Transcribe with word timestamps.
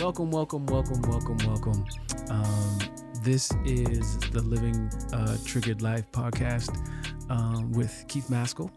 Welcome, 0.00 0.30
welcome, 0.30 0.64
welcome, 0.66 1.02
welcome, 1.02 1.38
welcome. 1.38 1.84
Um, 2.30 2.78
this 3.22 3.50
is 3.64 4.16
the 4.30 4.42
Living 4.42 4.88
uh, 5.12 5.36
Triggered 5.44 5.82
Life 5.82 6.04
podcast 6.12 6.70
um, 7.28 7.72
with 7.72 8.04
Keith 8.06 8.30
Maskell. 8.30 8.70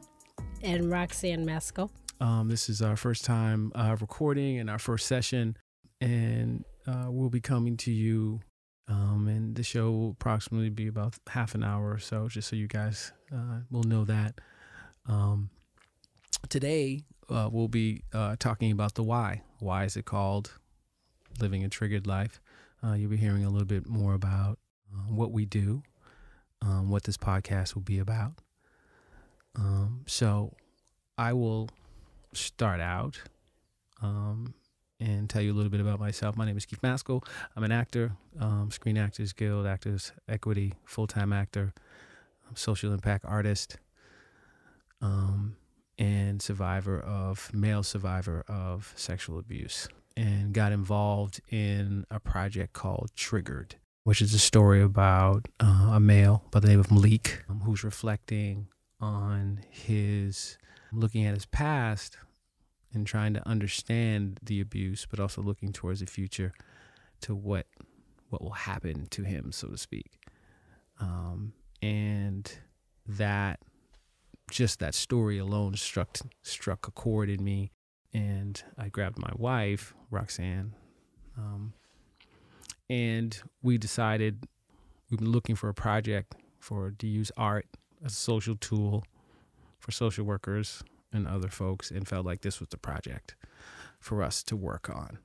And 0.64 0.90
Roxanne 0.90 1.46
Maskell. 1.46 1.92
Um, 2.20 2.50
this 2.50 2.70
is 2.70 2.82
our 2.82 2.96
first 2.96 3.24
time 3.24 3.72
uh, 3.76 3.96
recording 4.02 4.58
and 4.58 4.68
our 4.68 4.80
first 4.80 5.06
session, 5.06 5.58
and 6.02 6.66
uh, 6.88 7.06
we'll 7.10 7.30
be 7.30 7.40
coming 7.40 7.78
to 7.78 7.92
you. 7.92 8.40
Um, 8.88 9.28
and 9.28 9.56
the 9.56 9.64
show 9.64 9.92
will 9.92 10.10
approximately 10.10 10.72
be 10.72 10.88
about 10.88 11.14
half 11.30 11.54
an 11.54 11.64
hour 11.64 11.92
or 11.92 12.00
so, 12.00 12.30
just 12.30 12.50
so 12.50 12.56
you 12.56 12.68
guys 12.68 13.14
uh, 13.32 13.60
will 13.70 13.84
know 13.84 14.06
that. 14.06 14.42
Um, 15.06 15.52
today, 16.50 17.04
uh, 17.30 17.48
we'll 17.52 17.68
be 17.68 18.02
uh, 18.12 18.38
talking 18.40 18.72
about 18.72 18.96
the 18.96 19.04
why. 19.04 19.44
Why 19.60 19.84
is 19.84 19.96
it 19.96 20.06
called 20.06 20.58
Living 21.40 21.64
a 21.64 21.70
Triggered 21.70 22.08
Life? 22.08 22.42
Uh, 22.84 22.94
you'll 22.94 23.12
be 23.12 23.18
hearing 23.18 23.46
a 23.46 23.50
little 23.50 23.68
bit 23.68 23.88
more 23.88 24.14
about 24.14 24.60
uh, 24.94 25.12
what 25.14 25.32
we 25.32 25.46
do, 25.46 25.84
um, 26.62 26.90
what 26.90 27.04
this 27.04 27.18
podcast 27.18 27.76
will 27.76 27.82
be 27.82 28.00
about. 28.00 28.34
Um, 29.56 30.02
so 30.08 30.54
I 31.18 31.34
will 31.34 31.70
start 32.34 32.80
out 32.80 33.20
um, 34.02 34.54
and 35.00 35.30
tell 35.30 35.42
you 35.42 35.52
a 35.52 35.56
little 35.56 35.70
bit 35.70 35.82
about 35.82 36.00
myself. 36.00 36.36
My 36.36 36.46
name 36.46 36.58
is 36.58 36.66
Keith 36.66 36.82
Maskell. 36.82 37.24
I'm 37.56 37.64
an 37.64 37.72
actor, 37.72 38.14
um, 38.40 38.72
Screen 38.72 38.98
Actors 38.98 39.34
Guild, 39.34 39.68
Actors 39.68 40.12
Equity, 40.28 40.74
full 40.86 41.08
time 41.08 41.34
actor, 41.34 41.74
social 42.56 42.94
impact 42.94 43.26
artist, 43.26 43.78
um, 45.02 45.56
and 45.98 46.42
survivor 46.42 47.00
of, 47.00 47.54
male 47.54 47.84
survivor 47.84 48.44
of 48.48 48.94
sexual 48.96 49.38
abuse. 49.40 49.88
And 50.18 50.54
got 50.54 50.72
involved 50.72 51.42
in 51.50 52.06
a 52.12 52.20
project 52.20 52.74
called 52.74 53.12
Triggered, 53.16 53.76
which 54.04 54.22
is 54.22 54.34
a 54.34 54.40
story 54.40 54.82
about 54.82 55.48
uh, 55.60 55.92
a 55.94 56.00
male 56.00 56.44
by 56.52 56.60
the 56.60 56.68
name 56.68 56.80
of 56.80 56.92
Malik 56.92 57.44
um, 57.50 57.62
who's 57.62 57.84
reflecting 57.84 58.68
on 59.00 59.62
his 59.70 60.58
looking 60.92 61.26
at 61.26 61.34
his 61.34 61.46
past 61.46 62.18
and 62.94 63.08
trying 63.08 63.34
to 63.34 63.48
understand 63.48 64.40
the 64.44 64.60
abuse, 64.60 65.08
but 65.10 65.20
also 65.20 65.42
looking 65.42 65.72
towards 65.72 66.02
the 66.02 66.06
future 66.06 66.54
to 67.22 67.34
what 67.36 67.68
what 68.30 68.42
will 68.42 68.52
happen 68.52 69.08
to 69.12 69.24
him, 69.24 69.52
so 69.52 69.68
to 69.68 69.78
speak. 69.78 70.20
Um, 71.00 71.54
and 71.82 72.52
that 73.08 73.60
just 74.50 74.80
that 74.80 74.94
story 74.94 75.38
alone 75.38 75.76
struck 75.76 76.18
struck 76.42 76.88
a 76.88 76.92
chord 76.92 77.30
in 77.30 77.44
me, 77.44 77.72
and 78.14 78.62
I 78.78 78.90
grabbed 78.90 79.20
my 79.20 79.32
wife, 79.36 79.94
Roxanne, 80.10 80.74
um, 81.38 81.74
and 82.90 83.42
we 83.62 83.78
decided 83.78 84.48
we've 85.10 85.20
been 85.20 85.32
looking 85.32 85.56
for 85.56 85.70
a 85.70 85.74
project 85.74 86.36
for 86.60 86.94
to 87.00 87.08
use 87.08 87.32
art 87.38 87.66
as 88.04 88.14
a 88.14 88.16
social 88.16 88.56
tool 88.56 89.04
for 89.80 89.92
social 89.92 90.26
workers 90.26 90.84
and 91.14 91.28
other 91.28 91.50
folks 91.50 91.92
and 91.92 92.08
felt 92.08 92.26
like 92.26 92.42
this 92.42 92.60
was 92.60 92.70
the 92.70 92.78
project 92.78 93.36
for 94.00 94.24
us 94.24 94.44
to 94.44 94.56
work 94.56 94.90
on. 94.90 95.20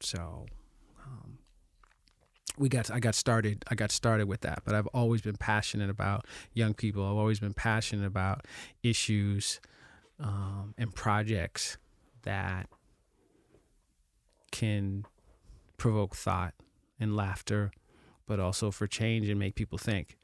So 0.00 0.46
um, 1.04 1.38
we 2.58 2.68
got 2.68 2.90
I 2.90 3.00
got 3.00 3.14
started 3.14 3.64
I 3.68 3.74
got 3.74 3.90
started 3.90 4.26
with 4.26 4.42
that, 4.42 4.62
but 4.64 4.74
I've 4.74 4.88
always 4.88 5.22
been 5.22 5.36
passionate 5.36 5.90
about 5.90 6.26
young 6.52 6.74
people. 6.74 7.04
I've 7.04 7.16
always 7.16 7.40
been 7.40 7.54
passionate 7.54 8.06
about 8.06 8.46
issues 8.82 9.60
um, 10.20 10.74
and 10.78 10.94
projects 10.94 11.78
that 12.22 12.68
can 14.50 15.04
provoke 15.76 16.14
thought 16.14 16.54
and 17.00 17.16
laughter, 17.16 17.72
but 18.26 18.38
also 18.38 18.70
for 18.70 18.86
change 18.86 19.28
and 19.28 19.38
make 19.38 19.54
people 19.54 19.78
think. 19.78 20.18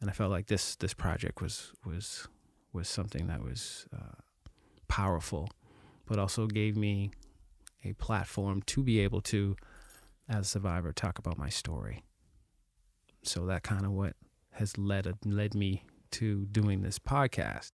And 0.00 0.08
I 0.08 0.12
felt 0.12 0.30
like 0.30 0.46
this 0.46 0.76
this 0.76 0.94
project 0.94 1.40
was 1.40 1.72
was 1.84 2.28
was 2.72 2.88
something 2.88 3.26
that 3.28 3.42
was 3.42 3.86
uh, 3.94 4.20
powerful, 4.88 5.48
but 6.06 6.18
also 6.18 6.46
gave 6.46 6.76
me 6.76 7.10
a 7.84 7.92
platform 7.94 8.62
to 8.62 8.82
be 8.82 9.00
able 9.00 9.20
to, 9.20 9.56
as 10.28 10.46
a 10.46 10.48
survivor, 10.48 10.92
talk 10.92 11.18
about 11.18 11.38
my 11.38 11.48
story. 11.48 12.02
So 13.22 13.46
that 13.46 13.62
kind 13.62 13.84
of 13.84 13.92
what 13.92 14.14
has 14.52 14.76
led 14.76 15.06
led 15.24 15.54
me 15.54 15.84
to 16.12 16.46
doing 16.46 16.82
this 16.82 16.98
podcast. 16.98 17.70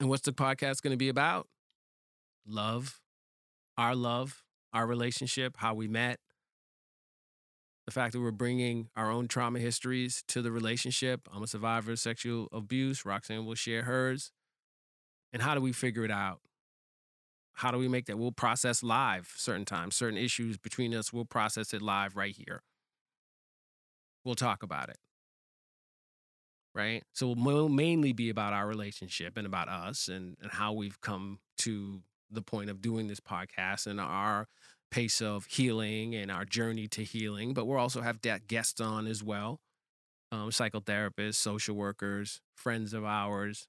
And 0.00 0.08
what's 0.08 0.22
the 0.22 0.32
podcast 0.32 0.82
going 0.82 0.92
to 0.92 0.96
be 0.96 1.08
about? 1.08 1.46
Love, 2.46 3.00
our 3.76 3.94
love, 3.94 4.42
our 4.72 4.86
relationship, 4.86 5.56
how 5.58 5.74
we 5.74 5.88
met, 5.88 6.18
the 7.86 7.92
fact 7.92 8.12
that 8.12 8.20
we're 8.20 8.30
bringing 8.30 8.88
our 8.96 9.10
own 9.10 9.28
trauma 9.28 9.58
histories 9.58 10.22
to 10.28 10.40
the 10.40 10.52
relationship. 10.52 11.28
I'm 11.32 11.42
a 11.42 11.46
survivor 11.46 11.92
of 11.92 11.98
sexual 11.98 12.48
abuse. 12.52 13.04
Roxanne 13.04 13.44
will 13.44 13.54
share 13.54 13.82
hers. 13.82 14.30
And 15.32 15.42
how 15.42 15.54
do 15.54 15.60
we 15.60 15.72
figure 15.72 16.04
it 16.04 16.10
out? 16.10 16.40
How 17.54 17.70
do 17.70 17.78
we 17.78 17.88
make 17.88 18.06
that? 18.06 18.18
We'll 18.18 18.32
process 18.32 18.82
live 18.82 19.32
certain 19.36 19.64
times, 19.64 19.96
certain 19.96 20.18
issues 20.18 20.56
between 20.58 20.94
us, 20.94 21.12
we'll 21.12 21.24
process 21.24 21.74
it 21.74 21.82
live 21.82 22.16
right 22.16 22.34
here. 22.34 22.62
We'll 24.24 24.34
talk 24.34 24.62
about 24.62 24.88
it. 24.88 24.96
Right? 26.74 27.02
So 27.12 27.34
we'll 27.36 27.68
mainly 27.68 28.12
be 28.12 28.30
about 28.30 28.54
our 28.54 28.66
relationship 28.66 29.36
and 29.36 29.46
about 29.46 29.68
us 29.68 30.08
and, 30.08 30.36
and 30.40 30.52
how 30.52 30.72
we've 30.72 31.00
come 31.02 31.40
to 31.58 32.02
the 32.32 32.42
point 32.42 32.70
of 32.70 32.80
doing 32.80 33.08
this 33.08 33.20
podcast 33.20 33.86
and 33.86 34.00
our 34.00 34.48
pace 34.90 35.20
of 35.22 35.46
healing 35.46 36.14
and 36.14 36.30
our 36.30 36.44
journey 36.44 36.86
to 36.88 37.02
healing. 37.02 37.54
But 37.54 37.66
we'll 37.66 37.78
also 37.78 38.02
have 38.02 38.20
guests 38.46 38.80
on 38.80 39.06
as 39.06 39.22
well 39.22 39.60
um, 40.32 40.50
psychotherapists, 40.50 41.34
social 41.34 41.76
workers, 41.76 42.40
friends 42.56 42.94
of 42.94 43.04
ours, 43.04 43.68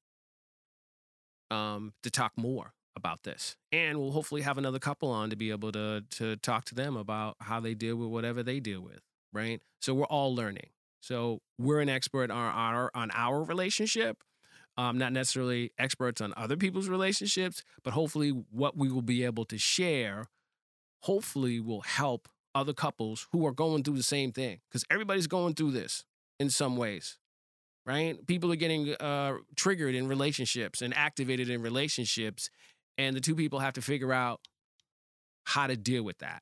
um, 1.51 1.93
to 2.03 2.09
talk 2.09 2.31
more 2.37 2.73
about 2.95 3.23
this. 3.23 3.57
And 3.71 3.99
we'll 3.99 4.11
hopefully 4.11 4.41
have 4.41 4.57
another 4.57 4.79
couple 4.79 5.09
on 5.09 5.29
to 5.29 5.35
be 5.35 5.51
able 5.51 5.71
to 5.73 6.03
to 6.11 6.37
talk 6.37 6.65
to 6.65 6.75
them 6.75 6.95
about 6.95 7.35
how 7.41 7.59
they 7.59 7.73
deal 7.73 7.95
with 7.97 8.09
whatever 8.09 8.41
they 8.41 8.59
deal 8.59 8.81
with, 8.81 9.01
right? 9.33 9.61
So 9.81 9.93
we're 9.93 10.05
all 10.05 10.33
learning. 10.33 10.69
So 11.01 11.41
we're 11.59 11.81
an 11.81 11.89
expert 11.89 12.31
on 12.31 12.37
our 12.37 12.91
on 12.95 13.11
our 13.13 13.43
relationship, 13.43 14.23
um, 14.77 14.97
not 14.97 15.13
necessarily 15.13 15.71
experts 15.77 16.21
on 16.21 16.33
other 16.35 16.57
people's 16.57 16.89
relationships, 16.89 17.63
but 17.83 17.93
hopefully 17.93 18.29
what 18.29 18.77
we 18.77 18.91
will 18.91 19.01
be 19.01 19.23
able 19.23 19.45
to 19.45 19.57
share, 19.57 20.27
hopefully 21.01 21.59
will 21.59 21.81
help 21.81 22.27
other 22.55 22.73
couples 22.73 23.27
who 23.31 23.45
are 23.45 23.51
going 23.51 23.83
through 23.83 23.97
the 23.97 24.03
same 24.03 24.31
thing 24.31 24.59
because 24.69 24.85
everybody's 24.89 25.27
going 25.27 25.53
through 25.53 25.71
this 25.71 26.05
in 26.39 26.49
some 26.49 26.77
ways 26.77 27.17
right? 27.85 28.25
People 28.27 28.51
are 28.51 28.57
getting 28.57 28.93
uh, 28.95 29.33
triggered 29.55 29.95
in 29.95 30.07
relationships 30.07 30.81
and 30.81 30.95
activated 30.95 31.49
in 31.49 31.61
relationships, 31.61 32.49
and 32.97 33.15
the 33.15 33.21
two 33.21 33.35
people 33.35 33.59
have 33.59 33.73
to 33.73 33.81
figure 33.81 34.13
out 34.13 34.41
how 35.45 35.67
to 35.67 35.75
deal 35.75 36.03
with 36.03 36.19
that. 36.19 36.41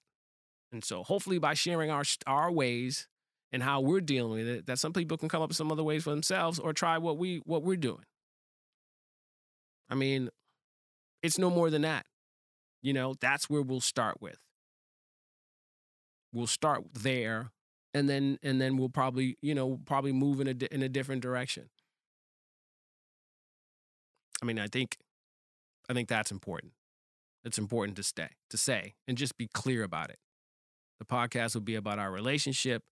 And 0.71 0.83
so, 0.83 1.03
hopefully, 1.03 1.39
by 1.39 1.53
sharing 1.53 1.89
our 1.89 2.03
our 2.27 2.51
ways 2.51 3.07
and 3.51 3.61
how 3.61 3.81
we're 3.81 4.01
dealing 4.01 4.31
with 4.31 4.47
it, 4.47 4.65
that 4.67 4.79
some 4.79 4.93
people 4.93 5.17
can 5.17 5.27
come 5.27 5.41
up 5.41 5.49
with 5.49 5.57
some 5.57 5.71
other 5.71 5.83
ways 5.83 6.03
for 6.03 6.11
themselves 6.11 6.59
or 6.59 6.73
try 6.73 6.97
what 6.97 7.17
we 7.17 7.41
what 7.45 7.63
we're 7.63 7.75
doing. 7.75 8.03
I 9.91 9.95
mean, 9.95 10.29
it's 11.21 11.37
no 11.37 11.49
more 11.49 11.69
than 11.69 11.81
that. 11.83 12.05
You 12.81 12.93
know, 12.93 13.13
that's 13.19 13.49
where 13.49 13.61
we'll 13.61 13.81
start 13.81 14.21
with. 14.21 14.37
We'll 16.33 16.47
start 16.47 16.85
there 16.93 17.51
and 17.93 18.09
then 18.09 18.39
and 18.41 18.59
then 18.59 18.77
we'll 18.77 18.89
probably 18.89 19.37
you 19.41 19.53
know 19.53 19.79
probably 19.85 20.13
move 20.13 20.39
in 20.39 20.47
a 20.47 20.73
in 20.73 20.81
a 20.81 20.89
different 20.89 21.21
direction. 21.21 21.69
I 24.41 24.45
mean, 24.45 24.57
I 24.57 24.67
think 24.67 24.97
I 25.89 25.93
think 25.93 26.07
that's 26.07 26.31
important. 26.31 26.71
It's 27.43 27.57
important 27.57 27.97
to 27.97 28.03
stay 28.03 28.29
to 28.49 28.57
say 28.57 28.95
and 29.07 29.17
just 29.17 29.37
be 29.37 29.49
clear 29.53 29.83
about 29.83 30.09
it. 30.09 30.19
The 30.99 31.05
podcast 31.05 31.53
will 31.53 31.61
be 31.61 31.75
about 31.75 31.99
our 31.99 32.11
relationship 32.11 32.83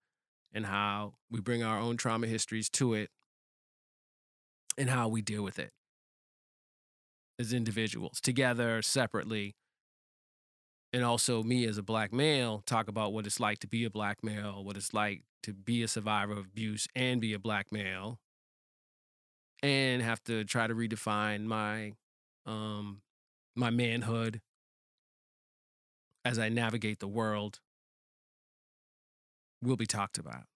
and 0.51 0.65
how 0.65 1.13
we 1.31 1.39
bring 1.39 1.63
our 1.63 1.79
own 1.79 1.95
trauma 1.95 2.27
histories 2.27 2.69
to 2.71 2.93
it 2.93 3.09
and 4.77 4.89
how 4.89 5.07
we 5.07 5.21
deal 5.21 5.43
with 5.43 5.59
it 5.59 5.71
as 7.39 7.53
individuals, 7.53 8.21
together, 8.21 8.81
separately, 8.83 9.55
and 10.93 11.03
also 11.03 11.43
me 11.43 11.65
as 11.65 11.77
a 11.77 11.83
black 11.83 12.11
male 12.11 12.63
talk 12.65 12.87
about 12.87 13.13
what 13.13 13.25
it's 13.25 13.39
like 13.39 13.59
to 13.59 13.67
be 13.67 13.85
a 13.85 13.89
black 13.89 14.23
male, 14.23 14.63
what 14.63 14.77
it's 14.77 14.93
like 14.93 15.23
to 15.43 15.53
be 15.53 15.83
a 15.83 15.87
survivor 15.87 16.33
of 16.33 16.39
abuse 16.39 16.87
and 16.95 17.21
be 17.21 17.33
a 17.33 17.39
black 17.39 17.71
male, 17.71 18.19
and 19.61 20.01
have 20.01 20.23
to 20.23 20.43
try 20.43 20.67
to 20.67 20.75
redefine 20.75 21.43
my 21.45 21.93
um 22.45 23.01
my 23.55 23.69
manhood 23.69 24.41
as 26.25 26.39
I 26.39 26.49
navigate 26.49 26.99
the 26.99 27.07
world 27.07 27.59
will 29.61 29.77
be 29.77 29.85
talked 29.85 30.17
about. 30.17 30.48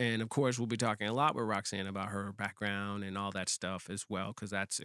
And 0.00 0.22
of 0.22 0.28
course, 0.28 0.58
we'll 0.58 0.66
be 0.66 0.76
talking 0.76 1.08
a 1.08 1.12
lot 1.12 1.34
with 1.34 1.44
Roxanne 1.44 1.88
about 1.88 2.10
her 2.10 2.32
background 2.32 3.02
and 3.02 3.18
all 3.18 3.32
that 3.32 3.48
stuff 3.48 3.90
as 3.90 4.04
well, 4.08 4.28
because 4.28 4.50
that's 4.50 4.80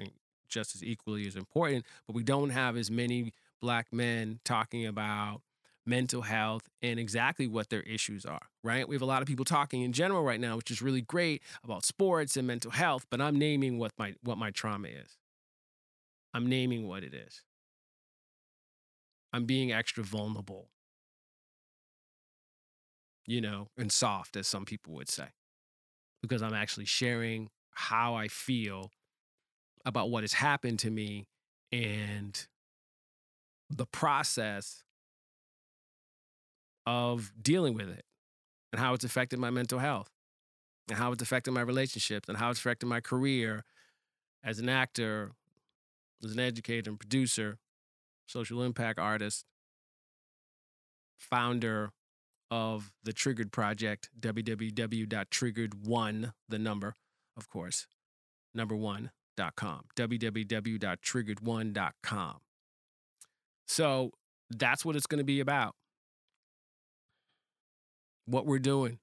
just 0.50 0.75
as 0.75 0.83
equally 0.83 1.27
as 1.27 1.36
important, 1.36 1.86
but 2.07 2.15
we 2.15 2.24
don't 2.24 2.51
have 2.51 2.77
as 2.77 2.89
many 2.89 3.33
black 3.62 3.88
men 3.92 4.39
talking 4.44 4.86
about 4.86 5.42
mental 5.86 6.21
health 6.21 6.69
and 6.81 7.00
exactly 7.00 7.48
what 7.48 7.69
their 7.69 7.81
issues 7.81 8.25
are, 8.25 8.48
right? 8.63 8.88
We 8.88 8.95
have 8.95 9.01
a 9.01 9.06
lot 9.07 9.21
of 9.21 9.27
people 9.27 9.45
talking 9.45 9.81
in 9.81 9.92
general 9.94 10.24
right 10.24 10.39
now, 10.39 10.56
which 10.56 10.71
is 10.71 10.81
really 10.81 11.01
great 11.01 11.44
about 11.63 11.86
sports 11.86 12.38
and 12.38 12.48
mental 12.48 12.71
health, 12.71 13.06
but 13.09 13.19
I'm 13.19 13.38
naming 13.38 13.77
what 13.80 13.92
my 13.98 14.16
what 14.21 14.38
my 14.38 14.51
trauma 14.51 14.88
is. 14.88 15.18
I'm 16.33 16.48
naming 16.48 16.88
what 16.88 17.04
it 17.04 17.13
is. 17.13 17.44
I'm 19.33 19.45
being 19.45 19.71
extra 19.71 20.04
vulnerable. 20.04 20.69
You 23.25 23.41
know, 23.41 23.69
and 23.77 23.91
soft 23.91 24.35
as 24.35 24.47
some 24.47 24.65
people 24.65 24.93
would 24.95 25.09
say. 25.09 25.27
Because 26.21 26.41
I'm 26.41 26.53
actually 26.53 26.85
sharing 26.85 27.49
how 27.71 28.15
I 28.15 28.27
feel 28.27 28.91
about 29.85 30.09
what 30.09 30.23
has 30.23 30.33
happened 30.33 30.79
to 30.79 30.91
me 30.91 31.27
and 31.71 32.47
the 33.69 33.85
process 33.85 34.83
of 36.85 37.31
dealing 37.41 37.73
with 37.73 37.89
it 37.89 38.05
and 38.71 38.79
how 38.79 38.93
it's 38.93 39.03
affected 39.03 39.39
my 39.39 39.49
mental 39.49 39.79
health 39.79 40.09
and 40.89 40.97
how 40.97 41.11
it's 41.11 41.21
affected 41.21 41.51
my 41.51 41.61
relationships 41.61 42.27
and 42.27 42.37
how 42.37 42.49
it's 42.49 42.59
affected 42.59 42.87
my 42.87 42.99
career 42.99 43.63
as 44.43 44.59
an 44.59 44.69
actor, 44.69 45.31
as 46.23 46.33
an 46.33 46.39
educator 46.39 46.89
and 46.89 46.99
producer, 46.99 47.57
social 48.27 48.61
impact 48.61 48.99
artist, 48.99 49.45
founder 51.17 51.91
of 52.53 52.94
the 53.03 53.11
Triggered 53.11 53.51
Project, 53.51 54.09
www.triggered1, 54.19 56.33
the 56.47 56.59
number, 56.59 56.95
of 57.35 57.50
course, 57.50 57.88
number 58.53 58.75
one.com, 58.75 59.85
www.triggered1.com. 59.95 62.38
So 63.67 64.11
that's 64.51 64.85
what 64.85 64.95
it's 64.95 65.07
going 65.07 65.17
to 65.17 65.23
be 65.23 65.39
about 65.39 65.73
what 68.27 68.45
we're 68.45 68.59
doing, 68.59 68.99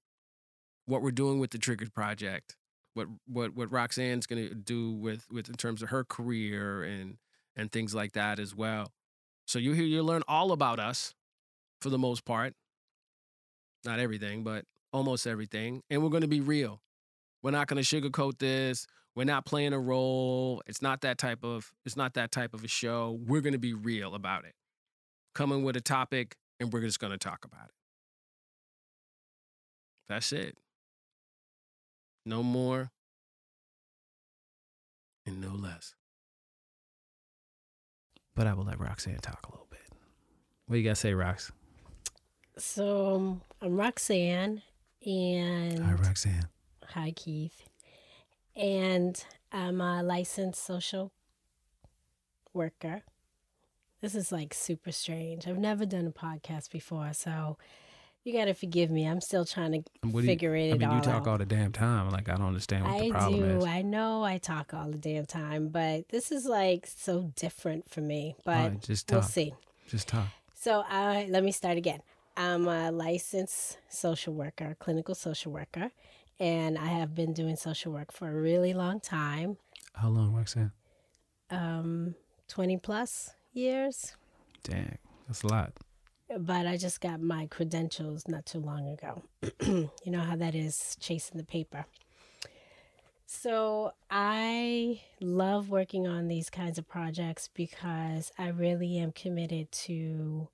what 0.86 1.02
we're 1.02 1.10
doing 1.10 1.40
with 1.40 1.50
the 1.50 1.58
Triggered 1.58 1.92
Project, 1.92 2.54
what 2.94 3.08
what 3.26 3.56
what 3.56 3.72
Roxanne's 3.72 4.28
going 4.28 4.48
to 4.48 4.54
do 4.54 4.92
with 4.92 5.26
with 5.28 5.48
in 5.48 5.56
terms 5.56 5.82
of 5.82 5.88
her 5.88 6.04
career 6.04 6.84
and 6.84 7.16
and 7.56 7.72
things 7.72 7.96
like 7.96 8.12
that 8.12 8.38
as 8.38 8.54
well. 8.54 8.92
So 9.48 9.58
you 9.58 9.72
hear 9.72 9.86
you 9.86 10.04
learn 10.04 10.22
all 10.28 10.52
about 10.52 10.78
us 10.78 11.16
for 11.80 11.90
the 11.90 11.98
most 11.98 12.24
part. 12.24 12.54
Not 13.84 13.98
everything, 13.98 14.42
but 14.44 14.64
almost 14.92 15.26
everything. 15.26 15.82
And 15.90 16.02
we're 16.02 16.10
going 16.10 16.22
to 16.22 16.28
be 16.28 16.40
real. 16.40 16.80
We're 17.42 17.50
not 17.52 17.66
going 17.66 17.82
to 17.82 18.00
sugarcoat 18.00 18.38
this. 18.38 18.86
We're 19.16 19.24
not 19.24 19.44
playing 19.44 19.72
a 19.72 19.78
role. 19.78 20.62
It's 20.66 20.82
not 20.82 21.00
that 21.02 21.18
type 21.18 21.44
of 21.44 21.72
it's 21.84 21.96
not 21.96 22.14
that 22.14 22.30
type 22.30 22.54
of 22.54 22.64
a 22.64 22.68
show. 22.68 23.18
We're 23.26 23.40
going 23.40 23.54
to 23.54 23.58
be 23.58 23.74
real 23.74 24.14
about 24.14 24.44
it. 24.44 24.54
Coming 25.34 25.64
with 25.64 25.76
a 25.76 25.80
topic 25.80 26.36
and 26.58 26.72
we're 26.72 26.82
just 26.82 27.00
going 27.00 27.12
to 27.12 27.18
talk 27.18 27.44
about 27.44 27.66
it. 27.66 27.74
That's 30.08 30.32
it. 30.32 30.56
No 32.26 32.42
more 32.42 32.90
and 35.26 35.40
no 35.40 35.54
less. 35.54 35.94
But 38.34 38.46
I 38.46 38.54
will 38.54 38.64
let 38.64 38.80
Roxanne 38.80 39.18
talk 39.18 39.40
a 39.48 39.50
little 39.50 39.68
bit. 39.70 39.80
What 40.66 40.76
you 40.76 40.84
got 40.84 40.90
to 40.90 40.96
say, 40.96 41.12
Rox? 41.12 41.50
So 42.64 43.14
um, 43.16 43.40
I'm 43.62 43.74
Roxanne, 43.76 44.60
and 45.06 45.78
Hi, 45.82 45.92
Roxanne. 45.94 46.46
hi 46.88 47.10
Keith, 47.16 47.62
and 48.54 49.22
I'm 49.50 49.80
a 49.80 50.02
licensed 50.02 50.62
social 50.62 51.10
worker. 52.52 53.00
This 54.02 54.14
is 54.14 54.30
like 54.30 54.52
super 54.52 54.92
strange. 54.92 55.48
I've 55.48 55.56
never 55.58 55.86
done 55.86 56.06
a 56.06 56.10
podcast 56.10 56.70
before, 56.70 57.14
so 57.14 57.56
you 58.24 58.34
got 58.34 58.44
to 58.44 58.52
forgive 58.54 58.90
me. 58.90 59.06
I'm 59.06 59.22
still 59.22 59.46
trying 59.46 59.72
to 59.72 59.78
What 60.02 60.12
do 60.12 60.18
you- 60.20 60.26
figure 60.26 60.54
it 60.54 60.74
I 60.74 60.76
mean, 60.76 60.90
you 60.90 61.00
talk 61.00 61.22
out. 61.22 61.28
all 61.28 61.38
the 61.38 61.46
damn 61.46 61.72
time. 61.72 62.10
Like, 62.10 62.28
I 62.28 62.34
don't 62.36 62.46
understand 62.48 62.84
what 62.84 62.98
the 62.98 63.06
I 63.06 63.10
problem 63.10 63.40
do. 63.40 63.56
is. 63.58 63.64
I 63.64 63.80
know 63.80 64.22
I 64.22 64.36
talk 64.36 64.74
all 64.74 64.90
the 64.90 64.98
damn 64.98 65.24
time, 65.24 65.68
but 65.68 66.10
this 66.10 66.30
is 66.30 66.44
like 66.44 66.86
so 66.86 67.32
different 67.36 67.88
for 67.88 68.02
me. 68.02 68.34
But 68.44 68.52
right, 68.56 68.82
just 68.82 69.10
we'll 69.10 69.22
talk. 69.22 69.30
see. 69.30 69.54
Just 69.88 70.08
talk. 70.08 70.26
So 70.54 70.84
I 70.86 71.26
let 71.30 71.42
me 71.42 71.52
start 71.52 71.78
again. 71.78 72.00
I'm 72.40 72.66
a 72.68 72.90
licensed 72.90 73.76
social 73.90 74.32
worker, 74.32 74.74
clinical 74.80 75.14
social 75.14 75.52
worker, 75.52 75.90
and 76.38 76.78
I 76.78 76.86
have 76.86 77.14
been 77.14 77.34
doing 77.34 77.54
social 77.54 77.92
work 77.92 78.10
for 78.12 78.28
a 78.28 78.32
really 78.40 78.72
long 78.72 78.98
time, 78.98 79.58
How 79.92 80.08
long, 80.08 80.32
Roxanne? 80.32 80.72
um, 81.50 82.14
20 82.48 82.78
plus 82.78 83.34
years. 83.52 84.16
Dang, 84.62 84.96
that's 85.26 85.42
a 85.42 85.48
lot. 85.48 85.74
But 86.38 86.66
I 86.66 86.78
just 86.78 87.02
got 87.02 87.20
my 87.20 87.44
credentials 87.44 88.26
not 88.26 88.46
too 88.46 88.60
long 88.60 88.88
ago. 88.88 89.22
you 89.60 89.90
know 90.10 90.20
how 90.20 90.36
that 90.36 90.54
is 90.54 90.96
chasing 90.98 91.36
the 91.36 91.44
paper. 91.44 91.84
So 93.26 93.92
I 94.10 95.02
love 95.20 95.68
working 95.68 96.06
on 96.08 96.28
these 96.28 96.48
kinds 96.48 96.78
of 96.78 96.88
projects 96.88 97.50
because 97.52 98.32
I 98.38 98.48
really 98.48 98.96
am 98.96 99.12
committed 99.12 99.70
to 99.72 100.48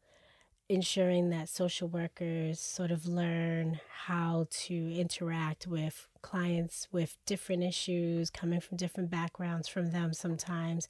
ensuring 0.69 1.31
that 1.31 1.49
social 1.49 1.89
workers 1.89 2.59
sort 2.61 2.91
of 2.91 3.07
learn 3.07 3.81
how 4.07 4.47
to 4.51 4.75
interact 4.95 5.67
with 5.67 6.09
clients 6.23 6.89
with 6.91 7.17
different 7.25 7.63
issues 7.63 8.31
coming 8.31 8.61
from 8.61 8.77
different 8.77 9.11
backgrounds 9.11 9.69
from 9.69 9.93
them 9.93 10.13
sometimes 10.13 10.89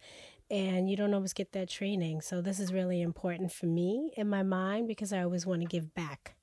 and 0.50 0.88
you 0.88 0.96
don't 0.96 1.12
always 1.12 1.32
get 1.32 1.52
that 1.52 1.68
training. 1.68 2.20
So 2.20 2.40
this 2.40 2.60
is 2.60 2.72
really 2.72 3.02
important 3.02 3.52
for 3.52 3.66
me 3.66 4.12
in 4.16 4.28
my 4.28 4.42
mind 4.42 4.88
because 4.88 5.12
i 5.12 5.22
always 5.22 5.44
want 5.44 5.62
to 5.62 5.66
give 5.66 5.94
back 5.94 6.36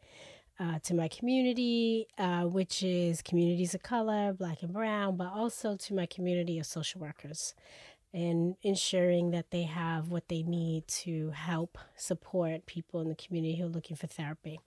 uh, 0.59 0.79
to 0.83 0.93
my 0.93 1.07
community 1.07 2.07
uh, 2.17 2.43
which 2.43 2.83
is 2.83 3.21
communities 3.21 3.73
of 3.73 3.81
color 3.81 4.33
black 4.33 4.61
and 4.61 4.71
brown 4.71 5.17
but 5.17 5.31
also 5.33 5.75
to 5.75 5.93
my 5.93 6.05
community 6.05 6.59
of 6.59 6.65
social 6.65 7.01
workers 7.01 7.55
and 8.13 8.55
ensuring 8.61 9.31
that 9.31 9.49
they 9.51 9.63
have 9.63 10.09
what 10.09 10.27
they 10.27 10.43
need 10.43 10.87
to 10.87 11.31
help 11.31 11.77
support 11.95 12.65
people 12.65 13.01
in 13.01 13.09
the 13.09 13.15
community 13.15 13.55
who 13.55 13.65
are 13.65 13.69
looking 13.69 13.95
for 13.95 14.07
therapy. 14.07 14.59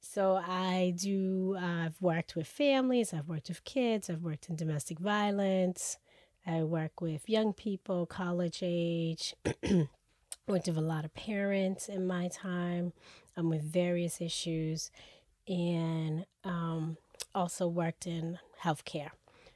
So 0.00 0.36
I 0.36 0.94
do, 0.96 1.56
uh, 1.60 1.86
I've 1.86 2.00
worked 2.00 2.36
with 2.36 2.46
families, 2.46 3.12
I've 3.12 3.28
worked 3.28 3.48
with 3.48 3.64
kids, 3.64 4.08
I've 4.08 4.22
worked 4.22 4.48
in 4.48 4.56
domestic 4.56 4.98
violence, 4.98 5.98
I 6.46 6.62
work 6.62 7.00
with 7.00 7.28
young 7.28 7.52
people, 7.52 8.06
college 8.06 8.60
age, 8.62 9.34
worked 10.46 10.66
with 10.66 10.78
a 10.78 10.82
lot 10.82 11.04
of 11.04 11.14
parents 11.14 11.88
in 11.88 12.06
my 12.06 12.28
time 12.28 12.92
um, 13.36 13.50
with 13.50 13.62
various 13.62 14.20
issues, 14.20 14.90
and 15.46 16.24
um, 16.44 16.96
also 17.34 17.66
worked 17.66 18.06
in 18.06 18.38
healthcare. 18.62 19.10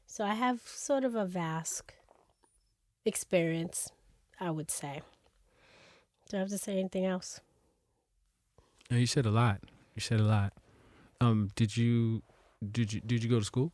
So 0.06 0.24
I 0.24 0.34
have 0.34 0.60
sort 0.60 1.04
of 1.04 1.14
a 1.14 1.24
vast 1.24 1.92
experience, 3.04 3.90
I 4.40 4.50
would 4.50 4.70
say. 4.70 5.02
Do 6.28 6.36
I 6.36 6.40
have 6.40 6.48
to 6.50 6.58
say 6.58 6.78
anything 6.78 7.04
else? 7.04 7.40
No, 8.90 8.96
you 8.96 9.06
said 9.06 9.26
a 9.26 9.30
lot. 9.30 9.60
You 9.94 10.00
said 10.00 10.20
a 10.20 10.24
lot. 10.24 10.52
Um, 11.20 11.50
did 11.54 11.76
you 11.76 12.22
did 12.70 12.92
you 12.92 13.00
did 13.00 13.22
you 13.22 13.30
go 13.30 13.38
to 13.38 13.44
school? 13.44 13.72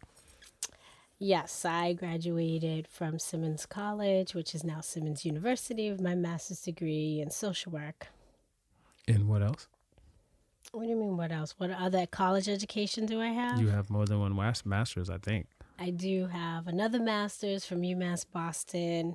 Yes, 1.20 1.64
I 1.64 1.94
graduated 1.94 2.86
from 2.86 3.18
Simmons 3.18 3.66
College, 3.66 4.34
which 4.34 4.54
is 4.54 4.62
now 4.62 4.80
Simmons 4.80 5.24
University, 5.24 5.90
with 5.90 6.00
my 6.00 6.14
master's 6.14 6.60
degree 6.60 7.20
in 7.20 7.30
social 7.30 7.72
work. 7.72 8.06
And 9.08 9.26
what 9.26 9.42
else? 9.42 9.66
What 10.70 10.84
do 10.84 10.90
you 10.90 10.96
mean, 10.96 11.16
what 11.16 11.32
else? 11.32 11.54
What 11.58 11.70
other 11.70 12.06
college 12.06 12.48
education 12.48 13.06
do 13.06 13.20
I 13.20 13.28
have? 13.28 13.60
You 13.60 13.68
have 13.68 13.90
more 13.90 14.04
than 14.06 14.20
one 14.20 14.36
master's, 14.64 15.10
I 15.10 15.18
think. 15.18 15.46
I 15.78 15.90
do 15.90 16.26
have 16.26 16.66
another 16.66 16.98
master's 16.98 17.64
from 17.64 17.82
UMass 17.82 18.26
Boston 18.30 19.14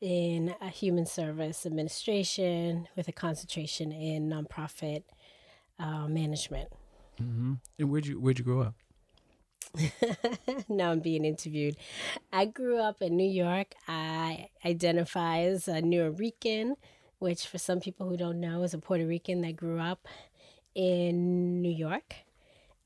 in 0.00 0.54
human 0.70 1.06
service 1.06 1.64
administration 1.64 2.88
with 2.94 3.08
a 3.08 3.12
concentration 3.12 3.90
in 3.90 4.28
nonprofit 4.28 5.04
uh, 5.78 6.06
management. 6.06 6.68
hmm 7.18 7.54
And 7.78 7.90
where'd 7.90 8.06
you 8.06 8.20
where'd 8.20 8.38
you 8.38 8.44
grow 8.44 8.60
up? 8.60 8.74
now 10.68 10.92
I'm 10.92 11.00
being 11.00 11.24
interviewed. 11.24 11.76
I 12.32 12.44
grew 12.44 12.78
up 12.78 13.00
in 13.00 13.16
New 13.16 13.28
York. 13.28 13.74
I 13.88 14.48
identify 14.64 15.40
as 15.40 15.66
a 15.68 15.80
Nuyorican, 15.82 16.74
which 17.18 17.46
for 17.46 17.58
some 17.58 17.80
people 17.80 18.08
who 18.08 18.16
don't 18.16 18.40
know 18.40 18.62
is 18.62 18.74
a 18.74 18.78
Puerto 18.78 19.06
Rican 19.06 19.40
that 19.40 19.56
grew 19.56 19.80
up 19.80 20.06
in 20.74 21.62
New 21.62 21.72
York. 21.72 22.14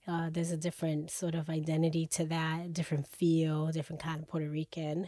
Uh, 0.08 0.30
there's 0.32 0.50
a 0.50 0.56
different 0.56 1.10
sort 1.10 1.34
of 1.34 1.50
identity 1.50 2.06
to 2.06 2.24
that, 2.24 2.72
different 2.72 3.06
feel, 3.06 3.66
different 3.66 4.00
kind 4.00 4.22
of 4.22 4.26
Puerto 4.26 4.48
Rican. 4.48 5.06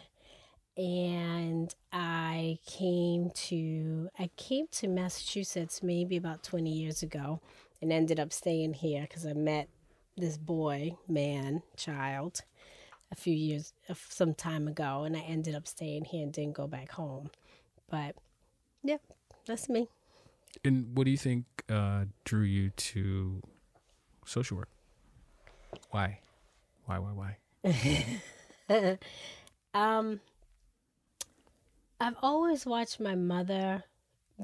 And 0.77 1.75
I 1.91 2.59
came 2.67 3.31
to 3.31 4.11
I 4.19 4.29
came 4.37 4.67
to 4.73 4.89
Massachusetts 4.89 5.83
maybe 5.83 6.19
about 6.19 6.43
20 6.43 6.71
years 6.71 7.03
ago 7.03 7.41
and 7.81 7.91
ended 7.93 8.21
up 8.21 8.31
staying 8.31 8.75
here 8.75 9.03
because 9.03 9.25
I 9.25 9.33
met 9.33 9.69
this 10.19 10.37
boy, 10.37 10.97
man, 11.09 11.63
child, 11.77 12.43
a 13.11 13.17
few 13.17 13.35
years, 13.35 13.73
uh, 13.89 13.95
some 14.11 14.35
time 14.35 14.69
ago, 14.69 15.05
and 15.05 15.17
I 15.17 15.21
ended 15.21 15.55
up 15.55 15.67
staying 15.67 16.05
here 16.05 16.25
and 16.25 16.33
didn't 16.33 16.55
go 16.55 16.67
back 16.67 16.93
home. 16.93 17.31
But 17.89 18.17
yeah, 18.85 18.99
that's 19.47 19.71
me. 19.71 19.89
And 20.63 20.95
what 20.95 21.05
do 21.05 21.11
you 21.11 21.17
think 21.17 21.47
uh, 21.71 22.05
drew 22.25 22.43
you 22.43 22.71
to 22.71 23.41
social 24.27 24.59
work? 24.59 24.69
Why? 25.91 26.21
Why? 26.87 26.99
Why? 26.99 27.37
Why? 27.63 28.99
um, 29.75 30.21
I've 32.01 32.17
always 32.23 32.65
watched 32.65 33.01
my 33.01 33.15
mother 33.15 33.85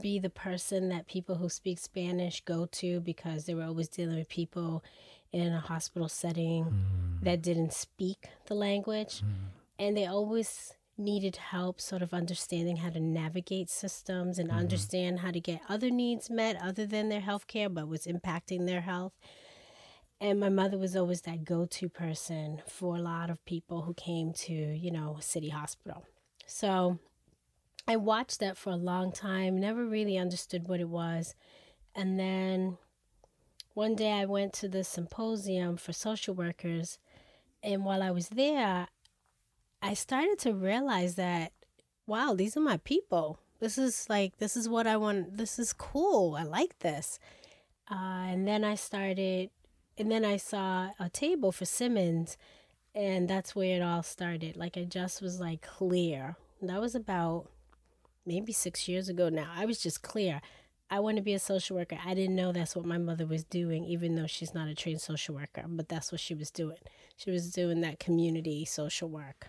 be 0.02 0.18
the 0.18 0.30
person 0.30 0.90
that 0.90 1.06
people 1.06 1.36
who 1.36 1.48
speak 1.48 1.78
Spanish 1.78 2.42
go 2.44 2.66
to 2.66 3.00
because 3.00 3.46
they 3.46 3.54
were 3.54 3.64
always 3.64 3.88
dealing 3.88 4.16
with 4.16 4.28
people 4.28 4.84
in 5.32 5.52
a 5.52 5.60
hospital 5.60 6.08
setting 6.08 6.64
mm. 6.64 7.24
that 7.24 7.42
didn't 7.42 7.72
speak 7.72 8.28
the 8.46 8.54
language. 8.54 9.22
Mm. 9.22 9.32
And 9.78 9.96
they 9.96 10.06
always 10.06 10.74
needed 10.98 11.36
help 11.36 11.80
sort 11.80 12.02
of 12.02 12.14
understanding 12.14 12.76
how 12.76 12.90
to 12.90 13.00
navigate 13.00 13.68
systems 13.68 14.38
and 14.38 14.48
mm-hmm. 14.48 14.58
understand 14.58 15.20
how 15.20 15.30
to 15.30 15.40
get 15.40 15.60
other 15.68 15.90
needs 15.90 16.30
met 16.30 16.56
other 16.62 16.86
than 16.86 17.08
their 17.08 17.20
health 17.20 17.46
care 17.46 17.68
but 17.68 17.86
was 17.88 18.06
impacting 18.06 18.66
their 18.66 18.80
health 18.80 19.12
and 20.20 20.40
my 20.40 20.48
mother 20.48 20.78
was 20.78 20.96
always 20.96 21.22
that 21.22 21.44
go-to 21.44 21.88
person 21.88 22.62
for 22.66 22.96
a 22.96 23.00
lot 23.00 23.30
of 23.30 23.44
people 23.44 23.82
who 23.82 23.94
came 23.94 24.32
to 24.32 24.52
you 24.52 24.90
know 24.90 25.16
city 25.20 25.50
hospital 25.50 26.04
so 26.46 26.98
i 27.86 27.96
watched 27.96 28.40
that 28.40 28.56
for 28.56 28.70
a 28.70 28.76
long 28.76 29.12
time 29.12 29.58
never 29.58 29.84
really 29.84 30.16
understood 30.16 30.68
what 30.68 30.80
it 30.80 30.88
was 30.88 31.34
and 31.94 32.18
then 32.18 32.78
one 33.74 33.94
day 33.94 34.12
i 34.12 34.24
went 34.24 34.52
to 34.52 34.68
the 34.68 34.84
symposium 34.84 35.76
for 35.76 35.92
social 35.92 36.34
workers 36.34 36.98
and 37.62 37.84
while 37.84 38.02
i 38.02 38.10
was 38.10 38.28
there 38.30 38.88
I 39.82 39.94
started 39.94 40.38
to 40.40 40.52
realize 40.52 41.14
that, 41.14 41.52
wow, 42.06 42.34
these 42.36 42.56
are 42.56 42.60
my 42.60 42.78
people. 42.78 43.38
This 43.60 43.78
is 43.78 44.06
like, 44.08 44.38
this 44.38 44.56
is 44.56 44.68
what 44.68 44.86
I 44.86 44.96
want. 44.96 45.36
This 45.36 45.58
is 45.58 45.72
cool. 45.72 46.34
I 46.34 46.42
like 46.42 46.78
this. 46.80 47.18
Uh, 47.90 48.26
and 48.30 48.48
then 48.48 48.64
I 48.64 48.74
started, 48.74 49.50
and 49.98 50.10
then 50.10 50.24
I 50.24 50.36
saw 50.36 50.90
a 50.98 51.08
table 51.08 51.52
for 51.52 51.64
Simmons, 51.64 52.36
and 52.94 53.28
that's 53.28 53.54
where 53.54 53.76
it 53.76 53.82
all 53.82 54.02
started. 54.02 54.56
Like, 54.56 54.76
it 54.76 54.90
just 54.90 55.22
was 55.22 55.40
like 55.40 55.62
clear. 55.62 56.36
That 56.62 56.80
was 56.80 56.94
about 56.94 57.50
maybe 58.24 58.52
six 58.52 58.88
years 58.88 59.08
ago 59.08 59.28
now. 59.28 59.50
I 59.54 59.66
was 59.66 59.80
just 59.80 60.02
clear. 60.02 60.40
I 60.88 61.00
want 61.00 61.16
to 61.16 61.22
be 61.22 61.34
a 61.34 61.38
social 61.38 61.76
worker. 61.76 61.98
I 62.04 62.14
didn't 62.14 62.36
know 62.36 62.52
that's 62.52 62.76
what 62.76 62.84
my 62.84 62.98
mother 62.98 63.26
was 63.26 63.42
doing, 63.42 63.84
even 63.84 64.14
though 64.14 64.26
she's 64.28 64.54
not 64.54 64.68
a 64.68 64.74
trained 64.74 65.00
social 65.00 65.34
worker, 65.34 65.64
but 65.66 65.88
that's 65.88 66.12
what 66.12 66.20
she 66.20 66.34
was 66.34 66.50
doing. 66.50 66.78
She 67.16 67.30
was 67.30 67.50
doing 67.50 67.80
that 67.80 67.98
community 67.98 68.64
social 68.64 69.08
work. 69.08 69.48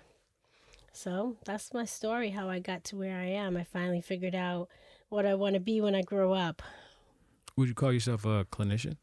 So 0.93 1.35
that's 1.45 1.73
my 1.75 1.85
story, 1.85 2.31
how 2.31 2.49
I 2.49 2.57
got 2.57 2.83
to 2.85 2.95
where 2.95 3.15
I 3.15 3.25
am. 3.25 3.55
I 3.55 3.63
finally 3.63 4.01
figured 4.01 4.33
out 4.33 4.69
what 5.09 5.27
I 5.27 5.35
want 5.35 5.53
to 5.53 5.59
be 5.59 5.79
when 5.79 5.93
I 5.93 6.01
grow 6.01 6.33
up. 6.33 6.63
Would 7.55 7.69
you 7.69 7.75
call 7.75 7.93
yourself 7.93 8.25
a 8.25 8.45
clinician? 8.45 8.97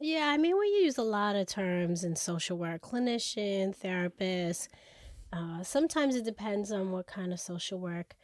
Yeah, 0.00 0.28
I 0.28 0.36
mean, 0.36 0.58
we 0.58 0.66
use 0.66 0.98
a 0.98 1.02
lot 1.02 1.36
of 1.36 1.46
terms 1.46 2.04
in 2.04 2.16
social 2.16 2.58
work 2.58 2.82
clinician, 2.82 3.74
therapist. 3.74 4.68
Uh, 5.32 5.62
sometimes 5.62 6.14
it 6.16 6.24
depends 6.24 6.70
on 6.70 6.90
what 6.90 7.06
kind 7.06 7.32
of 7.32 7.40
social 7.40 7.78
work 7.78 8.14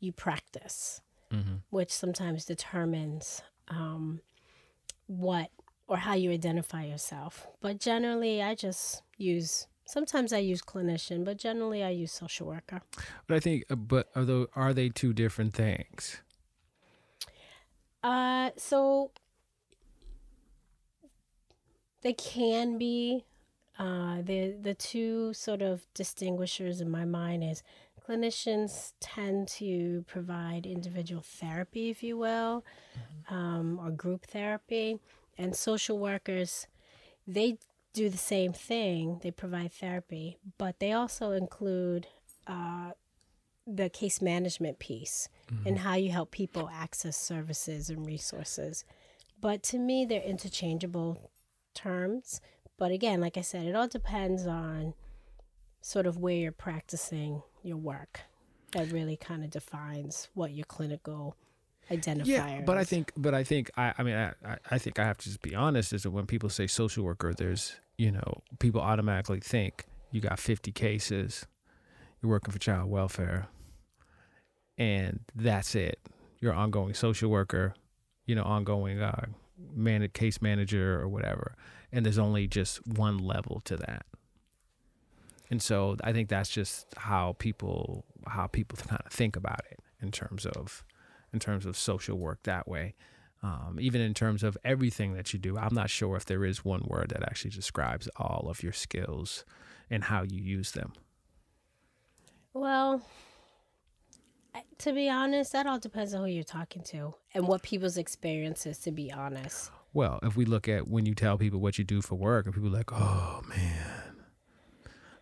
you 0.00 0.12
practice, 0.12 1.00
mm-hmm. 1.32 1.56
which 1.70 1.90
sometimes 1.90 2.44
determines 2.44 3.42
um, 3.68 4.20
what 5.06 5.50
or 5.86 5.96
how 5.96 6.14
you 6.14 6.30
identify 6.30 6.84
yourself. 6.84 7.46
But 7.60 7.80
generally, 7.80 8.42
I 8.42 8.54
just 8.54 9.02
use 9.16 9.66
Sometimes 9.88 10.34
I 10.34 10.38
use 10.38 10.60
clinician, 10.60 11.24
but 11.24 11.38
generally 11.38 11.82
I 11.82 11.88
use 11.88 12.12
social 12.12 12.46
worker. 12.46 12.82
But 13.26 13.36
I 13.36 13.40
think, 13.40 13.64
uh, 13.70 13.74
but 13.74 14.10
are 14.14 14.26
those, 14.26 14.48
are 14.54 14.74
they 14.74 14.90
two 14.90 15.14
different 15.14 15.54
things? 15.54 16.20
Uh, 18.02 18.50
so 18.58 19.12
they 22.02 22.12
can 22.12 22.78
be. 22.78 23.24
Uh, 23.78 24.22
the 24.22 24.56
the 24.60 24.74
two 24.74 25.32
sort 25.32 25.62
of 25.62 25.86
distinguishers 25.94 26.80
in 26.80 26.90
my 26.90 27.04
mind 27.04 27.44
is 27.44 27.62
clinicians 28.08 28.92
tend 28.98 29.46
to 29.46 30.04
provide 30.08 30.66
individual 30.66 31.22
therapy, 31.22 31.88
if 31.88 32.02
you 32.02 32.18
will, 32.18 32.64
mm-hmm. 32.98 33.34
um, 33.34 33.78
or 33.80 33.92
group 33.92 34.26
therapy, 34.26 34.98
and 35.36 35.54
social 35.54 35.96
workers 35.96 36.66
they 37.28 37.58
do 37.92 38.08
the 38.08 38.16
same 38.16 38.52
thing. 38.52 39.20
They 39.22 39.30
provide 39.30 39.72
therapy, 39.72 40.38
but 40.56 40.80
they 40.80 40.92
also 40.92 41.32
include 41.32 42.06
uh, 42.46 42.92
the 43.66 43.90
case 43.90 44.22
management 44.22 44.78
piece 44.78 45.28
mm-hmm. 45.52 45.68
and 45.68 45.78
how 45.80 45.94
you 45.94 46.10
help 46.10 46.30
people 46.30 46.70
access 46.72 47.16
services 47.16 47.90
and 47.90 48.06
resources. 48.06 48.84
But 49.40 49.62
to 49.64 49.78
me, 49.78 50.06
they're 50.06 50.22
interchangeable 50.22 51.30
terms. 51.78 52.40
But 52.76 52.92
again, 52.92 53.20
like 53.20 53.36
I 53.36 53.40
said, 53.40 53.66
it 53.66 53.74
all 53.74 53.88
depends 53.88 54.46
on 54.46 54.94
sort 55.80 56.06
of 56.06 56.18
where 56.18 56.34
you're 56.34 56.52
practicing 56.52 57.42
your 57.62 57.76
work. 57.76 58.20
That 58.72 58.92
really 58.92 59.16
kind 59.16 59.44
of 59.44 59.50
defines 59.50 60.28
what 60.34 60.52
your 60.52 60.66
clinical 60.66 61.36
identifier. 61.90 62.26
Yeah, 62.26 62.60
but 62.66 62.76
I 62.76 62.84
think, 62.84 63.12
but 63.16 63.34
I 63.34 63.44
think, 63.44 63.70
I, 63.76 63.94
I 63.96 64.02
mean, 64.02 64.14
I, 64.14 64.56
I 64.70 64.78
think 64.78 64.98
I 64.98 65.04
have 65.04 65.16
to 65.18 65.24
just 65.24 65.40
be 65.42 65.54
honest. 65.54 65.92
Is 65.92 66.02
that 66.02 66.10
when 66.10 66.26
people 66.26 66.50
say 66.50 66.66
social 66.66 67.04
worker, 67.04 67.32
there's, 67.32 67.76
you 67.96 68.12
know, 68.12 68.42
people 68.58 68.80
automatically 68.80 69.40
think 69.40 69.86
you 70.10 70.20
got 70.20 70.38
50 70.38 70.70
cases, 70.72 71.46
you're 72.20 72.30
working 72.30 72.52
for 72.52 72.58
child 72.58 72.90
welfare, 72.90 73.48
and 74.76 75.20
that's 75.34 75.74
it. 75.74 75.98
You're 76.40 76.54
ongoing 76.54 76.94
social 76.94 77.30
worker, 77.30 77.74
you 78.26 78.34
know, 78.34 78.44
ongoing 78.44 79.00
uh, 79.00 79.26
man- 79.74 80.08
case 80.12 80.40
manager 80.40 81.00
or 81.00 81.08
whatever, 81.08 81.54
and 81.92 82.04
there's 82.04 82.18
only 82.18 82.46
just 82.46 82.86
one 82.86 83.18
level 83.18 83.60
to 83.64 83.76
that. 83.76 84.06
And 85.50 85.62
so 85.62 85.96
I 86.04 86.12
think 86.12 86.28
that's 86.28 86.50
just 86.50 86.86
how 86.96 87.36
people 87.38 88.04
how 88.26 88.46
people 88.46 88.78
kind 88.88 89.02
of 89.04 89.12
think 89.12 89.36
about 89.36 89.60
it 89.70 89.80
in 90.00 90.10
terms 90.10 90.46
of 90.46 90.84
in 91.32 91.38
terms 91.38 91.66
of 91.66 91.76
social 91.76 92.18
work 92.18 92.42
that 92.44 92.68
way. 92.68 92.94
Um, 93.40 93.78
even 93.80 94.00
in 94.00 94.14
terms 94.14 94.42
of 94.42 94.58
everything 94.64 95.14
that 95.14 95.32
you 95.32 95.38
do, 95.38 95.56
I'm 95.56 95.74
not 95.74 95.90
sure 95.90 96.16
if 96.16 96.24
there 96.24 96.44
is 96.44 96.64
one 96.64 96.82
word 96.84 97.10
that 97.10 97.22
actually 97.22 97.52
describes 97.52 98.08
all 98.16 98.48
of 98.50 98.64
your 98.64 98.72
skills 98.72 99.44
and 99.88 100.02
how 100.02 100.22
you 100.22 100.42
use 100.42 100.72
them. 100.72 100.92
Well, 102.52 103.00
to 104.78 104.92
be 104.92 105.08
honest, 105.08 105.52
that 105.52 105.66
all 105.66 105.78
depends 105.78 106.14
on 106.14 106.22
who 106.22 106.26
you're 106.28 106.44
talking 106.44 106.82
to 106.84 107.14
and 107.34 107.46
what 107.46 107.62
people's 107.62 107.96
experiences, 107.96 108.78
to 108.78 108.92
be 108.92 109.12
honest. 109.12 109.70
Well, 109.92 110.18
if 110.22 110.36
we 110.36 110.44
look 110.44 110.68
at 110.68 110.88
when 110.88 111.06
you 111.06 111.14
tell 111.14 111.38
people 111.38 111.60
what 111.60 111.78
you 111.78 111.84
do 111.84 112.02
for 112.02 112.14
work, 112.14 112.46
and 112.46 112.54
people 112.54 112.68
are 112.68 112.78
like, 112.78 112.92
oh 112.92 113.40
man, 113.48 114.16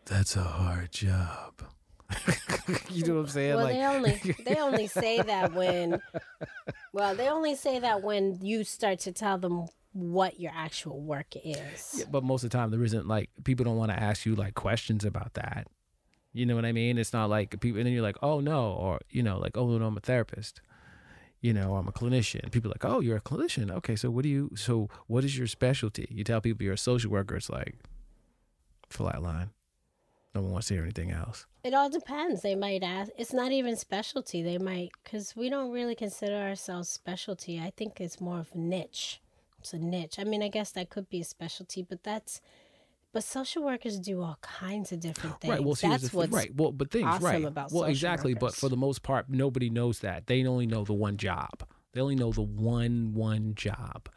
that's 0.05 0.37
a 0.37 0.43
hard 0.43 0.93
job. 0.93 1.63
you 2.91 3.05
know 3.05 3.15
what 3.15 3.21
I'm 3.21 3.29
saying? 3.29 3.57
Well, 3.57 3.65
like, 3.65 3.75
they 3.75 3.85
only 3.85 4.35
they 4.45 4.57
only 4.61 4.87
say 4.87 5.21
that 5.23 5.53
when 5.53 6.01
well, 6.93 7.15
they 7.15 7.29
only 7.29 7.55
say 7.55 7.79
that 7.79 8.03
when 8.03 8.39
you 8.43 8.65
start 8.65 9.01
to 9.01 9.13
tell 9.13 9.39
them 9.39 9.67
what 9.93 10.39
your 10.39 10.53
actual 10.55 11.01
work 11.01 11.35
is. 11.43 11.97
Yeah, 11.99 12.05
but 12.11 12.23
most 12.23 12.45
of 12.45 12.51
the 12.51 12.57
time 12.57 12.71
there 12.71 12.85
isn't 12.85 13.09
like 13.09 13.31
people 13.45 13.65
don't 13.65 13.77
want 13.77 13.91
to 13.91 14.01
ask 14.01 14.27
you 14.27 14.35
like 14.35 14.55
questions 14.55 15.05
about 15.05 15.35
that. 15.35 15.67
You 16.37 16.45
know 16.45 16.55
what 16.55 16.67
I 16.67 16.73
mean? 16.73 16.99
It's 16.99 17.13
not 17.13 17.31
like 17.31 17.59
people 17.61 17.79
and 17.79 17.87
then 17.87 17.95
you're 17.95 18.03
like, 18.03 18.19
"Oh 18.23 18.41
no," 18.41 18.73
or 18.73 19.01
you 19.11 19.23
know, 19.23 19.39
like, 19.39 19.57
"Oh 19.57 19.67
no, 19.79 19.87
I'm 19.87 19.97
a 19.97 20.01
therapist." 20.01 20.61
You 21.41 21.53
know, 21.53 21.77
I'm 21.77 21.89
a 21.89 21.93
clinician. 21.93 22.51
People 22.51 22.71
are 22.71 22.75
like, 22.75 22.85
"Oh, 22.85 23.01
you're 23.01 23.17
a 23.17 23.21
clinician." 23.21 23.71
Okay, 23.71 23.97
so 23.97 24.11
what 24.11 24.23
do 24.23 24.29
you 24.29 24.51
so 24.55 24.89
what 25.07 25.25
is 25.25 25.39
your 25.39 25.47
specialty? 25.47 26.07
You 26.11 26.25
tell 26.25 26.41
people 26.41 26.65
you're 26.65 26.75
a 26.75 26.79
social 26.79 27.11
worker, 27.11 27.37
it's 27.37 27.49
like 27.49 27.77
flatline. 28.91 29.51
No 30.35 30.43
one 30.43 30.53
wants 30.53 30.69
to 30.69 30.75
hear 30.75 30.83
anything 30.83 31.11
else. 31.11 31.47
It 31.65 31.73
all 31.73 31.89
depends. 31.89 32.43
They 32.43 32.55
might 32.55 32.83
ask. 32.83 33.11
It's 33.17 33.33
not 33.33 33.53
even 33.53 33.75
specialty. 33.75 34.43
They 34.43 34.59
might, 34.59 34.91
because 35.03 35.35
we 35.35 35.49
don't 35.49 35.73
really 35.73 35.95
consider 35.95 36.37
ourselves 36.37 36.91
specialty. 36.91 37.59
I 37.59 37.73
think 37.75 37.99
it's 38.03 38.21
more 38.21 38.41
of 38.41 38.55
niche. 38.55 39.23
It's 39.59 39.73
a 39.73 39.79
niche. 39.79 40.19
I 40.19 40.25
mean, 40.25 40.43
I 40.43 40.49
guess 40.49 40.73
that 40.73 40.91
could 40.91 41.09
be 41.09 41.23
a 41.23 41.25
specialty, 41.25 41.81
but 41.83 42.05
that's. 42.05 42.43
But 43.17 43.25
social 43.25 43.65
workers 43.65 43.99
do 43.99 44.21
all 44.21 44.37
kinds 44.43 44.93
of 44.93 45.01
different 45.01 45.41
things. 45.41 45.51
Right. 45.51 45.65
Well, 45.65 45.75
see, 45.75 45.89
that's 45.89 46.13
what's 46.13 46.31
right. 46.31 46.55
Well, 46.55 46.71
but 46.71 46.91
things 46.91 47.07
awesome 47.07 47.25
right. 47.25 47.45
About 47.47 47.73
well, 47.73 47.85
exactly. 47.85 48.35
Workers. 48.35 48.53
But 48.53 48.55
for 48.57 48.69
the 48.69 48.77
most 48.77 49.03
part, 49.03 49.31
nobody 49.31 49.71
knows 49.71 50.01
that. 50.01 50.27
They 50.27 50.45
only 50.45 50.67
know 50.67 50.85
the 50.85 50.93
one 50.93 51.17
job. 51.17 51.67
They 51.95 52.03
only 52.03 52.15
know 52.15 52.31
the 52.31 52.43
one 52.43 53.15
one 53.15 53.55
job, 53.55 54.11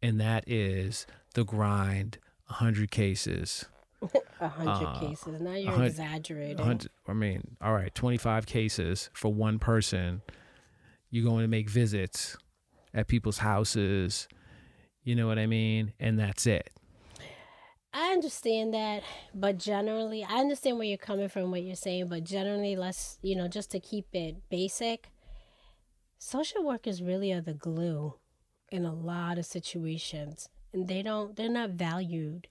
and 0.00 0.20
that 0.20 0.48
is 0.48 1.04
the 1.34 1.42
grind. 1.42 2.18
hundred 2.44 2.92
cases 2.92 3.64
a 4.40 4.46
hundred 4.46 4.86
uh, 4.86 5.00
cases. 5.00 5.40
Now 5.40 5.54
you're 5.54 5.82
exaggerating. 5.82 6.88
I 7.08 7.12
mean, 7.14 7.56
all 7.60 7.74
right, 7.74 7.92
twenty-five 7.92 8.46
cases 8.46 9.10
for 9.14 9.32
one 9.32 9.58
person. 9.58 10.22
You're 11.10 11.24
going 11.24 11.42
to 11.42 11.48
make 11.48 11.68
visits 11.68 12.36
at 12.94 13.08
people's 13.08 13.38
houses. 13.38 14.28
You 15.02 15.16
know 15.16 15.26
what 15.26 15.40
I 15.40 15.46
mean? 15.46 15.92
And 15.98 16.20
that's 16.20 16.46
it. 16.46 16.70
I 17.92 18.12
understand 18.12 18.74
that, 18.74 19.02
but 19.34 19.58
generally, 19.58 20.24
I 20.24 20.40
understand 20.40 20.76
where 20.76 20.86
you're 20.86 20.98
coming 20.98 21.28
from, 21.28 21.50
what 21.50 21.62
you're 21.62 21.74
saying, 21.74 22.08
but 22.08 22.24
generally, 22.24 22.76
let's, 22.76 23.18
you 23.22 23.34
know, 23.34 23.48
just 23.48 23.70
to 23.70 23.80
keep 23.80 24.06
it 24.12 24.36
basic, 24.50 25.08
social 26.18 26.64
workers 26.64 27.02
really 27.02 27.32
are 27.32 27.40
the 27.40 27.54
glue 27.54 28.14
in 28.70 28.84
a 28.84 28.94
lot 28.94 29.38
of 29.38 29.46
situations 29.46 30.50
and 30.74 30.88
they 30.88 31.02
don't 31.02 31.36
they're 31.36 31.48
not 31.48 31.70
valued 31.70 32.48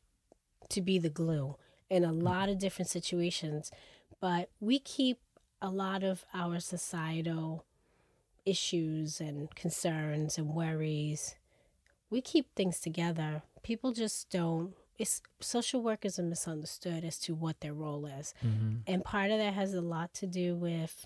to 0.68 0.82
be 0.82 0.98
the 0.98 1.12
glue 1.12 1.56
in 1.92 2.04
a 2.04 2.08
mm-hmm. 2.08 2.22
lot 2.22 2.50
of 2.50 2.58
different 2.58 2.90
situations 2.90 3.70
but 4.20 4.50
we 4.60 4.80
keep 4.80 5.20
a 5.62 5.70
lot 5.70 6.04
of 6.04 6.26
our 6.34 6.60
societal 6.60 7.66
issues 8.46 9.20
and 9.20 9.54
concerns 9.56 10.38
and 10.38 10.50
worries. 10.50 11.36
We 12.10 12.22
keep 12.22 12.54
things 12.56 12.80
together. 12.80 13.44
People 13.64 13.92
just 13.92 14.30
don't 14.30 14.74
it's 14.98 15.22
social 15.40 15.82
workers 15.82 16.18
are 16.20 16.24
misunderstood 16.24 17.04
as 17.04 17.18
to 17.20 17.36
what 17.36 17.60
their 17.62 17.74
role 17.74 18.06
is 18.06 18.34
Mm-hmm. 18.46 18.78
and 18.88 19.04
part 19.04 19.32
of 19.32 19.38
that 19.38 19.54
has 19.54 19.74
a 19.74 19.82
lot 19.82 20.14
to 20.16 20.28
do 20.28 20.56
with 20.56 21.06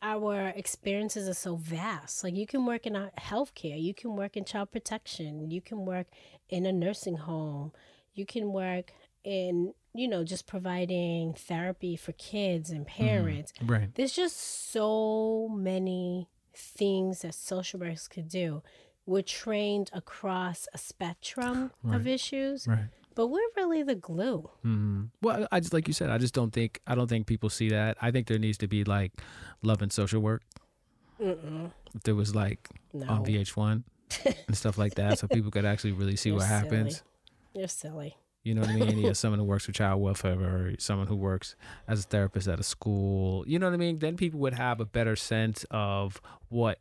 our 0.00 0.48
experiences 0.48 1.28
are 1.28 1.34
so 1.34 1.56
vast. 1.56 2.22
Like 2.22 2.36
you 2.36 2.46
can 2.46 2.64
work 2.64 2.86
in 2.86 2.94
healthcare, 3.18 3.80
you 3.82 3.94
can 3.94 4.14
work 4.16 4.36
in 4.36 4.44
child 4.44 4.70
protection, 4.70 5.50
you 5.50 5.60
can 5.60 5.84
work 5.84 6.06
in 6.48 6.66
a 6.66 6.72
nursing 6.72 7.16
home, 7.16 7.72
you 8.14 8.24
can 8.24 8.52
work 8.52 8.92
in, 9.24 9.74
you 9.94 10.06
know, 10.06 10.22
just 10.24 10.46
providing 10.46 11.34
therapy 11.34 11.96
for 11.96 12.12
kids 12.12 12.70
and 12.70 12.86
parents. 12.86 13.52
Right. 13.64 13.92
There's 13.94 14.12
just 14.12 14.36
so 14.70 15.48
many 15.52 16.28
things 16.54 17.22
that 17.22 17.34
social 17.34 17.80
workers 17.80 18.08
could 18.08 18.28
do. 18.28 18.62
We're 19.08 19.22
trained 19.22 19.88
across 19.94 20.68
a 20.74 20.78
spectrum 20.78 21.70
of 21.82 22.06
issues, 22.06 22.66
Right. 22.68 22.88
but 23.14 23.28
we're 23.28 23.48
really 23.56 23.82
the 23.82 23.94
glue. 23.94 24.50
hmm 24.62 25.04
Well, 25.22 25.48
I 25.50 25.60
just 25.60 25.72
like 25.72 25.88
you 25.88 25.94
said, 25.94 26.10
I 26.10 26.18
just 26.18 26.34
don't 26.34 26.52
think 26.52 26.80
I 26.86 26.94
don't 26.94 27.08
think 27.08 27.26
people 27.26 27.48
see 27.48 27.70
that. 27.70 27.96
I 28.02 28.10
think 28.10 28.26
there 28.26 28.38
needs 28.38 28.58
to 28.58 28.68
be 28.68 28.84
like 28.84 29.12
love 29.62 29.80
and 29.80 29.90
social 29.90 30.20
work. 30.20 30.42
Mm-mm. 31.18 31.72
If 31.94 32.02
there 32.02 32.14
was 32.14 32.34
like 32.34 32.68
No. 32.92 33.06
on 33.08 33.24
VH1 33.24 33.82
and 34.46 34.56
stuff 34.56 34.76
like 34.76 34.94
that, 34.96 35.18
so 35.18 35.26
people 35.26 35.50
could 35.50 35.64
actually 35.64 35.92
really 35.92 36.16
see 36.16 36.28
You're 36.32 36.38
what 36.38 36.46
happens. 36.46 37.02
You're 37.54 37.66
silly. 37.68 38.14
You 38.44 38.54
know 38.54 38.60
what 38.60 38.70
I 38.70 38.74
mean? 38.74 38.98
yeah, 38.98 39.12
someone 39.22 39.38
who 39.40 39.44
works 39.46 39.64
for 39.66 39.72
child 39.72 40.00
welfare 40.02 40.38
or 40.38 40.74
someone 40.78 41.06
who 41.06 41.16
works 41.16 41.56
as 41.88 42.00
a 42.00 42.02
therapist 42.02 42.46
at 42.46 42.60
a 42.60 42.62
school. 42.62 43.42
You 43.48 43.58
know 43.58 43.66
what 43.66 43.74
I 43.74 43.78
mean? 43.78 43.98
Then 44.00 44.16
people 44.18 44.38
would 44.40 44.54
have 44.54 44.80
a 44.80 44.86
better 44.86 45.16
sense 45.16 45.64
of 45.70 46.20
what 46.50 46.78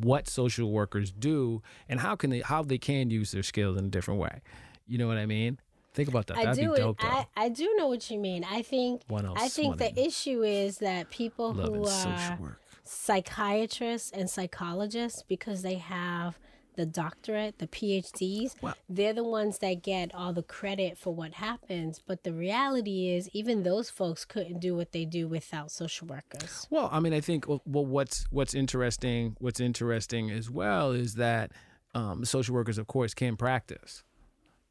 what 0.00 0.28
social 0.28 0.70
workers 0.70 1.10
do 1.10 1.62
and 1.88 2.00
how 2.00 2.16
can 2.16 2.30
they 2.30 2.40
how 2.40 2.62
they 2.62 2.78
can 2.78 3.10
use 3.10 3.30
their 3.32 3.42
skills 3.42 3.78
in 3.78 3.86
a 3.86 3.88
different 3.88 4.20
way. 4.20 4.40
You 4.86 4.98
know 4.98 5.08
what 5.08 5.18
I 5.18 5.26
mean? 5.26 5.58
Think 5.94 6.08
about 6.08 6.26
that. 6.26 6.36
I 6.36 6.44
That'd 6.44 6.62
do. 6.62 6.72
be 6.72 6.78
dope 6.78 7.00
though. 7.00 7.08
I, 7.08 7.26
I 7.36 7.48
do 7.48 7.74
know 7.78 7.86
what 7.88 8.10
you 8.10 8.18
mean. 8.18 8.44
I 8.44 8.62
think. 8.62 9.02
One 9.08 9.24
else. 9.24 9.38
I 9.40 9.48
think 9.48 9.78
the 9.78 9.98
issue 9.98 10.42
is 10.42 10.78
that 10.78 11.10
people 11.10 11.54
love 11.54 11.74
who 11.74 11.86
are 11.86 12.38
work. 12.38 12.60
psychiatrists 12.84 14.10
and 14.10 14.28
psychologists, 14.28 15.22
because 15.22 15.62
they 15.62 15.76
have 15.76 16.38
the 16.76 16.86
doctorate, 16.86 17.58
the 17.58 17.66
PhDs, 17.66 18.54
Well- 18.62 18.74
they're 18.88 19.12
the 19.12 19.24
ones 19.24 19.58
that 19.58 19.82
get 19.82 20.14
all 20.14 20.32
the 20.32 20.42
credit 20.42 20.96
for 20.98 21.14
what 21.14 21.34
happens. 21.34 21.98
But 21.98 22.24
the 22.24 22.32
reality 22.32 23.08
is, 23.08 23.28
even 23.32 23.62
those 23.62 23.90
folks 23.90 24.24
couldn't 24.24 24.60
do 24.60 24.74
what 24.74 24.92
they 24.92 25.04
do 25.04 25.28
without 25.28 25.70
social 25.70 26.06
workers. 26.06 26.66
Well, 26.70 26.88
I 26.92 27.00
mean, 27.00 27.12
I 27.12 27.20
think 27.20 27.48
well, 27.48 27.62
well, 27.66 27.86
what's 27.86 28.26
what's 28.30 28.54
interesting, 28.54 29.36
what's 29.40 29.60
interesting 29.60 30.30
as 30.30 30.50
well 30.50 30.92
is 30.92 31.14
that 31.14 31.52
um, 31.94 32.24
social 32.24 32.54
workers, 32.54 32.78
of 32.78 32.86
course, 32.86 33.14
can 33.14 33.36
practice, 33.36 34.04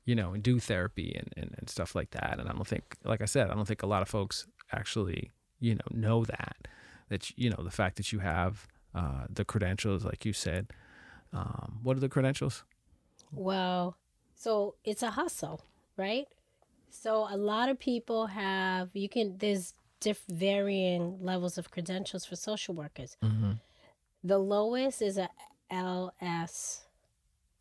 you 0.06 0.16
know, 0.16 0.34
and 0.34 0.44
do 0.44 0.60
therapy 0.60 1.16
and, 1.18 1.34
and, 1.36 1.56
and 1.58 1.70
stuff 1.70 1.96
like 1.96 2.12
that. 2.12 2.38
And 2.40 2.48
I 2.48 2.54
don't 2.54 2.68
think, 2.68 2.98
like 3.04 3.22
I 3.22 3.26
said, 3.26 3.50
I 3.50 3.56
don't 3.56 3.68
think 3.68 3.82
a 3.84 3.88
lot 3.88 4.02
of 4.04 4.08
folks 4.08 4.46
actually, 4.72 5.32
you 5.60 5.76
know, 5.76 5.88
know 5.92 6.26
that 6.26 6.68
that 7.10 7.38
you 7.38 7.50
know 7.50 7.64
the 7.64 7.72
fact 7.72 7.98
that 7.98 8.12
you 8.12 8.20
have 8.20 8.68
uh, 8.94 9.26
the 9.30 9.46
credentials, 9.46 10.06
like 10.06 10.26
you 10.26 10.34
said. 10.34 10.72
Um, 11.36 11.80
what 11.84 11.98
are 11.98 12.00
the 12.00 12.10
credentials? 12.10 12.64
Well, 13.32 13.98
so 14.36 14.76
it's 14.84 15.04
a 15.04 15.12
hustle, 15.12 15.62
right? 15.98 16.28
So 16.90 17.28
a 17.30 17.36
lot 17.38 17.68
of 17.70 17.78
people 17.80 18.28
have 18.28 18.90
you 18.94 19.10
can 19.10 19.38
there's 19.38 19.74
diff 20.00 20.24
varying 20.30 21.18
levels 21.22 21.58
of 21.58 21.72
credentials 21.72 22.26
for 22.26 22.36
social 22.36 22.74
workers. 22.76 23.18
Mm-hmm. 23.24 23.52
The 24.24 24.38
lowest 24.38 25.02
is 25.02 25.18
a 25.18 25.30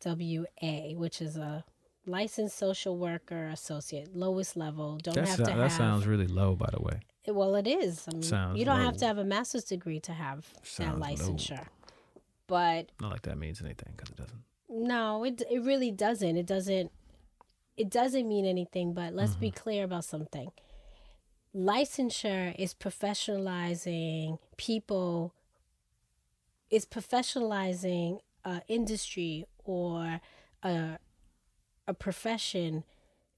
LSWA, 0.03 0.95
which 0.95 1.21
is 1.21 1.37
a 1.37 1.63
licensed 2.05 2.57
social 2.57 2.97
worker 2.97 3.47
associate, 3.47 4.15
lowest 4.15 4.55
level. 4.55 4.97
Don't 5.01 5.15
That, 5.15 5.27
have 5.27 5.37
to 5.37 5.43
that 5.45 5.55
have. 5.57 5.71
sounds 5.71 6.05
really 6.07 6.27
low, 6.27 6.55
by 6.55 6.69
the 6.71 6.81
way. 6.81 6.99
well, 7.27 7.55
it 7.55 7.67
is. 7.67 8.07
I 8.07 8.13
mean, 8.13 8.21
Sounds 8.23 8.59
you 8.59 8.65
don't 8.65 8.79
have 8.81 8.97
to 8.97 9.05
have 9.05 9.17
a 9.17 9.23
master's 9.23 9.63
degree 9.63 9.99
to 10.01 10.13
have 10.13 10.45
Sounds 10.63 10.99
that 10.99 10.99
low. 10.99 11.37
But 12.47 12.91
Not 13.01 13.11
like 13.11 13.23
that 13.23 13.37
means 13.37 13.61
anything 13.61 13.93
because 13.95 14.09
it 14.09 14.17
doesn't. 14.17 14.43
no, 14.69 15.23
it 15.23 15.41
it 15.49 15.63
really 15.63 15.91
doesn't. 15.91 16.37
It 16.37 16.45
doesn't. 16.45 16.91
It 17.77 17.89
doesn't 17.89 18.27
mean 18.27 18.45
anything. 18.45 18.93
But 18.93 19.13
let's 19.13 19.35
be 19.35 19.47
mm-hmm. 19.47 19.57
clear 19.61 19.83
about 19.83 20.05
something. 20.05 20.51
Licensure 21.55 22.53
is 22.57 22.73
professionalizing 22.73 24.39
people. 24.57 25.33
Is 26.69 26.85
professionalizing 26.85 28.19
a 28.43 28.61
industry 28.67 29.45
or 29.63 30.21
a 30.63 30.99
a 31.87 31.93
profession 31.93 32.83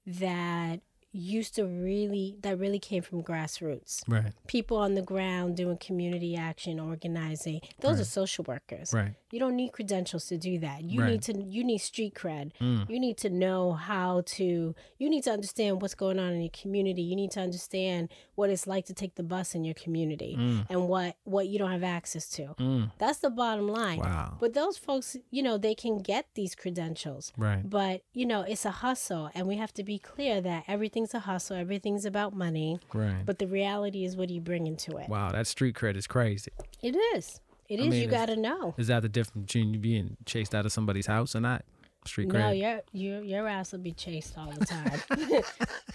that 0.06 0.80
used 1.12 1.54
to 1.54 1.64
really 1.64 2.36
that 2.42 2.58
really 2.58 2.78
came 2.78 3.02
from 3.02 3.22
grassroots 3.22 4.02
Right. 4.06 4.32
people 4.46 4.76
on 4.76 4.94
the 4.94 5.02
ground 5.02 5.56
doing 5.56 5.78
community 5.78 6.36
action 6.36 6.78
organizing 6.78 7.60
those 7.80 7.98
are 8.00 8.04
social 8.04 8.44
workers 8.46 8.92
Right. 8.92 9.14
you 9.30 9.38
don't 9.38 9.56
need 9.56 9.72
credentials 9.72 10.26
to 10.26 10.36
do 10.38 10.58
that. 10.60 10.82
You 10.84 11.00
Right. 11.02 11.12
need 11.12 11.22
to 11.22 11.42
you 11.42 11.64
need 11.64 11.78
street 11.78 12.14
cred. 12.14 12.52
Mm. 12.60 12.88
You 12.90 12.98
need 13.00 13.16
to 13.18 13.30
know 13.30 13.72
how 13.72 14.22
to 14.38 14.74
you 14.98 15.08
need 15.10 15.24
to 15.24 15.30
understand 15.32 15.80
what's 15.82 15.94
going 15.94 16.18
on 16.18 16.32
in 16.32 16.40
your 16.40 16.50
community. 16.62 17.02
You 17.02 17.16
need 17.16 17.30
to 17.32 17.40
understand 17.40 18.08
what 18.36 18.48
it's 18.50 18.66
like 18.66 18.86
to 18.86 18.94
take 18.94 19.14
the 19.16 19.22
bus 19.22 19.54
in 19.54 19.64
your 19.64 19.74
community 19.74 20.36
Mm. 20.38 20.66
and 20.70 20.88
what 20.88 21.16
what 21.24 21.48
you 21.48 21.58
don't 21.58 21.70
have 21.72 21.82
access 21.84 22.28
to. 22.30 22.54
Mm. 22.58 22.92
That's 22.98 23.18
the 23.18 23.30
bottom 23.30 23.68
line. 23.68 23.98
Wow. 24.00 24.36
But 24.40 24.54
those 24.54 24.76
folks, 24.78 25.16
you 25.30 25.42
know, 25.42 25.58
they 25.58 25.74
can 25.74 25.98
get 25.98 26.26
these 26.34 26.54
credentials. 26.54 27.32
Right. 27.36 27.68
But, 27.68 28.02
you 28.12 28.24
know, 28.26 28.42
it's 28.42 28.64
a 28.64 28.70
hustle 28.70 29.30
and 29.34 29.46
we 29.46 29.56
have 29.56 29.72
to 29.74 29.84
be 29.84 29.98
clear 29.98 30.40
that 30.40 30.64
everything's 30.98 31.14
a 31.14 31.20
hustle, 31.20 31.56
everything's 31.56 32.04
about 32.04 32.34
money, 32.34 32.80
Right. 32.92 33.24
but 33.24 33.38
the 33.38 33.46
reality 33.46 34.04
is 34.04 34.16
what 34.16 34.28
do 34.28 34.34
you 34.34 34.40
bring 34.40 34.66
into 34.66 34.96
it? 34.96 35.08
Wow, 35.08 35.30
that 35.30 35.46
street 35.46 35.76
cred 35.76 35.96
is 35.96 36.06
crazy. 36.08 36.50
It 36.82 36.96
is. 37.14 37.40
It 37.68 37.78
I 37.80 37.84
is. 37.84 37.88
mean, 37.90 38.02
you 38.02 38.08
got 38.08 38.26
to 38.26 38.36
know. 38.36 38.74
Is 38.78 38.88
that 38.88 39.02
the 39.02 39.08
difference 39.08 39.46
between 39.46 39.74
you 39.74 39.78
being 39.78 40.16
chased 40.26 40.54
out 40.54 40.66
of 40.66 40.72
somebody's 40.72 41.06
house 41.06 41.36
or 41.36 41.40
not? 41.40 41.64
Street 42.08 42.28
No, 42.28 42.50
your 42.50 42.80
your 42.92 43.22
your 43.22 43.46
ass 43.48 43.72
will 43.72 43.78
be 43.80 43.92
chased 43.92 44.36
all 44.38 44.50
the 44.50 44.64
time. 44.64 45.00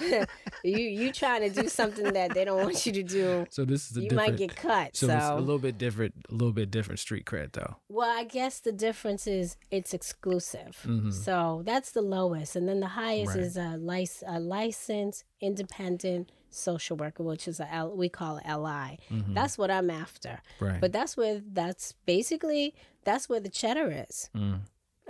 you 0.63 0.77
you 0.77 1.11
trying 1.11 1.41
to 1.41 1.61
do 1.61 1.67
something 1.67 2.13
that 2.13 2.33
they 2.33 2.45
don't 2.45 2.61
want 2.63 2.85
you 2.85 2.91
to 2.93 3.03
do. 3.03 3.45
so 3.49 3.65
this 3.65 3.89
is 3.91 3.97
a 3.97 4.01
You 4.01 4.09
different. 4.09 4.31
might 4.31 4.37
get 4.37 4.55
cut. 4.55 4.95
so, 4.95 5.07
So, 5.07 5.13
it's 5.15 5.25
a 5.25 5.35
little 5.35 5.59
bit 5.59 5.77
different. 5.77 6.13
A 6.29 6.33
little 6.33 6.53
bit 6.53 6.71
different 6.71 6.99
street 6.99 7.25
cred 7.25 7.53
though. 7.53 7.75
well, 7.89 8.09
I 8.09 8.23
guess 8.23 8.59
the 8.59 8.71
difference 8.71 9.27
is 9.27 9.57
it's 9.71 9.93
exclusive. 9.93 10.81
Mhm. 10.85 11.11
So 11.13 11.61
that's 11.65 11.91
the 11.91 12.01
lowest, 12.01 12.55
and 12.55 12.67
then 12.67 12.79
the 12.79 12.87
highest 12.87 13.35
Right. 13.35 13.39
is 13.43 13.57
a, 13.57 13.77
lic- 13.77 14.23
a 14.27 14.39
licensed 14.39 15.23
independent 15.41 16.31
social 16.49 16.95
worker, 16.97 17.23
which 17.23 17.47
is 17.47 17.59
a 17.59 17.73
L, 17.73 17.95
we 17.95 18.09
call 18.09 18.37
it 18.37 18.43
LI. 18.45 18.99
Mhm. 19.11 19.33
That's 19.33 19.57
what 19.57 19.71
I'm 19.71 19.89
after. 19.89 20.39
right. 20.59 20.79
But 20.79 20.91
that's 20.91 21.17
where 21.17 21.41
that's 21.45 21.93
basically 22.05 22.75
that's 23.03 23.27
where 23.27 23.39
the 23.39 23.49
cheddar 23.49 24.05
is. 24.09 24.29
Mm. 24.35 24.59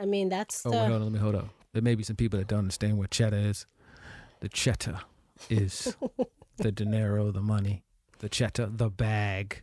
I 0.01 0.05
mean, 0.05 0.29
that's 0.29 0.65
Oh, 0.65 0.71
the 0.71 0.77
wait, 0.77 0.87
hold 0.87 0.93
on. 0.93 1.03
Let 1.03 1.11
me 1.11 1.19
hold 1.19 1.35
up. 1.35 1.49
There 1.73 1.81
may 1.81 1.95
be 1.95 2.03
some 2.03 2.15
people 2.15 2.39
that 2.39 2.47
don't 2.47 2.59
understand 2.59 2.97
what 2.97 3.11
cheddar 3.11 3.37
is. 3.37 3.65
The 4.41 4.49
cheddar 4.49 4.99
is 5.49 5.95
the 6.57 6.71
dinero, 6.71 7.31
the 7.31 7.41
money. 7.41 7.83
The 8.19 8.29
cheddar, 8.29 8.67
the 8.71 8.89
bag. 8.89 9.61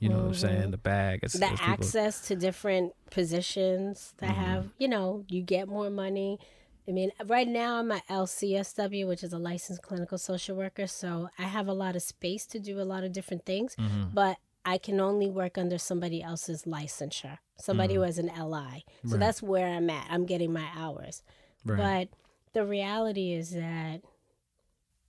You 0.00 0.08
know 0.08 0.18
what 0.18 0.26
I'm 0.26 0.34
saying? 0.34 0.70
The 0.72 0.78
bag. 0.78 1.20
It's, 1.22 1.34
the 1.34 1.46
it's 1.46 1.60
people- 1.60 1.72
access 1.72 2.26
to 2.28 2.34
different 2.36 2.92
positions 3.10 4.14
that 4.18 4.30
Mhm. 4.30 4.34
have 4.34 4.68
you 4.78 4.88
know 4.88 5.24
you 5.28 5.42
get 5.42 5.68
more 5.68 5.90
money 5.90 6.38
i 6.88 6.90
mean 6.90 7.12
right 7.26 7.46
now 7.46 7.76
i'm 7.78 7.92
at 7.92 8.04
lcsw 8.08 9.06
which 9.06 9.22
is 9.22 9.32
a 9.32 9.38
licensed 9.38 9.82
clinical 9.82 10.18
social 10.18 10.56
worker 10.56 10.86
so 10.86 11.28
i 11.38 11.42
have 11.42 11.68
a 11.68 11.72
lot 11.72 11.94
of 11.94 12.02
space 12.02 12.44
to 12.46 12.58
do 12.58 12.80
a 12.80 12.82
lot 12.92 13.04
of 13.04 13.12
different 13.12 13.44
things 13.46 13.76
Mhm. 13.76 14.12
but 14.14 14.38
i 14.64 14.78
can 14.78 15.00
only 15.00 15.28
work 15.28 15.58
under 15.58 15.78
somebody 15.78 16.22
else's 16.22 16.62
licensure 16.64 17.38
somebody 17.56 17.94
who 17.94 18.00
has 18.02 18.18
an 18.18 18.26
li 18.26 18.84
so. 19.04 19.10
Right. 19.12 19.20
that's 19.20 19.42
where 19.42 19.66
i'm 19.66 19.88
at 19.90 20.06
i'm 20.10 20.24
getting 20.26 20.52
my 20.52 20.66
hours 20.76 21.22
Right. 21.64 22.08
but 22.12 22.18
the 22.52 22.66
reality 22.66 23.32
is 23.32 23.50
that 23.50 24.00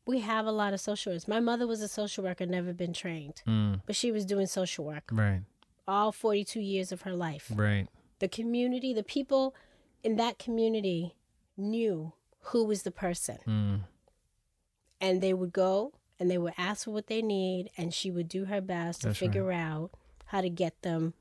we 0.05 0.19
have 0.19 0.45
a 0.45 0.51
lot 0.51 0.73
of 0.73 0.79
social 0.81 1.11
workers 1.11 1.27
my 1.27 1.39
mother 1.39 1.65
was 1.67 1.81
a 1.81 1.87
social 1.87 2.23
worker 2.23 2.45
never 2.45 2.73
been 2.73 2.93
trained 2.93 3.41
Mm. 3.47 3.81
but 3.85 3.95
she 3.95 4.11
was 4.11 4.25
doing 4.25 4.47
social 4.47 4.85
work 4.85 5.03
Right. 5.11 5.41
all 5.87 6.11
42 6.11 6.59
years 6.59 6.91
of 6.91 7.01
her 7.01 7.13
life 7.13 7.51
Right. 7.53 7.87
the 8.19 8.27
community, 8.27 8.93
the 8.93 9.03
people 9.03 9.55
in 10.03 10.15
that 10.17 10.37
community 10.39 11.15
knew 11.57 12.13
who 12.47 12.63
was 12.65 12.83
the 12.83 12.91
person. 12.91 13.37
Mm. 13.47 13.79
And 14.99 15.21
they 15.21 15.33
would 15.33 15.53
go 15.53 15.93
and 16.23 16.31
they 16.31 16.38
would 16.38 16.53
ask 16.57 16.86
for 16.86 16.91
what 16.91 17.07
they 17.07 17.21
need, 17.21 17.69
and 17.77 17.93
she 17.93 18.09
would 18.09 18.29
do 18.29 18.45
her 18.45 18.62
best 18.62 19.01
to 19.01 19.07
That's 19.07 19.21
right. 19.21 19.27
figure 19.29 19.51
out 19.51 19.91
how 20.27 20.39
to 20.39 20.49
get 20.49 20.81
them 20.81 21.13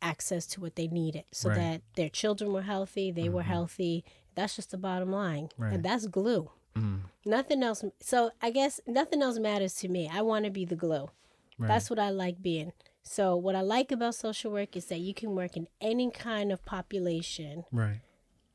access 0.00 0.46
to 0.48 0.60
what 0.60 0.74
they 0.74 0.88
needed 0.88 1.24
so 1.30 1.48
Right. 1.48 1.56
that 1.58 1.82
their 1.94 2.08
children 2.08 2.52
were 2.52 2.62
healthy, 2.62 3.12
they 3.12 3.28
were 3.28 3.42
Mhm. 3.42 3.46
healthy. 3.46 4.04
That's 4.34 4.56
just 4.56 4.72
the 4.72 4.78
bottom 4.78 5.12
line. 5.12 5.50
Right. 5.56 5.72
And 5.72 5.84
that's 5.84 6.06
glue. 6.08 6.50
Mm, 6.74 7.02
Nothing 7.24 7.62
else. 7.62 7.84
So 8.00 8.32
I 8.40 8.50
guess 8.50 8.80
nothing 8.86 9.22
else 9.22 9.38
matters 9.38 9.74
to 9.76 9.88
me. 9.88 10.08
I 10.08 10.22
want 10.22 10.44
to 10.46 10.50
be 10.50 10.64
the 10.64 10.74
glue. 10.74 11.10
right. 11.58 11.68
That's 11.68 11.88
what 11.90 11.98
I 12.00 12.10
like 12.10 12.42
being. 12.42 12.72
So 13.04 13.36
what 13.36 13.54
I 13.54 13.60
like 13.60 13.92
about 13.92 14.14
social 14.16 14.50
work 14.50 14.76
is 14.76 14.86
that 14.86 14.98
you 14.98 15.14
can 15.14 15.36
work 15.36 15.56
in 15.56 15.68
any 15.80 16.10
kind 16.10 16.50
of 16.50 16.64
population 16.64 17.64
right. 17.70 18.00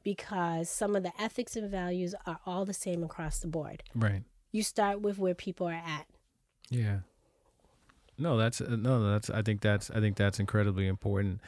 because 0.03 0.69
some 0.69 0.95
of 0.95 1.03
the 1.03 1.13
ethics 1.21 1.55
and 1.55 1.69
values 1.69 2.13
are 2.25 2.39
all 2.45 2.65
the 2.65 2.73
same 2.73 3.03
across 3.03 3.39
the 3.39 3.47
board. 3.47 3.83
Right. 3.95 4.23
You 4.51 4.63
start 4.63 5.01
with 5.01 5.17
where 5.17 5.35
people 5.35 5.67
are 5.67 5.73
at. 5.73 6.07
Yeah. 6.69 6.99
No, 8.17 8.37
that's 8.37 8.61
uh, 8.61 8.75
no, 8.77 9.11
that's. 9.11 9.29
I 9.29 9.41
think 9.41 9.61
that's. 9.61 9.91
I 9.91 9.99
think 9.99 10.17
that's 10.17 10.39
incredibly 10.39 10.87
important, 10.87 11.39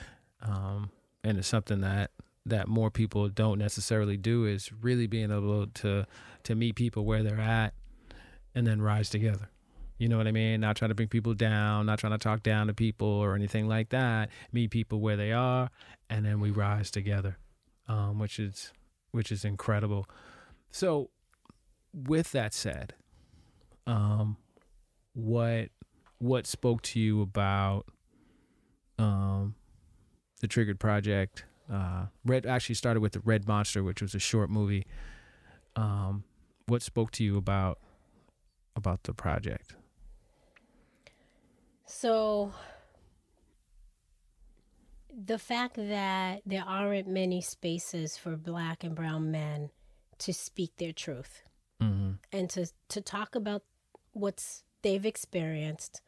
um, 0.42 0.92
and 1.24 1.38
it's 1.38 1.48
something 1.48 1.82
that 1.82 2.12
that 2.46 2.68
more 2.68 2.92
people 2.92 3.28
don't 3.28 3.58
necessarily 3.58 4.18
do 4.18 4.46
is 4.46 4.72
really 4.82 5.08
being 5.08 5.32
able 5.32 5.68
to 5.68 6.06
to 6.44 6.56
meet 6.56 6.76
people 6.76 7.06
where 7.06 7.24
they're 7.24 7.40
at, 7.40 7.74
and 8.54 8.68
then 8.68 8.82
rise 8.82 9.10
together. 9.10 9.50
You 9.98 10.08
know 10.08 10.18
what 10.18 10.28
I 10.28 10.32
mean? 10.32 10.62
Not 10.62 10.78
trying 10.78 10.90
to 10.90 10.96
bring 10.96 11.10
people 11.10 11.34
down, 11.34 11.86
not 11.88 12.00
trying 12.00 12.14
to 12.14 12.18
talk 12.18 12.42
down 12.42 12.68
to 12.68 12.74
people 12.74 13.08
or 13.08 13.36
anything 13.36 13.68
like 13.68 13.90
that. 13.90 14.30
Meet 14.54 14.72
people 14.72 15.02
where 15.02 15.18
they 15.18 15.34
are, 15.34 15.72
and 16.10 16.26
then 16.26 16.40
we 16.40 16.52
rise 16.52 16.92
together, 16.92 17.38
um, 17.88 18.20
which 18.20 18.40
is 18.40 18.72
which 19.12 19.32
is 19.32 19.44
incredible. 19.44 20.06
So, 20.72 21.10
with 21.94 22.32
that 22.32 22.54
said, 22.54 22.94
um, 23.88 24.38
what 25.14 25.70
what 26.20 26.46
spoke 26.46 26.82
to 26.82 27.00
you 27.00 27.22
about 27.22 27.86
um 28.98 29.56
the 30.42 30.48
Triggered 30.48 30.80
Project? 30.80 31.46
Uh, 31.72 32.06
Red 32.26 32.46
actually 32.46 32.76
started 32.76 33.00
with 33.00 33.14
the 33.14 33.20
Red 33.20 33.48
Monster, 33.48 33.84
which 33.84 34.02
was 34.02 34.16
a 34.16 34.20
short 34.20 34.50
movie. 34.50 34.86
Um, 35.76 36.24
what 36.66 36.82
spoke 36.82 37.12
to 37.12 37.24
you 37.24 37.38
about 37.38 37.80
about 38.76 39.04
the 39.04 39.14
project? 39.14 39.76
So 41.86 42.54
the 45.12 45.38
fact 45.38 45.76
that 45.76 46.42
there 46.46 46.64
aren't 46.66 47.08
many 47.08 47.42
spaces 47.42 48.16
for 48.16 48.38
black 48.38 48.84
and 48.84 48.96
brown 48.96 49.32
men 49.32 49.72
to 50.20 50.34
speak 50.34 50.78
their 50.78 50.94
truth 50.94 51.44
Mm-hmm. 51.82 52.12
and 52.32 52.50
to 52.52 52.68
to 52.90 53.02
talk 53.02 53.36
about 53.36 53.64
what's 54.14 54.64
they've 54.82 55.06
experienced 55.06 56.02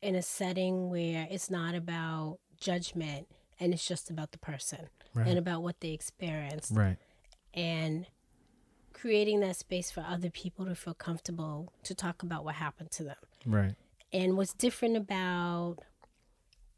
in 0.00 0.14
a 0.16 0.22
setting 0.22 0.90
where 0.90 1.28
it's 1.30 1.48
not 1.50 1.74
about 1.74 2.38
judgment 2.60 3.28
and 3.60 3.72
it's 3.72 3.86
just 3.86 4.10
about 4.10 4.32
the 4.32 4.38
person 4.38 4.88
Right. 5.14 5.28
and 5.28 5.38
about 5.38 5.62
what 5.62 5.80
they 5.80 5.90
experienced 5.90 6.72
right. 6.74 6.96
and 7.52 8.06
creating 8.94 9.40
that 9.40 9.56
space 9.56 9.90
for 9.90 10.00
other 10.00 10.30
people 10.30 10.64
to 10.64 10.74
feel 10.74 10.94
comfortable 10.94 11.72
to 11.84 11.94
talk 11.94 12.22
about 12.22 12.44
what 12.44 12.54
happened 12.54 12.90
to 12.92 13.04
them. 13.04 13.16
Right. 13.44 13.74
And 14.12 14.36
what's 14.36 14.54
different 14.54 14.96
about 14.96 15.76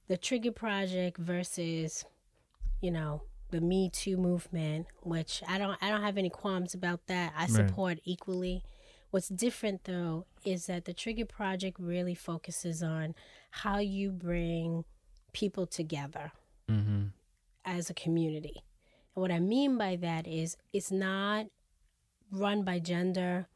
the 0.08 0.16
Trigger 0.16 0.50
Project 0.52 1.16
versus, 1.18 2.04
you 2.80 2.90
know, 2.90 3.22
the 3.50 3.60
Me 3.60 3.88
Too 3.90 4.16
movement, 4.16 4.86
which 5.02 5.42
I 5.46 5.58
don't 5.58 5.76
I 5.80 5.90
don't 5.90 6.02
have 6.02 6.18
any 6.18 6.30
qualms 6.30 6.74
about 6.74 7.06
that. 7.06 7.32
I 7.36 7.42
Right. 7.42 7.50
support 7.50 7.98
equally. 8.04 8.62
What's 9.10 9.28
different 9.28 9.84
though 9.84 10.26
is 10.44 10.66
that 10.66 10.84
the 10.86 10.92
Trigger 10.92 11.24
Project 11.26 11.78
really 11.78 12.14
focuses 12.14 12.82
on 12.82 13.14
how 13.50 13.78
you 13.78 14.10
bring 14.10 14.84
people 15.32 15.66
together 15.66 16.32
Mm-hmm. 16.70 17.06
as 17.64 17.90
a 17.90 17.94
community. 17.94 18.62
And 19.14 19.22
what 19.22 19.30
I 19.30 19.38
mean 19.40 19.76
by 19.78 19.96
that 19.96 20.26
is 20.26 20.56
it's 20.72 20.90
not 20.90 21.46
run 22.30 22.64
by 22.64 22.78
gender, 22.80 23.46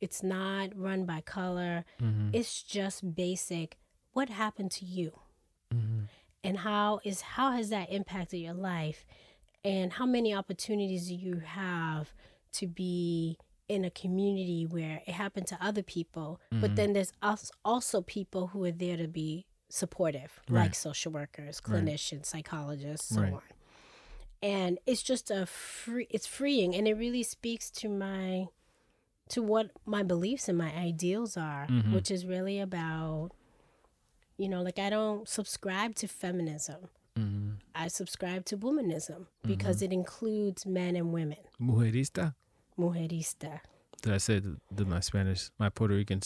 it's 0.00 0.22
not 0.22 0.76
run 0.76 1.04
by 1.06 1.20
color, 1.20 1.84
Mm-hmm. 2.00 2.30
it's 2.32 2.62
just 2.62 3.14
basic 3.14 3.76
what 4.12 4.28
happened 4.30 4.70
to 4.72 4.84
you 4.84 5.12
Mm-hmm. 5.74 6.04
and 6.44 6.58
how 6.58 7.00
is 7.04 7.20
how 7.20 7.50
has 7.52 7.68
that 7.70 7.92
impacted 7.92 8.40
your 8.40 8.54
life 8.54 9.04
and 9.66 9.92
how 9.94 10.06
many 10.06 10.32
opportunities 10.34 11.08
do 11.08 11.14
you 11.14 11.36
have 11.40 12.12
to 12.52 12.66
be 12.66 13.36
in 13.68 13.84
a 13.84 13.90
community 13.90 14.64
where 14.64 15.02
it 15.06 15.12
happened 15.12 15.46
to 15.48 15.58
other 15.60 15.82
people 15.82 16.40
but 16.50 16.70
Mhm. 16.72 16.76
then 16.76 16.92
there's 16.92 17.12
als- 17.22 17.50
also 17.64 18.00
people 18.00 18.48
who 18.48 18.64
are 18.64 18.70
there 18.84 18.96
to 18.96 19.08
be 19.08 19.44
supportive 19.68 20.40
Right. 20.48 20.62
like 20.66 20.74
social 20.74 21.10
workers 21.12 21.60
Right. 21.66 21.84
clinicians 21.84 22.26
psychologists 22.26 23.08
so 23.14 23.20
Right. 23.22 23.32
on 23.32 23.42
and 24.42 24.78
it's 24.86 25.02
just 25.02 25.30
a 25.30 25.46
free 25.46 26.06
it's 26.10 26.26
freeing 26.26 26.74
and 26.76 26.86
it 26.86 26.94
really 26.94 27.22
speaks 27.24 27.70
to 27.80 27.88
my 27.88 28.46
to 29.30 29.42
what 29.42 29.72
my 29.84 30.02
beliefs 30.04 30.48
and 30.48 30.56
my 30.56 30.72
ideals 30.90 31.36
are 31.36 31.66
Mhm. 31.66 31.92
which 31.92 32.10
is 32.12 32.24
really 32.24 32.60
about 32.60 33.30
you 34.36 34.48
know 34.48 34.62
like 34.62 34.78
i 34.78 34.88
don't 34.90 35.28
subscribe 35.28 35.94
to 35.96 36.06
feminism 36.06 36.88
Mm-hmm. 37.18 37.50
i 37.74 37.88
subscribe 37.88 38.44
to 38.46 38.56
womanism 38.58 39.26
because 39.46 39.80
it 39.82 39.92
includes 39.92 40.66
men 40.66 40.96
and 40.96 41.12
women 41.12 41.38
Mujerista. 41.60 42.34
mujerista 42.78 43.60
Did 44.02 44.12
I 44.12 44.18
say 44.18 44.38
the, 44.40 44.58
the, 44.70 44.84
my 44.84 45.00
Spanish, 45.00 45.50
my 45.58 45.68
Puerto 45.70 45.94
Rican 45.94 46.20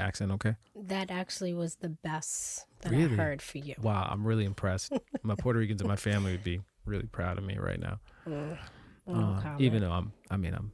accent? 0.00 0.32
Okay. 0.32 0.54
that 0.74 1.10
actually 1.10 1.54
was 1.54 1.76
the 1.76 1.88
best 1.88 2.66
that 2.80 2.90
Really? 2.92 3.04
i 3.14 3.16
heard 3.16 3.40
for 3.42 3.58
you 3.58 3.74
Wow, 3.80 4.08
I'm 4.10 4.26
really 4.26 4.44
impressed. 4.44 4.92
my 5.22 5.34
Puerto 5.36 5.58
Ricans 5.60 5.80
and 5.80 5.88
my 5.88 5.96
family 5.96 6.32
would 6.32 6.44
be 6.44 6.60
really 6.84 7.06
proud 7.06 7.38
of 7.38 7.44
me 7.44 7.56
right 7.58 7.80
now. 7.80 7.98
Mm. 8.26 8.58
Uh, 9.08 9.56
even 9.58 9.80
though 9.82 9.92
I'm, 9.92 10.12
I 10.30 10.36
mean, 10.36 10.54
I'm 10.54 10.72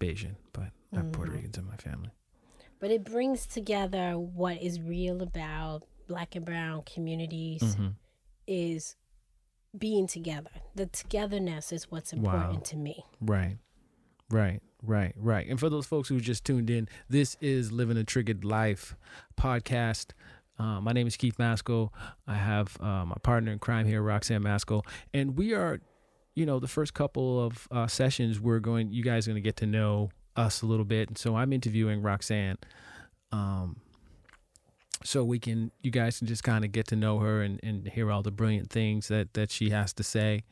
Bayesian, 0.00 0.34
but 0.52 0.68
I 0.92 0.96
have 0.96 1.12
Puerto 1.12 1.30
Mhm. 1.32 1.36
Ricans 1.36 1.58
in 1.58 1.66
my 1.66 1.76
family. 1.76 2.10
but 2.80 2.90
it 2.90 3.04
brings 3.04 3.46
together 3.46 4.18
what 4.18 4.60
is 4.60 4.80
real 4.80 5.22
about 5.22 5.82
black 6.08 6.34
and 6.34 6.44
brown 6.44 6.82
communities 6.94 7.62
Mm-hmm. 7.62 7.88
is 8.46 8.96
being 9.78 10.06
together 10.06 10.50
the 10.74 10.86
togetherness 10.86 11.72
is 11.72 11.90
what's 11.90 12.12
Wow. 12.12 12.32
important 12.34 12.64
to 12.66 12.76
me 12.76 13.04
Right, 13.20 13.56
right, 14.30 14.60
right, 14.82 15.14
right. 15.16 15.46
And 15.48 15.58
for 15.60 15.70
those 15.70 15.86
folks 15.86 16.08
who 16.08 16.20
just 16.20 16.44
tuned 16.44 16.68
in, 16.70 16.88
this 17.08 17.36
is 17.40 17.70
Living 17.72 17.96
a 17.96 18.04
Triggered 18.04 18.44
Life 18.44 18.96
podcast. 19.38 20.10
Uh, 20.58 20.80
my 20.80 20.92
name 20.92 21.06
is 21.06 21.16
Keith 21.16 21.38
Maskell. 21.38 21.92
I 22.26 22.34
have 22.34 22.76
uh, 22.80 23.04
my 23.06 23.16
partner 23.22 23.52
in 23.52 23.58
crime 23.58 23.86
here, 23.86 24.02
Roxanne 24.02 24.42
Maskell, 24.42 24.84
and 25.14 25.36
we 25.36 25.54
are, 25.54 25.80
you 26.34 26.44
know, 26.46 26.58
the 26.60 26.68
first 26.68 26.94
couple 26.94 27.42
of 27.44 27.66
uh, 27.70 27.86
sessions 27.86 28.38
we're 28.40 28.60
going. 28.60 28.92
You 28.92 29.02
guys 29.02 29.26
are 29.26 29.30
going 29.32 29.42
to 29.42 29.46
get 29.46 29.56
to 29.56 29.66
know 29.66 30.10
us 30.36 30.62
a 30.62 30.66
little 30.66 30.84
bit, 30.84 31.08
and 31.08 31.16
so 31.18 31.36
I'm 31.36 31.52
interviewing 31.52 32.02
Roxanne. 32.02 32.56
Um, 33.32 33.76
so 35.04 35.24
we 35.24 35.38
can, 35.38 35.70
you 35.82 35.90
guys 35.90 36.18
can 36.18 36.26
just 36.26 36.44
kind 36.44 36.64
of 36.64 36.72
get 36.72 36.86
to 36.88 36.96
know 36.96 37.18
her 37.18 37.42
and, 37.42 37.60
and 37.62 37.88
hear 37.88 38.10
all 38.10 38.22
the 38.22 38.30
brilliant 38.30 38.70
things 38.70 39.08
that 39.08 39.34
that 39.34 39.50
she 39.50 39.68
has 39.70 39.92
to 39.94 40.02
say, 40.02 40.44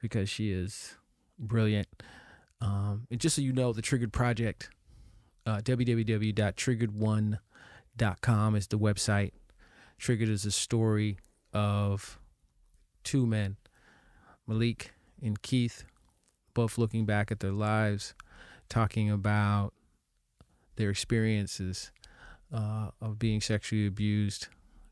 because 0.00 0.28
she 0.28 0.52
is 0.52 0.96
brilliant. 1.38 1.88
Um, 2.60 3.06
and 3.10 3.20
just 3.20 3.36
so 3.36 3.42
you 3.42 3.52
know, 3.52 3.72
the 3.72 3.82
Triggered 3.82 4.12
Project, 4.12 4.70
uh, 5.46 5.58
www.triggered1.com 5.58 8.56
is 8.56 8.66
the 8.66 8.78
website. 8.78 9.30
Triggered 9.98 10.28
is 10.28 10.44
a 10.44 10.50
story 10.50 11.18
of 11.52 12.18
two 13.02 13.26
men, 13.26 13.56
Malik 14.46 14.92
and 15.22 15.40
Keith, 15.42 15.84
both 16.54 16.78
looking 16.78 17.04
back 17.06 17.30
at 17.30 17.40
their 17.40 17.52
lives, 17.52 18.14
talking 18.68 19.10
about 19.10 19.72
their 20.76 20.90
experiences 20.90 21.90
uh, 22.52 22.90
of 23.00 23.18
being 23.18 23.40
sexually 23.40 23.86
abused, 23.86 24.48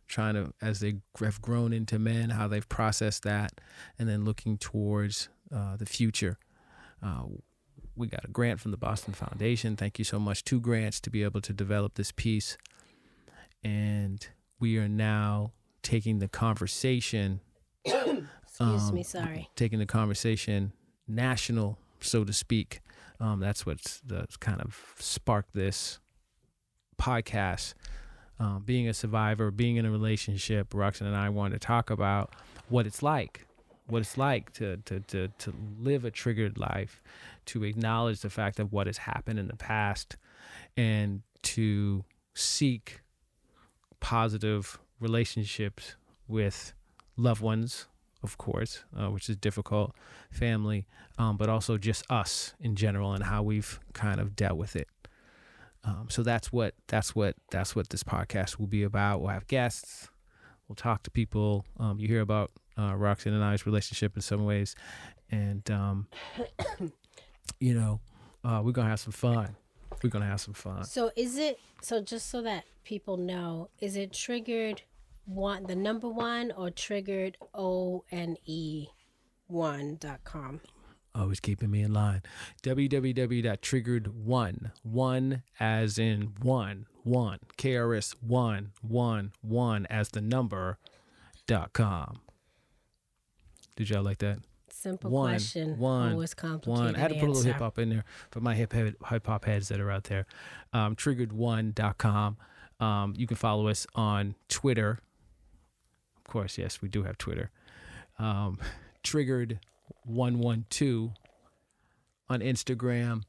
trying 0.07 0.35
to, 0.35 0.53
as 0.63 0.81
they 0.81 0.97
have 1.21 1.41
grown 1.43 1.73
into 1.73 1.99
men, 1.99 2.31
how 2.31 2.49
they've 2.49 2.69
processed 2.69 3.23
that, 3.25 3.61
and 3.99 4.09
then 4.09 4.25
looking 4.25 4.57
towards 4.59 5.29
uh, 5.55 5.77
the 5.77 5.87
future. 5.87 6.39
Uh, 7.03 7.25
we 7.97 8.07
got 8.07 8.25
a 8.25 8.29
grant 8.29 8.61
from 8.61 8.71
the 8.71 8.77
Boston 8.77 9.13
Foundation. 9.13 9.77
Thank 9.77 9.99
you 9.99 10.05
so 10.05 10.19
much. 10.19 10.45
Two 10.45 10.61
grants 10.61 11.01
to 11.01 11.11
be 11.11 11.23
able 11.25 11.41
to 11.41 11.53
develop 11.53 11.95
this 11.95 12.13
piece. 12.13 12.57
And 13.65 14.27
we 14.61 14.79
are 14.79 14.89
now 14.89 15.53
taking 15.83 16.21
the 16.21 16.29
conversation, 16.29 17.41
excuse 17.85 18.29
Um, 18.61 18.95
me 18.95 19.03
sorry 19.03 19.51
taking 19.57 19.79
the 19.79 19.87
conversation 19.87 20.73
national, 21.07 21.79
so 22.01 22.25
to 22.25 22.33
speak. 22.33 22.81
Um, 23.21 23.41
that's 23.41 23.67
what's 23.67 24.01
that's 24.01 24.37
kind 24.37 24.61
of 24.61 24.95
sparked 24.99 25.55
this 25.55 25.99
podcast. 26.99 27.75
Um, 28.41 28.63
being 28.65 28.89
a 28.89 28.95
survivor, 28.95 29.51
being 29.51 29.77
in 29.77 29.85
a 29.85 29.91
relationship, 29.91 30.73
Roxanne 30.73 31.09
and 31.09 31.17
I 31.17 31.29
wanted 31.29 31.61
to 31.61 31.67
talk 31.67 31.91
about 31.91 32.35
what 32.69 32.87
it's 32.87 33.03
like, 33.03 33.47
what 33.89 34.01
it's 34.01 34.17
like 34.17 34.53
to 34.55 34.77
to 34.85 35.01
to 35.01 35.29
to 35.29 35.55
live 35.81 36.05
a 36.05 36.11
triggered 36.13 36.57
life, 36.57 37.03
to 37.47 37.65
acknowledge 37.65 38.21
the 38.21 38.31
fact 38.31 38.61
of 38.61 38.73
what 38.73 38.87
has 38.87 38.99
happened 38.99 39.41
in 39.41 39.49
the 39.49 39.57
past, 39.57 40.17
and 40.77 41.23
to 41.43 42.05
seek 42.35 43.01
positive 43.99 44.79
relationships 45.01 45.97
with 46.29 46.73
loved 47.17 47.41
ones, 47.41 47.87
of 48.23 48.39
course, 48.39 48.85
uh, 48.97 49.11
which 49.11 49.29
is 49.29 49.37
difficult, 49.37 49.95
family, 50.31 50.87
um, 51.19 51.37
but 51.37 51.49
also 51.49 51.77
just 51.77 52.05
us 52.11 52.55
in 52.61 52.77
general 52.77 53.13
and 53.13 53.25
how 53.25 53.43
we've 53.43 53.81
kind 53.93 54.21
of 54.21 54.37
dealt 54.37 54.57
with 54.57 54.77
it. 54.77 54.89
Um, 55.89 56.09
so 56.11 56.23
that's 56.23 56.53
what 56.53 56.75
that's 56.87 57.15
what 57.15 57.35
that's 57.51 57.75
what 57.75 57.89
this 57.89 58.03
podcast 58.03 58.59
will 58.59 58.67
be 58.67 58.83
about. 58.83 59.21
We'll 59.23 59.31
have 59.31 59.47
guests. 59.47 60.09
We'll 60.69 60.77
talk 60.77 61.03
to 61.05 61.11
people. 61.11 61.65
Um, 61.81 61.99
you 61.99 62.07
hear 62.07 62.21
about 62.21 62.51
uh, 62.79 62.95
Roxanne 62.95 63.33
and 63.33 63.43
I's 63.43 63.65
relationship 63.65 64.15
in 64.15 64.21
some 64.21 64.45
ways, 64.45 64.75
and 65.31 65.69
um, 65.71 66.09
you 67.59 67.73
know, 67.73 68.01
uh, 68.45 68.61
we're 68.63 68.73
gonna 68.73 68.91
have 68.91 69.01
some 69.01 69.13
fun. 69.13 69.57
We're 70.03 70.11
gonna 70.11 70.27
have 70.27 70.43
some 70.43 70.53
fun. 70.53 70.85
So 70.85 71.11
is 71.17 71.39
it 71.39 71.59
so 71.81 72.03
just 72.03 72.29
so 72.29 72.43
that 72.43 72.65
people 72.85 73.17
know, 73.17 73.71
is 73.81 73.97
it 73.97 74.13
triggered 74.13 74.83
one 75.25 75.65
the 75.65 75.77
number 75.77 76.09
one 76.09 76.53
or 76.53 76.71
triggered 76.71 77.39
O 77.55 78.05
N 78.11 78.37
E 78.45 78.89
one 79.47 79.97
dot 79.99 80.23
com? 80.25 80.61
Always 81.19 81.41
keeping 81.41 81.71
me 81.71 81.83
in 81.83 81.93
line. 81.93 82.23
www.triggered1, 82.63 84.71
one 84.83 85.43
as 85.59 85.99
in 85.99 86.33
one, 86.41 86.87
one, 87.03 87.41
KRS 87.57 88.15
one, 88.21 88.71
one, 88.83 89.33
one 89.43 89.87
as 89.87 90.11
the 90.11 90.21
number 90.21 90.79
dot 91.47 91.73
com. 91.73 92.21
Did 93.75 93.91
y'all 93.91 94.03
like 94.03 94.19
that? 94.19 94.39
Simple 94.71 95.11
One, 95.11 95.31
question. 95.33 95.77
one, 95.79 96.13
always 96.13 96.35
complicated. 96.35 96.85
One. 96.85 96.95
I 96.95 96.99
had 97.01 97.09
to 97.09 97.15
put 97.19 97.29
a 97.29 97.33
little 97.33 97.43
hip 97.43 97.57
hop 97.57 97.81
in 97.81 97.89
there 97.89 98.05
for 98.31 98.39
my 98.41 98.55
hip 98.55 98.73
hip 98.73 99.27
hop 99.27 99.45
heads 99.45 99.67
that 99.69 99.81
are 99.81 99.91
out 99.91 100.05
there. 100.05 100.25
Um, 100.73 100.95
triggered1.com. 100.95 102.37
Um, 102.79 103.15
you 103.17 103.27
can 103.27 103.37
follow 103.37 103.67
us 103.67 103.89
on 103.97 104.37
Twitter. 104.49 105.01
Of 106.17 106.23
course, 106.31 106.59
yes, 106.59 106.81
we 106.81 106.89
do 106.89 107.03
have 107.03 107.19
Twitter. 107.19 107.51
Um, 108.21 108.59
triggered 109.03 109.59
one 110.05 110.39
one 110.39 110.65
two 110.71 111.13
on 112.29 112.41
Instagram. 112.41 113.23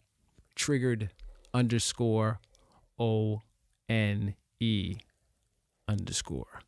Triggered 0.56 1.10
underscore 1.54 2.40
O 3.00 3.42
N 3.88 4.36
E 4.60 4.98
underscore. 5.88 6.62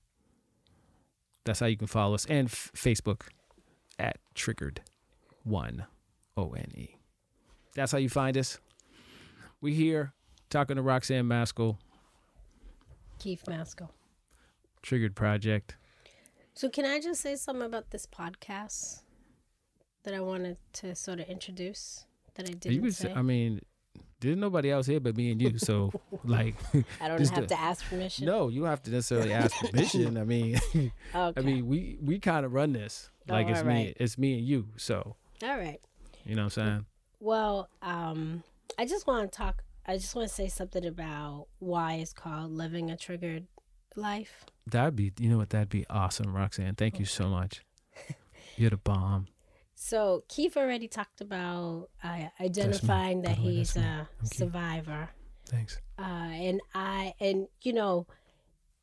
That's 1.43 1.59
how 1.59 1.65
you 1.65 1.77
can 1.77 1.87
follow 1.87 2.13
us 2.13 2.25
and 2.25 2.47
f- 2.47 2.71
Facebook 2.75 3.23
at 3.99 4.17
triggered 4.35 4.81
one 5.43 5.85
O 6.37 6.51
N 6.51 6.71
E. 6.75 6.95
That's 7.75 7.91
how 7.91 7.97
you 7.97 8.09
find 8.09 8.37
us. 8.37 8.59
We 9.59 9.73
here 9.73 10.13
talking 10.49 10.75
to 10.77 10.81
Roxanne 10.81 11.27
Maskell, 11.27 11.77
Keith 13.19 13.43
Maskell. 13.47 13.91
Triggered 14.81 15.15
Project. 15.15 15.75
So 16.53 16.69
can 16.69 16.85
I 16.85 16.99
just 16.99 17.21
say 17.21 17.35
something 17.35 17.65
about 17.65 17.91
this 17.91 18.05
podcast 18.05 19.01
that 20.03 20.13
I 20.13 20.19
wanted 20.19 20.57
to 20.73 20.95
sort 20.95 21.19
of 21.19 21.27
introduce 21.27 22.05
that 22.35 22.47
I 22.49 22.53
didn't 22.53 22.75
you 22.75 22.81
could, 22.81 22.95
say? 22.95 23.13
I 23.13 23.21
mean, 23.21 23.61
there's 24.19 24.37
nobody 24.37 24.71
else 24.71 24.85
here 24.87 24.99
but 24.99 25.15
me 25.17 25.31
and 25.31 25.41
you. 25.41 25.57
So, 25.57 25.91
like, 26.23 26.55
I 27.01 27.07
don't 27.07 27.19
have 27.29 27.41
the- 27.41 27.47
to 27.55 27.59
ask 27.59 27.83
permission. 27.89 28.25
no, 28.25 28.49
you 28.49 28.61
don't 28.61 28.69
have 28.69 28.83
to 28.83 28.91
necessarily 28.91 29.33
ask 29.33 29.55
permission. 29.71 30.17
I 30.17 30.23
mean, 30.23 30.59
Okay. 30.73 30.91
I 31.13 31.43
mean, 31.43 31.67
we 31.67 31.97
we 32.01 32.19
kind 32.19 32.45
of 32.45 32.53
run 32.53 32.73
this 32.73 33.09
like 33.27 33.47
Oh, 33.47 33.51
it's 33.51 33.63
me, 33.63 33.93
it's 33.97 34.17
me 34.17 34.37
and 34.39 34.47
you. 34.47 34.67
So, 34.77 35.15
All 35.43 35.57
right. 35.57 35.79
you 36.25 36.35
know 36.35 36.43
what 36.45 36.57
I'm 36.57 36.65
saying? 36.67 36.85
Well, 37.19 37.69
um, 37.81 38.43
I 38.79 38.85
just 38.85 39.05
want 39.07 39.31
to 39.31 39.37
talk. 39.37 39.63
I 39.85 39.97
just 39.97 40.15
want 40.15 40.27
to 40.27 40.33
say 40.33 40.47
something 40.47 40.85
about 40.85 41.47
why 41.59 41.95
it's 41.95 42.13
called 42.13 42.51
living 42.51 42.89
a 42.91 42.97
triggered 42.97 43.47
life. 43.95 44.45
That'd 44.67 44.95
be, 44.95 45.11
you 45.19 45.27
know 45.29 45.37
what? 45.37 45.49
That'd 45.49 45.69
be 45.69 45.85
awesome, 45.89 46.33
Roxanne. 46.35 46.75
Thank 46.75 46.99
you 46.99 47.05
so 47.05 47.27
much. 47.27 47.61
You're 48.57 48.69
the 48.69 48.77
bomb. 48.77 49.27
So 49.83 50.23
Keith 50.29 50.57
already 50.57 50.87
talked 50.87 51.21
about 51.21 51.89
uh, 52.03 52.25
identifying 52.39 53.23
that 53.23 53.35
he's 53.35 53.75
a 53.75 54.07
survivor, 54.21 55.09
Thanks. 55.49 55.81
uh, 55.97 56.03
and 56.03 56.61
I 56.75 57.15
and 57.19 57.47
you 57.63 57.73
know, 57.73 58.05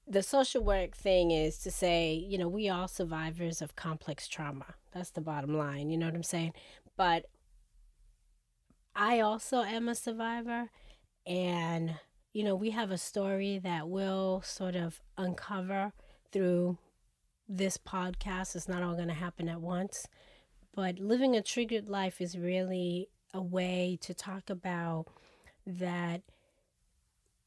the 0.09 0.25
social 0.25 0.65
work 0.65 0.97
thing 0.97 1.31
is 1.31 1.59
to 1.59 1.71
say 1.71 2.15
you 2.15 2.37
know 2.37 2.49
we 2.49 2.69
all 2.69 2.89
survivors 2.89 3.63
of 3.63 3.77
complex 3.77 4.27
trauma. 4.27 4.75
That's 4.93 5.11
the 5.11 5.21
bottom 5.21 5.57
line. 5.57 5.89
You 5.89 5.99
know 5.99 6.07
what 6.07 6.17
I'm 6.17 6.25
saying? 6.25 6.53
But 6.97 7.27
I 8.97 9.21
also 9.21 9.63
am 9.63 9.89
a 9.89 9.95
survivor, 9.95 10.69
and 11.25 11.95
you 12.33 12.43
know 12.43 12.57
we 12.57 12.71
have 12.71 12.91
a 12.91 12.99
story 12.99 13.61
that 13.61 13.89
will 13.89 14.43
sort 14.45 14.75
of 14.75 15.01
uncover 15.17 15.93
through 16.33 16.77
this 17.49 17.79
podcast. 17.79 18.57
It's 18.57 18.69
not 18.69 18.83
all 18.83 18.97
going 18.97 19.07
to 19.07 19.15
happen 19.15 19.49
at 19.49 19.61
once 19.61 20.09
but 20.79 21.01
living 21.01 21.35
a 21.35 21.43
triggered 21.43 21.89
life 21.89 22.21
is 22.21 22.39
really 22.39 23.09
a 23.35 23.43
way 23.43 23.99
to 24.01 24.15
talk 24.15 24.49
about 24.49 25.07
that 25.67 26.23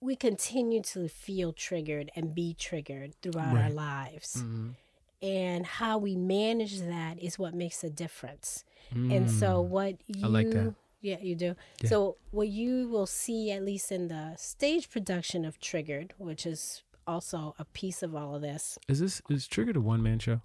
we 0.02 0.18
continue 0.18 0.82
to 0.82 1.08
feel 1.08 1.54
triggered 1.54 2.12
and 2.14 2.36
be 2.36 2.54
triggered 2.54 3.14
throughout 3.22 3.56
our 3.56 3.64
Right. 3.70 3.74
lives. 3.74 4.36
Mhm. 4.44 4.76
And 5.22 5.66
how 5.66 5.98
we 5.98 6.18
manage 6.18 6.80
that 6.80 7.20
is 7.20 7.40
what 7.40 7.54
makes 7.54 7.86
a 7.86 7.90
difference. 7.90 8.66
And 8.90 9.32
so, 9.32 9.64
Mm. 9.64 9.68
what 9.70 9.96
you 10.08 10.26
I 10.26 10.28
like 10.28 10.50
that. 10.52 10.76
yeah, 11.00 11.20
you 11.20 11.36
do. 11.36 11.56
Yeah. 11.82 11.90
So, 11.90 12.18
what 12.32 12.50
you 12.50 12.90
will 12.90 13.06
see, 13.06 13.50
at 13.54 13.64
least 13.64 13.94
in 13.94 14.10
the 14.10 14.36
stage 14.36 14.90
production 14.90 15.46
of 15.46 15.58
Triggered, 15.62 16.14
which 16.18 16.46
is 16.46 16.84
also 17.08 17.56
a 17.58 17.64
piece 17.64 18.04
of 18.04 18.14
all 18.14 18.36
of 18.36 18.42
this, 18.42 18.78
Is 18.90 19.00
this 19.00 19.22
is 19.30 19.48
Triggered 19.48 19.78
a 19.78 19.82
one 19.82 20.04
man 20.04 20.20
show? 20.20 20.42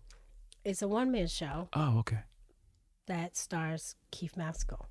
it's 0.65 0.83
a 0.83 0.89
one 0.89 1.11
man 1.11 1.27
show. 1.27 1.69
Oh, 1.73 1.99
okay. 1.99 2.21
That 3.07 3.37
stars 3.37 3.97
Keith 4.11 4.37
Maskell. 4.37 4.87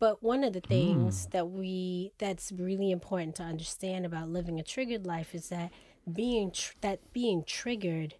But 0.00 0.22
one 0.22 0.44
of 0.44 0.52
the 0.52 0.60
things 0.60 1.26
that 1.32 1.48
we 1.50 2.12
that's 2.18 2.52
really 2.52 2.90
important 2.92 3.34
to 3.36 3.42
understand 3.42 4.06
about 4.06 4.28
living 4.28 4.60
a 4.60 4.62
triggered 4.62 5.06
life 5.06 5.34
is 5.34 5.48
that 5.48 5.72
being 6.12 6.52
tr- 6.52 6.74
that 6.82 7.12
being 7.12 7.42
triggered 7.44 8.14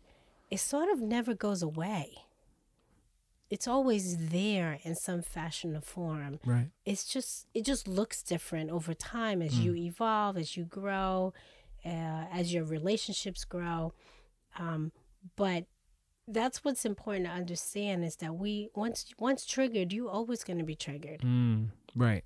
it 0.51 0.61
sort 0.61 0.90
of 0.90 1.01
never 1.01 1.35
goes 1.35 1.62
away. 1.62 2.14
It's 3.51 3.68
always 3.68 4.29
there 4.31 4.79
in 4.83 4.94
some 4.94 5.22
fashion 5.22 5.74
or 5.74 5.81
form. 5.81 6.38
Right. 6.44 6.68
It's 6.85 7.05
just 7.05 7.46
it 7.55 7.64
just 7.64 7.88
looks 7.88 8.22
different 8.22 8.70
over 8.70 8.92
time 8.92 9.40
as 9.40 9.59
you 9.59 9.74
evolve, 9.74 10.37
as 10.37 10.57
you 10.57 10.64
grow, 10.64 11.33
uh, 11.85 12.24
as 12.33 12.53
your 12.53 12.64
relationships 12.64 13.44
grow. 13.44 13.94
Um, 14.59 14.92
but 15.37 15.64
that's 16.28 16.64
what's 16.64 16.84
important 16.84 17.26
to 17.26 17.32
understand 17.32 18.04
is 18.04 18.16
that 18.16 18.34
we 18.34 18.70
once 18.74 19.06
once 19.18 19.46
triggered, 19.46 19.92
you're 19.92 20.10
always 20.10 20.44
going 20.44 20.58
to 20.58 20.64
be 20.64 20.74
triggered. 20.74 21.20
Mm, 21.20 21.68
right. 21.96 22.24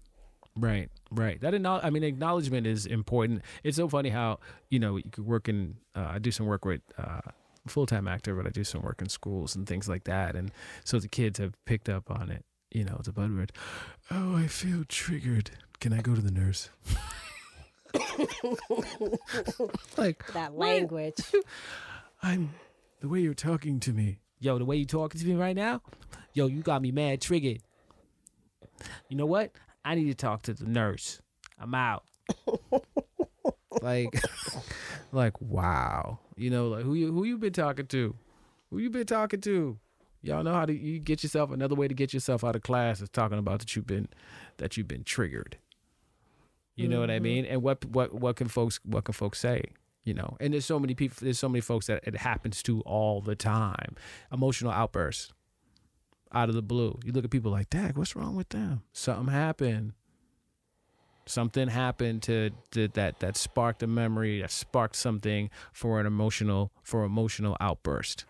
Right. 0.54 0.90
Right. 1.10 1.40
That 1.40 1.54
I 1.54 1.90
mean, 1.90 2.02
acknowledgement 2.02 2.66
is 2.66 2.84
important. 2.84 3.42
It's 3.64 3.76
so 3.76 3.88
funny 3.88 4.10
how 4.10 4.40
you 4.68 4.78
know 4.78 4.96
you 4.96 5.10
could 5.10 5.26
work 5.26 5.48
in. 5.48 5.76
Uh, 5.94 6.08
I 6.10 6.18
do 6.18 6.30
some 6.30 6.46
work 6.46 6.64
with. 6.64 6.82
Uh, 6.98 7.20
full 7.68 7.86
time 7.86 8.08
actor, 8.08 8.34
but 8.34 8.44
I 8.44 8.50
do 8.50 8.64
some 8.64 8.82
work 8.82 9.00
in 9.00 9.08
schools 9.08 9.54
and 9.54 9.68
things 9.68 9.88
like 9.88 10.02
that, 10.04 10.34
and 10.34 10.50
so 10.82 10.98
the 10.98 11.06
kids 11.06 11.38
have 11.38 11.54
picked 11.64 11.88
up 11.88 12.10
on 12.10 12.28
it. 12.28 12.44
You 12.72 12.84
know, 12.84 12.96
it's 12.98 13.06
a 13.06 13.12
buzzword. 13.12 13.50
Oh, 14.10 14.36
I 14.36 14.48
feel 14.48 14.82
triggered. 14.88 15.52
Can 15.78 15.92
I 15.92 16.00
go 16.00 16.16
to 16.16 16.20
the 16.20 16.32
nurse? 16.32 16.70
like 19.96 20.26
That 20.32 20.54
language. 20.54 21.20
I'm 22.22 22.54
the 23.02 23.08
way 23.08 23.20
you're 23.20 23.34
talking 23.34 23.78
to 23.80 23.92
me. 23.92 24.18
Yo, 24.40 24.58
the 24.58 24.64
way 24.64 24.76
you 24.76 24.86
talking 24.86 25.20
to 25.20 25.26
me 25.26 25.34
right 25.34 25.54
now, 25.54 25.82
yo, 26.32 26.46
you 26.46 26.62
got 26.62 26.80
me 26.80 26.90
mad 26.90 27.20
triggered. 27.20 27.60
You 29.08 29.16
know 29.16 29.26
what? 29.26 29.52
I 29.84 29.94
need 29.94 30.06
to 30.06 30.14
talk 30.14 30.42
to 30.42 30.54
the 30.54 30.64
nurse. 30.64 31.20
I'm 31.58 31.74
out. 31.74 32.04
like, 33.82 34.08
like 35.12 35.40
wow. 35.40 36.18
You 36.36 36.50
know, 36.50 36.68
like 36.68 36.84
who 36.84 36.94
you 36.94 37.12
who 37.12 37.24
you 37.24 37.38
been 37.38 37.52
talking 37.52 37.86
to? 37.88 38.14
Who 38.70 38.78
you 38.78 38.88
been 38.90 39.06
talking 39.06 39.40
to? 39.42 39.78
Y'all 40.22 40.44
know 40.44 40.54
how 40.54 40.64
to 40.66 40.72
you 40.72 40.98
get 41.00 41.22
yourself 41.22 41.50
another 41.50 41.74
way 41.74 41.88
to 41.88 41.94
get 41.94 42.14
yourself 42.14 42.44
out 42.44 42.54
of 42.56 42.62
class 42.62 43.00
is 43.00 43.08
talking 43.08 43.38
about 43.38 43.58
that 43.58 43.74
you've 43.76 43.86
been 43.86 44.08
that 44.58 44.76
you've 44.76 44.88
been 44.88 45.04
triggered. 45.04 45.58
You 46.76 46.88
know 46.88 47.00
what 47.00 47.10
I 47.10 47.18
Mhm. 47.18 47.22
mean? 47.22 47.44
And 47.44 47.62
what 47.62 47.84
what 47.84 48.14
what 48.14 48.36
can 48.36 48.48
folks 48.48 48.80
what 48.84 49.04
can 49.04 49.12
folks 49.12 49.38
say? 49.40 49.62
You 50.04 50.14
know, 50.14 50.36
and 50.40 50.52
there's 50.52 50.64
so 50.64 50.80
many 50.80 50.94
people, 50.94 51.16
there's 51.20 51.38
so 51.38 51.48
many 51.48 51.60
folks 51.60 51.86
that 51.86 52.02
it 52.04 52.16
happens 52.16 52.62
to 52.64 52.80
all 52.80 53.20
the 53.20 53.36
time. 53.36 53.94
Emotional 54.32 54.72
outbursts 54.72 55.32
out 56.32 56.48
of 56.48 56.54
the 56.54 56.62
blue. 56.62 56.98
You 57.04 57.12
look 57.12 57.24
at 57.24 57.30
people 57.30 57.52
like, 57.52 57.70
Dag, 57.70 57.96
what's 57.96 58.16
wrong 58.16 58.34
with 58.34 58.48
them? 58.48 58.82
Something 58.92 59.32
happened. 59.32 59.92
Something 61.24 61.68
happened 61.68 62.22
to, 62.24 62.50
to 62.72 62.88
that 62.88 63.20
that 63.20 63.36
sparked 63.36 63.82
a 63.84 63.86
memory, 63.86 64.40
that 64.40 64.50
sparked 64.50 64.96
something 64.96 65.50
for 65.72 66.00
an 66.00 66.06
emotional 66.06 66.72
for 66.82 67.04
emotional 67.04 67.56
outburst. 67.60 68.24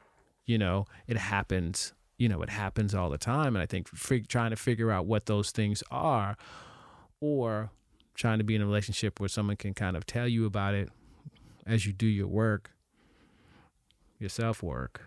You 0.44 0.58
know, 0.58 0.84
it 1.06 1.16
happens. 1.16 1.94
You 2.18 2.28
know, 2.28 2.42
it 2.42 2.50
happens 2.50 2.94
all 2.94 3.08
the 3.08 3.18
time, 3.18 3.56
and 3.56 3.62
I 3.62 3.66
think 3.66 3.88
fig- 3.88 4.28
trying 4.28 4.50
to 4.50 4.56
figure 4.56 4.90
out 4.90 5.06
what 5.06 5.24
those 5.24 5.50
things 5.50 5.82
are, 5.90 6.36
or 7.18 7.70
trying 8.14 8.38
to 8.38 8.44
be 8.44 8.54
in 8.54 8.60
a 8.60 8.66
relationship 8.66 9.18
where 9.18 9.28
someone 9.28 9.56
can 9.56 9.72
kind 9.72 9.96
of 9.96 10.04
tell 10.04 10.28
you 10.28 10.44
about 10.44 10.74
it 10.74 10.90
as 11.66 11.86
you 11.86 11.92
do 11.92 12.06
your 12.06 12.26
work 12.28 12.70
your 14.18 14.28
self 14.28 14.62
work. 14.62 15.02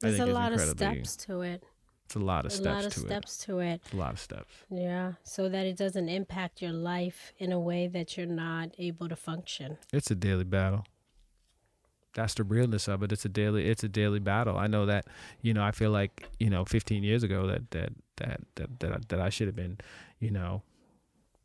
There's 0.00 0.18
a 0.18 0.26
lot 0.26 0.52
of 0.52 0.60
steps 0.60 1.16
to 1.26 1.42
it. 1.42 1.62
It's 2.06 2.16
a 2.16 2.18
lot 2.18 2.44
of 2.46 2.50
A 2.52 2.54
steps 2.54 2.66
lot 2.74 2.84
of 2.86 2.92
to 2.94 3.00
steps 3.00 3.38
to 3.44 3.58
it. 3.60 3.66
it. 3.74 3.80
It's 3.84 3.92
a 3.92 3.96
lot 3.96 4.12
of 4.12 4.18
steps. 4.18 4.54
Yeah, 4.70 5.12
so 5.22 5.48
that 5.48 5.66
it 5.66 5.76
doesn't 5.76 6.08
impact 6.08 6.60
your 6.62 6.72
life 6.72 7.32
in 7.38 7.52
a 7.52 7.60
way 7.60 7.86
that 7.86 8.16
you're 8.16 8.26
not 8.26 8.70
able 8.78 9.08
to 9.08 9.16
function. 9.16 9.76
It's 9.92 10.10
a 10.10 10.14
daily 10.14 10.44
battle. 10.44 10.86
That's 12.14 12.34
the 12.34 12.42
realness 12.44 12.88
of 12.88 13.02
it. 13.02 13.12
It's 13.12 13.24
a 13.24 13.28
daily. 13.28 13.68
It's 13.68 13.84
a 13.84 13.88
daily 13.88 14.18
battle. 14.18 14.56
I 14.58 14.66
know 14.66 14.86
that. 14.86 15.06
You 15.42 15.52
know, 15.54 15.62
I 15.62 15.70
feel 15.70 15.90
like 15.90 16.26
you 16.40 16.48
know, 16.50 16.64
15 16.64 17.04
years 17.04 17.22
ago 17.22 17.46
that 17.46 17.70
that 17.72 17.92
that 18.16 18.40
that 18.56 18.80
that, 18.80 18.92
I- 18.92 19.00
that 19.08 19.20
I 19.20 19.28
should 19.28 19.46
have 19.46 19.56
been, 19.56 19.78
you 20.18 20.30
know, 20.30 20.62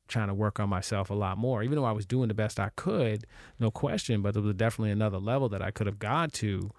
trying 0.08 0.28
to 0.28 0.34
work 0.34 0.60
on 0.60 0.70
myself 0.70 1.10
a 1.10 1.14
lot 1.14 1.38
more. 1.38 1.64
Even 1.64 1.78
though 1.78 1.86
I 1.86 1.92
was 1.92 2.06
doing 2.06 2.28
the 2.28 2.34
best 2.34 2.60
I 2.60 2.70
could, 2.76 3.26
no 3.60 3.72
question. 3.72 4.22
But 4.22 4.34
there 4.34 4.44
was 4.44 4.56
definitely 4.56 4.92
another 4.92 5.18
level 5.20 5.50
that 5.50 5.62
I 5.62 5.72
could 5.72 5.88
have 5.88 6.00
got 6.00 6.34
to. 6.34 6.72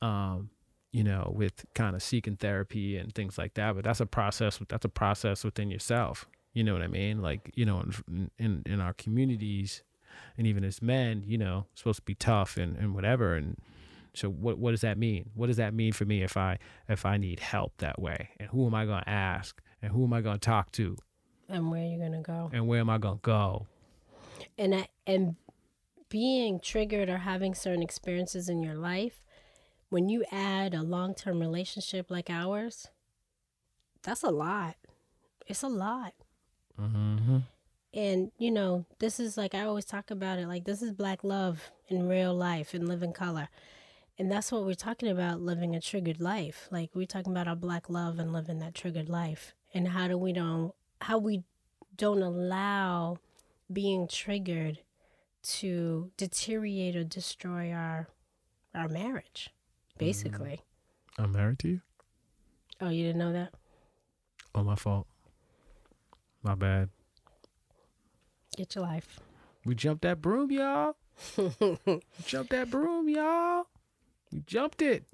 Um, 0.00 0.50
you 0.92 1.02
know, 1.02 1.32
with 1.34 1.64
kind 1.74 1.96
of 1.96 2.02
seeking 2.02 2.36
therapy 2.36 2.98
and 2.98 3.14
things 3.14 3.38
like 3.38 3.54
that. 3.54 3.74
But 3.74 3.84
that's 3.84 4.00
a 4.00 4.06
process. 4.06 4.60
That's 4.68 4.84
a 4.84 4.90
process 4.90 5.42
within 5.42 5.70
yourself. 5.70 6.28
You 6.52 6.64
know 6.64 6.74
what 6.74 6.82
I 6.82 6.86
mean? 6.86 7.22
Like 7.22 7.50
you 7.54 7.64
know, 7.64 7.82
in 8.08 8.30
in, 8.38 8.62
in 8.66 8.80
our 8.80 8.92
communities 8.92 9.82
and 10.36 10.46
even 10.46 10.64
as 10.64 10.82
men, 10.82 11.22
you 11.26 11.38
know, 11.38 11.66
supposed 11.74 12.00
to 12.00 12.04
be 12.04 12.14
tough 12.14 12.56
and, 12.56 12.76
and 12.76 12.94
whatever. 12.94 13.34
And 13.34 13.56
so 14.14 14.28
what 14.28 14.58
what 14.58 14.72
does 14.72 14.82
that 14.82 14.98
mean? 14.98 15.30
What 15.34 15.46
does 15.46 15.56
that 15.56 15.74
mean 15.74 15.92
for 15.92 16.04
me 16.04 16.22
if 16.22 16.36
I 16.36 16.58
if 16.88 17.06
I 17.06 17.16
need 17.16 17.40
help 17.40 17.78
that 17.78 18.00
way? 18.00 18.30
And 18.38 18.48
who 18.50 18.66
am 18.66 18.74
I 18.74 18.84
gonna 18.84 19.04
ask? 19.06 19.60
And 19.80 19.92
who 19.92 20.04
am 20.04 20.12
I 20.12 20.20
gonna 20.20 20.38
talk 20.38 20.72
to? 20.72 20.96
And 21.52 21.70
where 21.70 21.84
you're 21.84 22.00
gonna 22.00 22.22
go. 22.22 22.50
And 22.52 22.66
where 22.66 22.80
am 22.80 22.90
I 22.90 22.98
gonna 22.98 23.20
go? 23.22 23.66
and 24.58 24.74
I, 24.74 24.88
and 25.06 25.36
being 26.08 26.58
triggered 26.58 27.08
or 27.08 27.18
having 27.18 27.54
certain 27.54 27.82
experiences 27.82 28.48
in 28.48 28.62
your 28.62 28.74
life 28.74 29.22
when 29.88 30.08
you 30.08 30.24
add 30.32 30.74
a 30.74 30.82
long-term 30.82 31.38
relationship 31.38 32.10
like 32.10 32.28
ours 32.28 32.88
that's 34.02 34.22
a 34.22 34.30
lot 34.30 34.76
it's 35.46 35.62
a 35.62 35.68
lot 35.68 36.14
Mm-hmm. 36.80 37.38
and 37.94 38.32
you 38.38 38.50
know 38.50 38.86
this 38.98 39.20
is 39.20 39.36
like 39.36 39.54
i 39.54 39.60
always 39.62 39.84
talk 39.84 40.10
about 40.10 40.38
it 40.38 40.48
like 40.48 40.64
this 40.64 40.82
is 40.82 40.90
black 40.92 41.22
love 41.22 41.70
in 41.88 42.08
real 42.08 42.34
life 42.34 42.74
in 42.74 42.86
living 42.86 43.12
color 43.12 43.48
and 44.18 44.32
that's 44.32 44.50
what 44.50 44.64
we're 44.64 44.74
talking 44.74 45.08
about 45.10 45.40
living 45.40 45.76
a 45.76 45.80
triggered 45.80 46.20
life 46.20 46.66
like 46.72 46.90
we're 46.94 47.06
talking 47.06 47.32
about 47.32 47.46
our 47.46 47.54
black 47.56 47.88
love 47.90 48.18
and 48.18 48.32
living 48.32 48.58
that 48.58 48.74
triggered 48.74 49.08
life 49.10 49.54
and 49.74 49.88
how 49.88 50.08
do 50.08 50.16
we 50.18 50.32
don't 50.32 50.74
how 51.02 51.18
we 51.18 51.42
don't 51.96 52.22
allow 52.22 53.18
being 53.72 54.08
triggered 54.08 54.80
to 55.42 56.10
deteriorate 56.16 56.96
or 56.96 57.04
destroy 57.04 57.72
our 57.72 58.08
our 58.74 58.88
marriage 58.88 59.50
basically 59.98 60.62
mm. 61.18 61.24
I'm 61.24 61.32
married 61.32 61.58
to 61.60 61.68
you. 61.68 61.80
oh 62.80 62.88
you 62.88 63.04
didn't 63.04 63.18
know 63.18 63.32
that 63.32 63.52
Oh, 64.54 64.62
my 64.62 64.74
fault. 64.74 65.06
My 66.42 66.54
bad. 66.54 66.90
get 68.56 68.74
your 68.74 68.84
life 68.84 69.20
We 69.64 69.74
jumped 69.74 70.02
that 70.02 70.20
broom, 70.20 70.50
y'all. 70.50 70.96
Jumped 72.26 72.50
that 72.50 72.70
broom, 72.70 73.08
y'all. 73.08 73.66
We 74.32 74.40
jumped 74.40 74.82
it. 74.82 75.04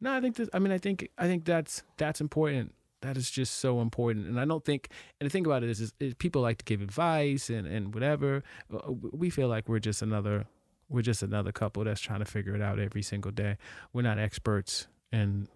No, 0.00 0.12
I 0.12 0.20
think 0.20 0.36
this. 0.36 0.48
I 0.52 0.58
mean, 0.58 0.72
I 0.72 0.78
think. 0.78 1.08
I 1.16 1.26
think 1.26 1.44
that's 1.44 1.82
that's 1.96 2.20
important. 2.20 2.74
That 3.02 3.16
is 3.16 3.30
just 3.30 3.56
so 3.56 3.80
important. 3.80 4.26
And 4.26 4.38
I 4.38 4.44
don't 4.44 4.64
think. 4.64 4.88
And 5.20 5.26
the 5.26 5.30
thing 5.30 5.46
about 5.46 5.62
it 5.62 5.70
is, 5.70 5.80
is, 5.80 5.92
is 6.00 6.14
people 6.14 6.42
like 6.42 6.58
to 6.58 6.64
give 6.64 6.82
advice 6.82 7.48
and 7.50 7.66
and 7.66 7.94
whatever. 7.94 8.42
Uh, 8.72 8.92
We 9.12 9.30
feel 9.30 9.48
like 9.48 9.68
we're 9.68 9.78
just 9.78 10.02
another. 10.02 10.46
We're 10.88 11.02
just 11.02 11.22
another 11.22 11.52
couple 11.52 11.84
that's 11.84 12.00
trying 12.00 12.18
to 12.18 12.24
figure 12.24 12.54
it 12.54 12.60
out 12.60 12.80
every 12.80 13.02
single 13.02 13.30
day. 13.30 13.58
We're 13.92 14.02
not 14.02 14.18
experts 14.18 14.88
in 15.12 15.46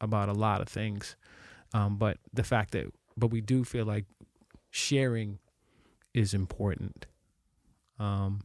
about 0.00 0.28
a 0.28 0.34
lot 0.34 0.60
of 0.60 0.68
things, 0.68 1.16
um, 1.72 1.96
but 1.96 2.18
the 2.34 2.42
fact 2.42 2.72
that, 2.72 2.92
but 3.16 3.28
we 3.28 3.40
do 3.40 3.64
feel 3.64 3.86
like 3.86 4.04
sharing 4.70 5.38
is 6.12 6.34
important. 6.34 7.06
Um, 7.98 8.40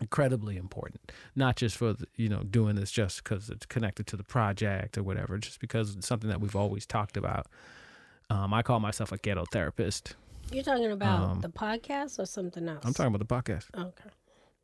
incredibly 0.00 0.56
important 0.56 1.12
not 1.36 1.56
just 1.56 1.76
for 1.76 1.92
the, 1.92 2.06
you 2.16 2.28
know 2.28 2.42
doing 2.42 2.74
this 2.76 2.90
just 2.90 3.22
because 3.22 3.50
it's 3.50 3.66
connected 3.66 4.06
to 4.06 4.16
the 4.16 4.24
project 4.24 4.96
or 4.96 5.02
whatever 5.02 5.36
just 5.38 5.60
because 5.60 5.94
it's 5.94 6.06
something 6.06 6.30
that 6.30 6.40
we've 6.40 6.56
always 6.56 6.86
talked 6.86 7.16
about. 7.16 7.46
Um, 8.30 8.54
i 8.54 8.62
call 8.62 8.78
myself 8.80 9.10
a 9.12 9.16
ghetto 9.18 9.44
therapist. 9.52 10.14
You're 10.52 10.62
talking 10.64 10.90
about 10.92 11.22
Um, 11.30 11.40
the 11.40 11.48
podcast 11.48 12.18
or 12.18 12.26
something 12.26 12.68
else? 12.68 12.84
I'm 12.84 12.94
talking 12.94 13.14
about 13.14 13.26
the 13.28 13.34
podcast. 13.34 13.66
Okay. 13.76 14.10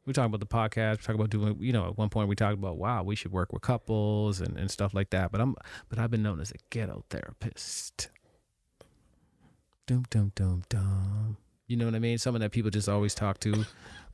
We're 0.06 0.12
talking 0.12 0.32
about 0.32 0.40
the 0.40 0.46
podcast 0.46 0.98
we're 0.98 1.02
talking 1.02 1.14
about 1.16 1.30
doing 1.30 1.56
you 1.60 1.72
know 1.72 1.88
at 1.88 1.98
one 1.98 2.08
point 2.08 2.28
we 2.28 2.36
talked 2.36 2.54
about 2.54 2.76
wow 2.78 3.02
we 3.02 3.16
should 3.16 3.32
work 3.32 3.52
with 3.52 3.62
couples 3.62 4.40
and, 4.40 4.56
and 4.56 4.70
stuff 4.70 4.94
like 4.94 5.10
that 5.10 5.32
but 5.32 5.40
i'm 5.40 5.56
but 5.88 5.98
i've 5.98 6.10
been 6.12 6.22
known 6.22 6.40
as 6.40 6.50
a 6.52 6.56
ghetto 6.70 7.04
therapist. 7.10 8.08
Dum 9.86 10.04
dum 10.10 10.32
dum 10.34 10.62
dum 10.68 11.36
you 11.66 11.76
know 11.76 11.84
what 11.84 11.94
i 11.94 11.98
mean 11.98 12.18
someone 12.18 12.40
that 12.40 12.52
people 12.52 12.70
just 12.70 12.88
always 12.88 13.14
talk 13.14 13.38
to 13.40 13.64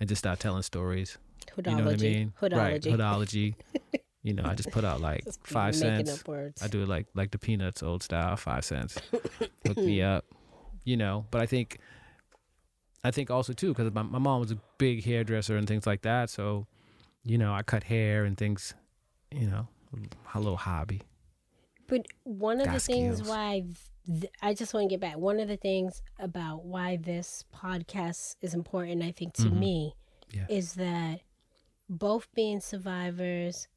and 0.00 0.08
just 0.08 0.20
start 0.20 0.38
telling 0.40 0.62
stories 0.62 1.18
Hoodology. 1.56 1.70
You 1.70 1.76
know 1.76 1.84
what 1.84 1.94
I 1.94 1.96
mean? 1.96 2.32
Hoodology. 2.40 2.56
Right, 2.56 2.82
hoodology. 2.82 3.54
you 4.22 4.32
know, 4.34 4.44
I 4.44 4.54
just 4.54 4.70
put 4.70 4.84
out 4.84 5.00
like 5.00 5.24
Just 5.24 5.46
five 5.46 5.74
cents. 5.74 6.22
I 6.62 6.68
do 6.68 6.82
it 6.82 6.88
like 6.88 7.06
like 7.14 7.30
the 7.30 7.38
peanuts 7.38 7.82
old 7.82 8.02
style, 8.02 8.36
five 8.36 8.64
cents. 8.64 8.98
Hook 9.66 9.76
me 9.76 10.02
up. 10.02 10.24
You 10.84 10.96
know, 10.96 11.26
but 11.30 11.40
I 11.40 11.46
think 11.46 11.78
I 13.04 13.10
think 13.10 13.30
also 13.30 13.52
too 13.52 13.74
because 13.74 13.92
my, 13.92 14.02
my 14.02 14.18
mom 14.18 14.40
was 14.40 14.50
a 14.50 14.58
big 14.78 15.04
hairdresser 15.04 15.56
and 15.56 15.66
things 15.66 15.86
like 15.86 16.02
that. 16.02 16.30
So, 16.30 16.66
you 17.24 17.38
know, 17.38 17.52
I 17.52 17.62
cut 17.62 17.84
hair 17.84 18.24
and 18.24 18.36
things. 18.36 18.74
You 19.30 19.46
know, 19.46 19.68
a 20.34 20.38
little 20.38 20.56
hobby. 20.56 21.02
But 21.86 22.06
one 22.24 22.60
of 22.60 22.66
the 22.66 22.72
Got 22.72 22.82
things 22.82 23.16
skills. 23.16 23.28
why 23.28 23.64
th- 24.06 24.32
I 24.42 24.54
just 24.54 24.72
want 24.74 24.84
to 24.84 24.88
get 24.88 25.00
back. 25.00 25.16
One 25.18 25.40
of 25.40 25.48
the 25.48 25.56
things 25.56 26.02
about 26.18 26.64
why 26.64 26.96
this 26.96 27.44
podcast 27.54 28.36
is 28.40 28.54
important, 28.54 29.02
I 29.02 29.12
think, 29.12 29.34
to 29.34 29.44
Mhm. 29.50 29.58
me, 29.58 29.94
Yeah. 30.32 30.46
is 30.48 30.74
that 30.74 31.20
both 31.88 32.26
being 32.34 32.60
survivors, 32.60 33.68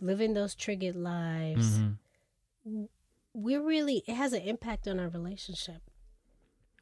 living 0.00 0.34
those 0.34 0.54
triggered 0.54 0.96
lives, 0.96 1.78
Mhm. 1.78 2.88
we're 3.34 3.62
really 3.62 4.02
it 4.06 4.14
has 4.14 4.32
an 4.32 4.42
impact 4.42 4.86
on 4.88 4.98
our 5.00 5.08
relationship. 5.08 5.82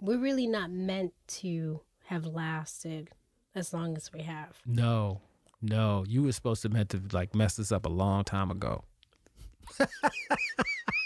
We're 0.00 0.18
really 0.18 0.46
not 0.46 0.70
meant 0.70 1.12
to 1.40 1.82
have 2.06 2.24
lasted 2.26 3.10
as 3.54 3.72
long 3.74 3.96
as 3.96 4.12
we 4.12 4.22
have. 4.22 4.60
No, 4.64 5.20
no, 5.60 6.04
you 6.08 6.22
were 6.22 6.32
supposed 6.32 6.62
to 6.62 6.68
meant 6.70 6.88
to 6.90 7.02
like 7.12 7.34
mess 7.34 7.56
this 7.56 7.70
up 7.70 7.84
a 7.84 7.90
long 7.90 8.24
time 8.24 8.50
ago. 8.50 8.84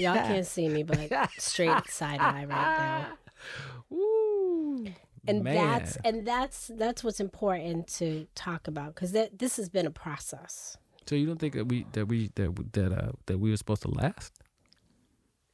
Y'all 0.00 0.14
can't 0.14 0.46
see 0.46 0.68
me, 0.68 0.82
but 0.82 0.98
straight 1.38 1.86
side 1.88 2.20
eye 2.20 2.44
right 2.44 2.48
now. 2.48 3.06
Woo. 3.90 4.86
and 5.26 5.42
Man. 5.44 5.54
that's 5.54 5.96
and 6.04 6.26
that's 6.26 6.70
that's 6.76 7.02
what's 7.04 7.20
important 7.20 7.86
to 7.88 8.26
talk 8.34 8.68
about 8.68 8.94
because 8.94 9.12
that 9.12 9.38
this 9.38 9.56
has 9.56 9.68
been 9.68 9.86
a 9.86 9.90
process 9.90 10.76
So 11.06 11.14
you 11.14 11.26
don't 11.26 11.38
think 11.38 11.54
that 11.54 11.66
we 11.68 11.86
that 11.92 12.06
we 12.06 12.30
that 12.36 12.72
that 12.72 12.92
uh 12.92 13.12
that 13.26 13.38
we 13.38 13.50
were 13.50 13.56
supposed 13.56 13.82
to 13.82 13.88
last? 13.90 14.32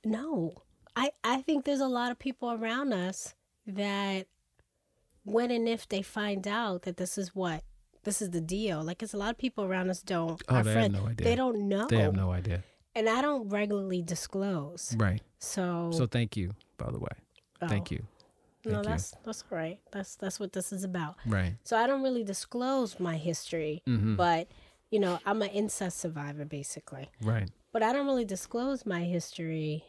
no 0.05 0.53
i 0.95 1.11
i 1.25 1.41
think 1.43 1.65
there's 1.65 1.81
a 1.81 1.89
lot 1.89 2.11
of 2.13 2.19
people 2.19 2.53
around 2.53 2.93
us 2.93 3.35
that 3.67 4.27
when 5.25 5.51
and 5.51 5.69
if 5.69 5.89
they 5.89 6.03
find 6.03 6.47
out 6.47 6.83
that 6.83 6.97
this 6.97 7.19
is 7.19 7.35
what 7.35 7.63
this 8.05 8.23
is 8.23 8.31
the 8.31 8.41
deal 8.41 8.83
like 8.85 9.03
it's 9.03 9.15
a 9.15 9.17
lot 9.19 9.31
of 9.31 9.39
people 9.39 9.65
around 9.65 9.91
us 9.91 10.01
don't 10.03 10.41
Oh, 10.49 10.57
our 10.57 10.63
they 10.63 10.71
have 10.73 10.79
friends, 10.81 10.95
no 10.95 11.09
idea. 11.09 11.25
they 11.27 11.35
don't 11.37 11.69
know 11.69 11.87
They 11.89 11.99
have 11.99 12.15
no 12.15 12.31
idea. 12.31 12.63
And 12.97 13.09
i 13.09 13.23
don't 13.23 13.49
regularly 13.49 14.03
disclose 14.03 14.95
Right. 14.99 15.23
so 15.39 15.91
So 15.93 16.07
thank 16.07 16.37
you, 16.37 16.55
by 16.79 16.91
the 16.91 16.99
way. 16.99 17.15
Thank 17.69 17.89
oh, 17.93 17.95
you. 17.95 18.03
no 18.65 18.73
Thank 18.73 18.85
you. 18.85 18.91
that's 18.91 19.15
that's 19.25 19.45
all 19.51 19.59
right 19.59 19.79
that's 19.93 20.17
that's 20.17 20.39
what 20.41 20.53
this 20.53 20.73
is 20.73 20.83
about 20.85 21.15
Right. 21.27 21.55
so 21.63 21.77
i 21.77 21.87
don't 21.87 22.03
really 22.03 22.25
disclose 22.25 22.99
my 22.99 23.17
history 23.17 23.83
Mm-hmm. 23.87 24.17
but 24.17 24.49
you 24.91 24.99
know 25.01 25.19
i'm 25.27 25.41
an 25.43 25.51
incest 25.51 25.99
survivor 25.99 26.45
basically 26.45 27.09
right. 27.23 27.49
but 27.73 27.83
I 27.83 27.93
don't 27.93 28.07
really 28.07 28.25
disclose 28.25 28.87
my 28.87 29.03
history. 29.17 29.85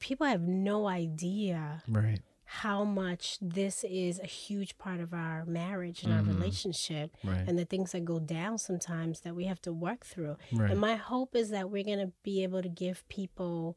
People 0.00 0.26
have 0.26 0.42
no 0.42 0.86
idea 0.88 1.82
Right. 1.88 2.20
How 2.50 2.82
much 2.82 3.36
this 3.42 3.84
is 3.84 4.18
a 4.20 4.26
huge 4.26 4.78
part 4.78 5.00
of 5.00 5.12
our 5.12 5.44
marriage 5.44 6.02
and 6.02 6.12
our 6.14 6.22
Mhm. 6.22 6.28
relationship 6.28 7.14
Right. 7.22 7.46
and 7.46 7.58
the 7.58 7.66
things 7.66 7.92
that 7.92 8.06
go 8.06 8.18
down 8.18 8.56
sometimes 8.56 9.20
that 9.20 9.34
we 9.36 9.44
have 9.44 9.60
to 9.62 9.72
work 9.72 10.06
through. 10.06 10.38
right. 10.52 10.70
And 10.70 10.80
my 10.80 10.96
hope 10.96 11.36
is 11.36 11.50
that 11.50 11.68
we're 11.70 11.84
going 11.84 11.98
to 11.98 12.12
be 12.22 12.42
able 12.42 12.62
to 12.62 12.68
give 12.70 13.06
people 13.08 13.76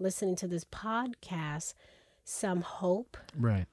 listening 0.00 0.34
to 0.36 0.48
this 0.48 0.64
podcast 0.64 1.74
some 2.24 2.62
hope 2.62 3.16
right. 3.36 3.66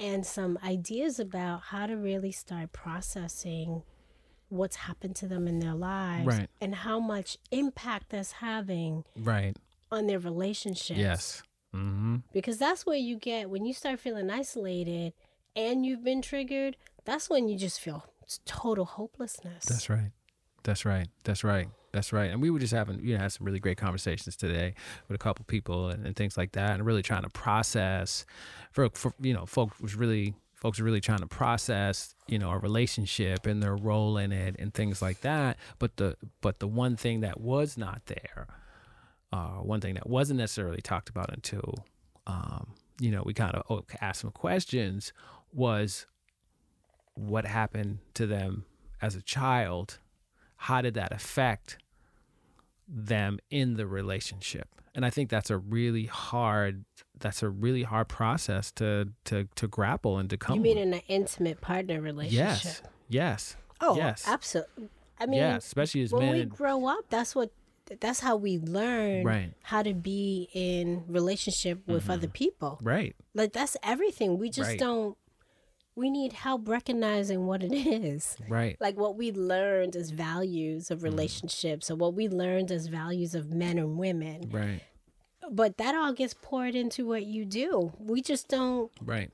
and 0.00 0.24
some 0.24 0.58
ideas 0.64 1.20
about 1.20 1.64
how 1.64 1.86
to 1.86 1.94
really 1.96 2.32
start 2.32 2.72
processing 2.72 3.82
what's 4.48 4.76
happened 4.76 5.14
to 5.16 5.26
them 5.28 5.46
in 5.46 5.58
their 5.58 5.74
lives 5.74 6.26
Right. 6.26 6.48
and 6.58 6.74
how 6.74 6.98
much 6.98 7.36
impact 7.50 8.08
that's 8.08 8.32
having 8.32 9.04
Right. 9.14 9.54
on 9.92 10.06
their 10.06 10.18
relationships. 10.18 10.98
Yes. 10.98 11.42
Mm-hmm. 11.74 12.16
Because 12.32 12.58
that's 12.58 12.86
where 12.86 12.96
you 12.96 13.16
get 13.16 13.50
when 13.50 13.66
you 13.66 13.74
start 13.74 14.00
feeling 14.00 14.30
isolated 14.30 15.12
and 15.54 15.84
you've 15.84 16.04
been 16.04 16.22
triggered, 16.22 16.76
that's 17.04 17.28
when 17.28 17.48
you 17.48 17.58
just 17.58 17.80
feel 17.80 18.06
total 18.44 18.84
hopelessness. 18.84 19.64
That's 19.64 19.90
right. 19.90 20.12
That's 20.62 20.84
right. 20.84 21.08
That's 21.24 21.44
right. 21.44 21.68
That's 21.92 22.12
right. 22.12 22.30
And 22.30 22.42
we 22.42 22.50
were 22.50 22.58
just 22.58 22.74
having, 22.74 23.00
you 23.02 23.14
know, 23.14 23.20
had 23.20 23.32
some 23.32 23.46
really 23.46 23.60
great 23.60 23.78
conversations 23.78 24.36
today 24.36 24.74
with 25.08 25.14
a 25.14 25.18
couple 25.18 25.44
people 25.46 25.88
and, 25.88 26.06
and 26.06 26.14
things 26.14 26.36
like 26.36 26.52
that, 26.52 26.72
and 26.72 26.84
really 26.84 27.02
trying 27.02 27.22
to 27.22 27.30
process. 27.30 28.26
For, 28.72 28.90
for 28.90 29.14
you 29.20 29.32
know, 29.32 29.46
folks 29.46 29.80
was 29.80 29.94
really 29.94 30.34
folks 30.56 30.80
are 30.80 30.84
really 30.84 31.00
trying 31.00 31.20
to 31.20 31.26
process, 31.26 32.14
you 32.26 32.38
know, 32.38 32.50
a 32.50 32.58
relationship 32.58 33.46
and 33.46 33.62
their 33.62 33.76
role 33.76 34.18
in 34.18 34.32
it 34.32 34.56
and 34.58 34.74
things 34.74 35.00
like 35.00 35.20
that. 35.22 35.56
But 35.78 35.96
the 35.96 36.16
but 36.40 36.58
the 36.58 36.68
one 36.68 36.96
thing 36.96 37.20
that 37.20 37.40
was 37.40 37.78
not 37.78 38.02
there, 38.06 38.48
uh, 39.32 39.58
one 39.58 39.80
thing 39.80 39.94
that 39.94 40.08
wasn't 40.08 40.38
necessarily 40.38 40.80
talked 40.80 41.08
about 41.08 41.32
until, 41.32 41.84
um, 42.26 42.74
you 43.00 43.10
know, 43.10 43.22
we 43.24 43.34
kind 43.34 43.54
of 43.54 43.62
oh, 43.70 43.84
asked 44.00 44.20
some 44.20 44.30
questions 44.30 45.12
was 45.52 46.06
what 47.14 47.44
happened 47.44 47.98
to 48.14 48.26
them 48.26 48.64
as 49.02 49.14
a 49.16 49.22
child 49.22 49.98
how 50.56 50.80
did 50.80 50.94
that 50.94 51.12
affect 51.12 51.78
them 52.86 53.38
in 53.50 53.74
the 53.74 53.86
relationship 53.86 54.68
and 54.94 55.04
i 55.04 55.10
think 55.10 55.28
that's 55.28 55.50
a 55.50 55.58
really 55.58 56.06
hard 56.06 56.84
that's 57.18 57.42
a 57.42 57.48
really 57.48 57.82
hard 57.82 58.08
process 58.08 58.70
to 58.70 59.08
to 59.24 59.48
to 59.56 59.66
grapple 59.66 60.18
and 60.18 60.30
to 60.30 60.36
come 60.36 60.56
you 60.56 60.62
mean 60.62 60.76
with. 60.76 60.86
in 60.86 60.94
an 60.94 61.02
intimate 61.08 61.60
partner 61.60 62.00
relationship? 62.00 62.38
yes 62.38 62.82
yes 63.08 63.56
Oh, 63.80 63.96
yes 63.96 64.24
absolutely. 64.26 64.88
I 65.20 65.26
mean, 65.26 65.38
yes 65.38 65.66
especially 65.66 66.02
as 66.02 66.12
when 66.12 66.26
men 66.26 66.34
we 66.34 66.44
grow 66.44 66.86
up, 66.86 67.04
that's 67.10 67.34
what 67.34 67.50
that's 68.00 68.20
how 68.20 68.36
we 68.36 68.58
learn 68.58 69.24
Right. 69.24 69.52
how 69.62 69.82
to 69.82 69.94
be 69.94 70.48
in 70.52 71.04
relationship 71.08 71.86
with 71.86 72.08
other 72.10 72.28
people. 72.28 72.78
right 72.82 73.14
Like 73.34 73.52
that's 73.52 73.76
everything. 73.82 74.38
We 74.38 74.50
just 74.50 74.70
Right. 74.70 74.78
don't. 74.78 75.16
We 75.96 76.10
need 76.10 76.32
help 76.32 76.68
recognizing 76.68 77.46
what 77.46 77.62
it 77.64 77.72
is. 78.04 78.36
right 78.48 78.76
Like 78.80 78.96
what 78.96 79.16
we 79.16 79.32
learned 79.32 79.96
as 79.96 80.10
values 80.10 80.84
Mm-hmm. 80.84 80.94
of 80.94 81.02
relationships, 81.02 81.90
or 81.90 81.96
what 81.96 82.14
we 82.14 82.28
learned 82.28 82.70
as 82.70 82.86
values 82.86 83.34
of 83.34 83.52
men 83.52 83.78
and 83.78 83.98
women. 83.98 84.48
right 84.50 84.82
But 85.50 85.78
that 85.78 85.94
all 85.94 86.12
gets 86.12 86.34
poured 86.34 86.74
into 86.74 87.06
what 87.06 87.24
you 87.24 87.44
do. 87.44 87.92
We 87.98 88.20
just 88.22 88.48
don't. 88.48 88.92
right 89.04 89.30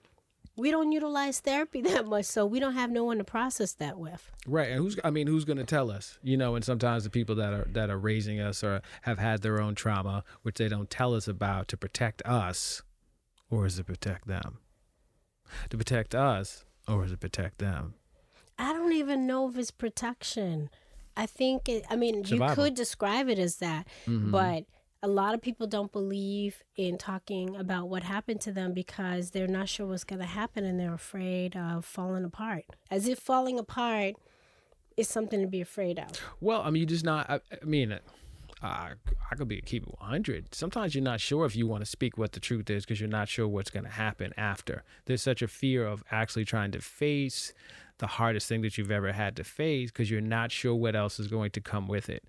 We 0.57 0.71
don't 0.71 0.93
utilize 0.93 1.41
therapy 1.41 1.81
that 1.91 2.07
much, 2.07 2.27
so 2.27 2.47
we 2.47 2.61
don't 2.61 2.75
have 2.75 2.91
no 2.91 3.05
one 3.05 3.19
to 3.19 3.25
process 3.25 3.73
that 3.75 3.99
with. 3.99 4.31
Right, 4.47 4.69
and 4.71 4.79
who's 4.79 4.97
I 5.05 5.11
mean, 5.11 5.27
who's 5.27 5.45
going 5.45 5.57
to 5.59 5.65
tell 5.65 5.91
us? 5.91 6.19
You 6.23 6.37
know, 6.37 6.55
and 6.55 6.65
sometimes 6.65 7.05
the 7.05 7.11
people 7.11 7.35
that 7.37 7.53
are 7.53 7.67
that 7.73 7.91
are 7.91 7.99
raising 7.99 8.41
us 8.41 8.63
or 8.63 8.81
have 9.03 9.19
had 9.19 9.43
their 9.43 9.61
own 9.61 9.75
trauma, 9.75 10.23
which 10.43 10.57
they 10.57 10.69
don't 10.69 10.89
tell 10.91 11.15
us 11.15 11.27
about 11.29 11.69
to 11.69 11.77
protect 11.77 12.23
us, 12.25 12.83
or 13.51 13.67
is 13.67 13.79
it 13.79 13.85
protect 13.87 14.27
them? 14.29 14.59
To 15.71 15.77
protect 15.79 16.15
us, 16.15 16.65
or 16.89 17.05
is 17.05 17.13
it 17.13 17.21
protect 17.21 17.59
them? 17.59 17.95
I 18.59 18.73
don't 18.73 18.93
even 18.93 19.27
know 19.27 19.49
if 19.49 19.57
it's 19.59 19.71
protection. 19.73 20.71
I 21.17 21.27
think 21.27 21.69
it, 21.69 21.85
I 21.91 21.97
mean, 21.97 22.25
Survival. 22.25 22.65
you 22.65 22.71
could 22.71 22.75
describe 22.77 23.29
it 23.29 23.39
as 23.39 23.57
that, 23.57 23.87
Mm-hmm. 24.07 24.31
but 24.31 24.65
a 25.05 25.09
lot 25.09 25.35
of 25.35 25.43
people 25.43 25.67
don't 25.67 25.93
believe 25.93 26.63
in 26.77 26.97
talking 26.97 27.57
about 27.57 27.91
what 27.91 28.03
happened 28.03 28.41
to 28.41 28.51
them 28.51 28.73
because 28.73 29.33
they're 29.33 29.47
not 29.47 29.69
sure 29.69 29.87
what's 29.87 30.03
going 30.03 30.21
to 30.21 30.27
happen 30.27 30.65
and 30.65 30.81
they're 30.81 30.95
afraid 30.95 31.55
of 31.55 31.85
falling 31.85 32.25
apart. 32.25 32.65
As 32.91 33.07
if 33.07 33.19
falling 33.19 33.59
apart 33.59 34.15
is 34.97 35.07
something 35.07 35.43
to 35.43 35.47
be 35.47 35.61
afraid 35.61 35.99
of. 35.99 36.09
Well, 36.41 36.63
I 36.63 36.71
mean, 36.71 36.81
you 36.81 36.87
just 36.87 37.05
not. 37.05 37.29
I, 37.29 37.41
I 37.53 37.65
mean, 37.67 37.93
uh, 37.93 37.99
I 38.63 38.93
I 39.31 39.35
could 39.35 39.47
be 39.47 39.59
a 39.59 39.61
keep 39.61 39.83
it 39.83 39.95
one 40.01 40.09
hundred. 40.09 40.55
Sometimes 40.55 40.95
you're 40.95 41.05
not 41.05 41.21
sure 41.21 41.45
if 41.45 41.55
you 41.55 41.67
want 41.67 41.85
to 41.85 41.91
speak 41.91 42.17
what 42.17 42.33
the 42.33 42.41
truth 42.41 42.71
is 42.71 42.87
because 42.87 42.99
you're 42.99 43.07
not 43.07 43.29
sure 43.29 43.47
what's 43.47 43.69
going 43.69 43.85
to 43.85 43.91
happen 43.91 44.33
after. 44.39 44.85
There's 45.05 45.21
such 45.21 45.43
a 45.43 45.49
fear 45.49 45.87
of 45.87 46.03
actually 46.11 46.47
trying 46.47 46.73
to 46.73 46.81
face 46.81 47.53
the 47.99 48.07
hardest 48.07 48.49
thing 48.49 48.63
that 48.63 48.79
you've 48.79 48.91
ever 48.91 49.13
had 49.13 49.37
to 49.37 49.45
face 49.45 49.91
because 49.91 50.11
you're 50.11 50.23
not 50.23 50.51
sure 50.51 50.75
what 50.75 50.97
else 50.97 51.21
is 51.21 51.29
going 51.29 51.51
to 51.51 51.61
come 51.61 51.89
with 51.89 52.09
it. 52.09 52.25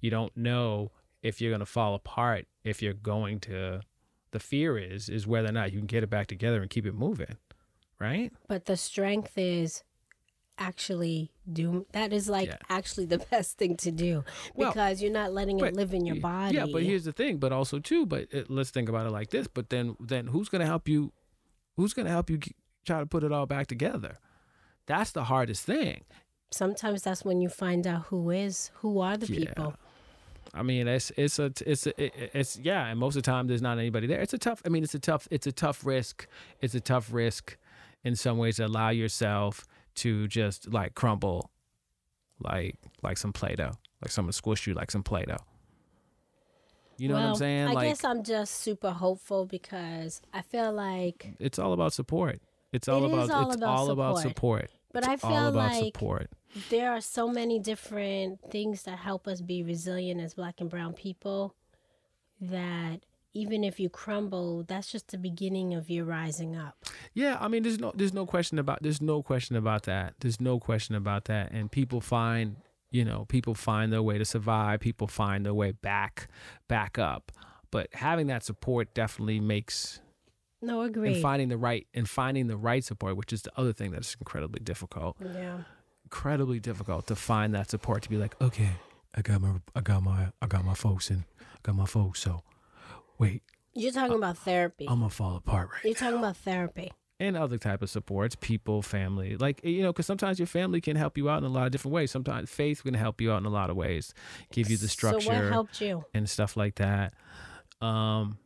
You 0.00 0.10
don't 0.10 0.36
know 0.36 0.90
if 1.26 1.40
you're 1.40 1.50
going 1.50 1.60
to 1.60 1.66
fall 1.66 1.94
apart. 1.94 2.46
If 2.64 2.82
you're 2.82 2.92
going 2.94 3.40
to, 3.40 3.80
the 4.30 4.40
fear 4.40 4.78
is 4.78 5.08
is 5.08 5.26
whether 5.26 5.48
or 5.48 5.52
not 5.52 5.72
you 5.72 5.78
can 5.78 5.86
get 5.86 6.02
it 6.02 6.10
back 6.10 6.26
together 6.26 6.60
and 6.60 6.70
keep 6.70 6.86
it 6.86 6.94
moving, 6.94 7.36
right? 8.00 8.32
But 8.48 8.64
the 8.66 8.76
strength 8.76 9.36
is 9.36 9.82
actually 10.58 11.30
do 11.52 11.86
that 11.92 12.12
is 12.12 12.28
like 12.28 12.48
Yeah. 12.48 12.56
actually 12.70 13.04
the 13.06 13.18
best 13.30 13.58
thing 13.58 13.76
to 13.78 13.90
do 13.92 14.24
Well, 14.54 14.70
because 14.70 15.02
you're 15.02 15.12
not 15.12 15.32
letting 15.32 15.58
but 15.58 15.68
it 15.68 15.76
live 15.76 15.92
in 15.92 16.06
your 16.06 16.16
body. 16.16 16.56
Yeah, 16.56 16.66
but 16.72 16.82
here's 16.82 17.04
the 17.04 17.12
thing. 17.12 17.36
But 17.38 17.52
also 17.52 17.78
too. 17.78 18.06
But 18.06 18.28
it, 18.30 18.50
let's 18.50 18.70
think 18.70 18.88
about 18.88 19.06
it 19.06 19.10
like 19.10 19.30
this. 19.30 19.46
But 19.46 19.68
then, 19.70 19.96
then 20.00 20.28
who's 20.28 20.48
gonna 20.48 20.66
help 20.66 20.88
you? 20.88 21.12
Who's 21.76 21.92
gonna 21.92 22.10
help 22.10 22.30
you 22.30 22.38
try 22.86 23.00
to 23.00 23.06
put 23.06 23.22
it 23.22 23.32
all 23.32 23.46
back 23.46 23.66
together? 23.66 24.18
That's 24.86 25.12
the 25.12 25.24
hardest 25.24 25.64
thing. 25.66 26.04
sometimes 26.52 27.02
that's 27.02 27.24
when 27.24 27.40
you 27.40 27.48
find 27.48 27.86
out 27.86 28.02
who 28.06 28.30
is 28.30 28.70
who 28.80 29.00
are 29.00 29.16
the 29.16 29.26
Yeah. 29.26 29.38
people. 29.40 29.74
I 30.54 30.62
mean, 30.62 30.88
it's 30.88 31.10
it's 31.16 31.38
a 31.38 31.52
it's 31.66 31.86
a, 31.86 32.38
it's 32.38 32.58
yeah, 32.58 32.86
and 32.86 32.98
most 32.98 33.16
of 33.16 33.22
the 33.22 33.30
time 33.30 33.46
there's 33.46 33.62
not 33.62 33.78
anybody 33.78 34.06
there. 34.06 34.20
It's 34.20 34.34
a 34.34 34.38
tough. 34.38 34.62
I 34.64 34.68
mean, 34.68 34.82
it's 34.84 34.94
a 34.94 34.98
tough. 34.98 35.28
It's 35.30 35.46
a 35.46 35.52
tough 35.52 35.84
risk. 35.84 36.26
It's 36.60 36.74
a 36.74 36.80
tough 36.80 37.12
risk, 37.12 37.56
in 38.04 38.16
some 38.16 38.38
ways, 38.38 38.56
to 38.56 38.66
allow 38.66 38.90
yourself 38.90 39.66
to 39.96 40.28
just 40.28 40.72
like 40.72 40.94
crumble, 40.94 41.50
like 42.40 42.76
like 43.02 43.18
some 43.18 43.32
play-doh, 43.32 43.72
like 44.02 44.10
someone 44.10 44.32
squish 44.32 44.66
you 44.66 44.74
like 44.74 44.90
some 44.90 45.02
play-doh. 45.02 45.36
You 46.98 47.08
know 47.08 47.14
what 47.14 47.20
I'm 47.20 47.26
Well, 47.28 47.36
saying? 47.36 47.68
I 47.68 47.72
like 47.72 47.88
guess 47.88 48.04
I'm 48.04 48.22
just 48.22 48.54
super 48.54 48.90
hopeful 48.90 49.44
because 49.44 50.22
I 50.32 50.40
feel 50.42 50.72
like, 50.72 51.34
it's 51.38 51.58
all 51.58 51.72
about 51.74 51.92
support. 51.92 52.40
It's 52.72 52.88
all 52.88 53.04
It 53.04 53.12
about 53.12 53.24
is 53.24 53.30
all 53.30 53.46
it's 53.48 53.56
about 53.56 53.68
all 53.68 53.90
about 53.90 54.18
support. 54.18 54.28
support. 54.68 54.70
but 54.92 55.04
It's 55.06 55.24
I 55.24 55.28
all 55.28 55.34
feel 55.34 55.46
about 55.48 55.72
like 55.72 55.84
support. 55.84 56.30
There 56.70 56.92
are 56.92 57.00
so 57.00 57.28
many 57.28 57.58
different 57.58 58.40
things 58.50 58.82
that 58.84 58.98
help 58.98 59.26
us 59.28 59.40
be 59.40 59.62
resilient 59.62 60.20
as 60.20 60.34
black 60.34 60.60
and 60.60 60.70
brown 60.70 60.92
people 60.92 61.54
that 62.40 63.00
even 63.34 63.64
if 63.64 63.78
you 63.78 63.90
crumble, 63.90 64.64
that's 64.66 64.90
just 64.90 65.08
the 65.08 65.18
beginning 65.18 65.74
of 65.74 65.90
you 65.90 66.04
rising 66.04 66.56
up. 66.56 66.76
Yeah, 67.12 67.36
I 67.38 67.48
mean, 67.48 67.62
there's 67.62 67.78
no 67.78 67.92
there's 67.94 68.14
no 68.14 68.24
question 68.24 68.58
about 68.58 68.82
there's 68.82 69.02
no 69.02 69.22
question 69.22 69.56
about 69.56 69.82
that. 69.84 70.14
There's 70.20 70.40
no 70.40 70.58
question 70.58 70.94
about 70.94 71.26
that. 71.26 71.52
And 71.52 71.70
people 71.70 72.00
find 72.00 72.56
you 72.90 73.04
know 73.04 73.26
people 73.26 73.54
find 73.54 73.92
their 73.92 74.02
way 74.02 74.16
to 74.16 74.24
survive. 74.24 74.80
People 74.80 75.06
find 75.06 75.44
their 75.44 75.54
way 75.54 75.72
back 75.72 76.28
back 76.66 76.98
up. 76.98 77.30
But 77.70 77.88
having 77.92 78.28
that 78.28 78.42
support 78.42 78.94
definitely 78.94 79.40
makes 79.40 80.00
No, 80.62 80.80
and 80.82 81.16
finding 81.20 81.48
the 81.48 81.58
right 81.58 81.86
and 81.92 82.08
finding 82.08 82.46
the 82.46 82.56
right 82.56 82.82
support, 82.82 83.16
which 83.18 83.32
is 83.34 83.42
the 83.42 83.52
other 83.56 83.74
thing 83.74 83.90
that's 83.90 84.14
incredibly 84.14 84.60
difficult. 84.60 85.16
yeah. 85.20 85.58
Incredibly 86.06 86.60
difficult 86.60 87.06
to 87.08 87.16
find 87.16 87.54
that 87.54 87.68
support 87.70 88.02
to 88.04 88.08
be 88.08 88.16
like, 88.16 88.40
okay, 88.40 88.70
I 89.14 89.22
got 89.22 89.40
my 89.40 89.54
I 89.74 89.80
got 89.80 90.02
my 90.02 90.28
I 90.40 90.46
got 90.46 90.64
my 90.64 90.74
folks 90.74 91.10
and 91.10 91.24
I 91.40 91.58
got 91.64 91.74
my 91.74 91.84
folks. 91.86 92.20
So 92.20 92.42
wait, 93.18 93.42
You're 93.74 93.92
talking 93.92 94.16
about 94.16 94.38
therapy. 94.38 94.86
I'm 94.88 95.00
gonna 95.00 95.10
fall 95.10 95.36
apart 95.36 95.70
right 95.72 95.84
You're 95.84 95.94
talking 95.94 96.18
about 96.18 96.36
therapy. 96.36 96.92
and 97.18 97.36
other 97.36 97.58
type 97.58 97.82
of 97.82 97.90
supports 97.90 98.36
people 98.36 98.82
family 98.82 99.36
like 99.38 99.64
you 99.64 99.82
know 99.82 99.90
because 99.92 100.04
sometimes 100.06 100.38
your 100.38 100.46
family 100.46 100.80
can 100.82 100.96
help 100.96 101.16
you 101.18 101.28
out 101.30 101.38
in 101.38 101.44
a 101.44 101.48
lot 101.48 101.64
of 101.66 101.72
different 101.72 101.94
ways 101.94 102.10
sometimes 102.10 102.50
faith 102.50 102.82
can 102.84 102.92
help 102.94 103.20
you 103.22 103.32
out 103.32 103.38
in 103.38 103.46
a 103.46 103.50
lot 103.50 103.70
of 103.70 103.74
ways 103.76 104.12
give 104.52 104.68
you 104.70 104.76
the 104.76 104.86
structure 104.86 105.20
So 105.22 105.32
what 105.32 105.50
helped 105.50 105.80
you? 105.80 106.04
and 106.12 106.28
stuff 106.28 106.56
like 106.58 106.74
that 106.74 107.14
um 107.80 108.36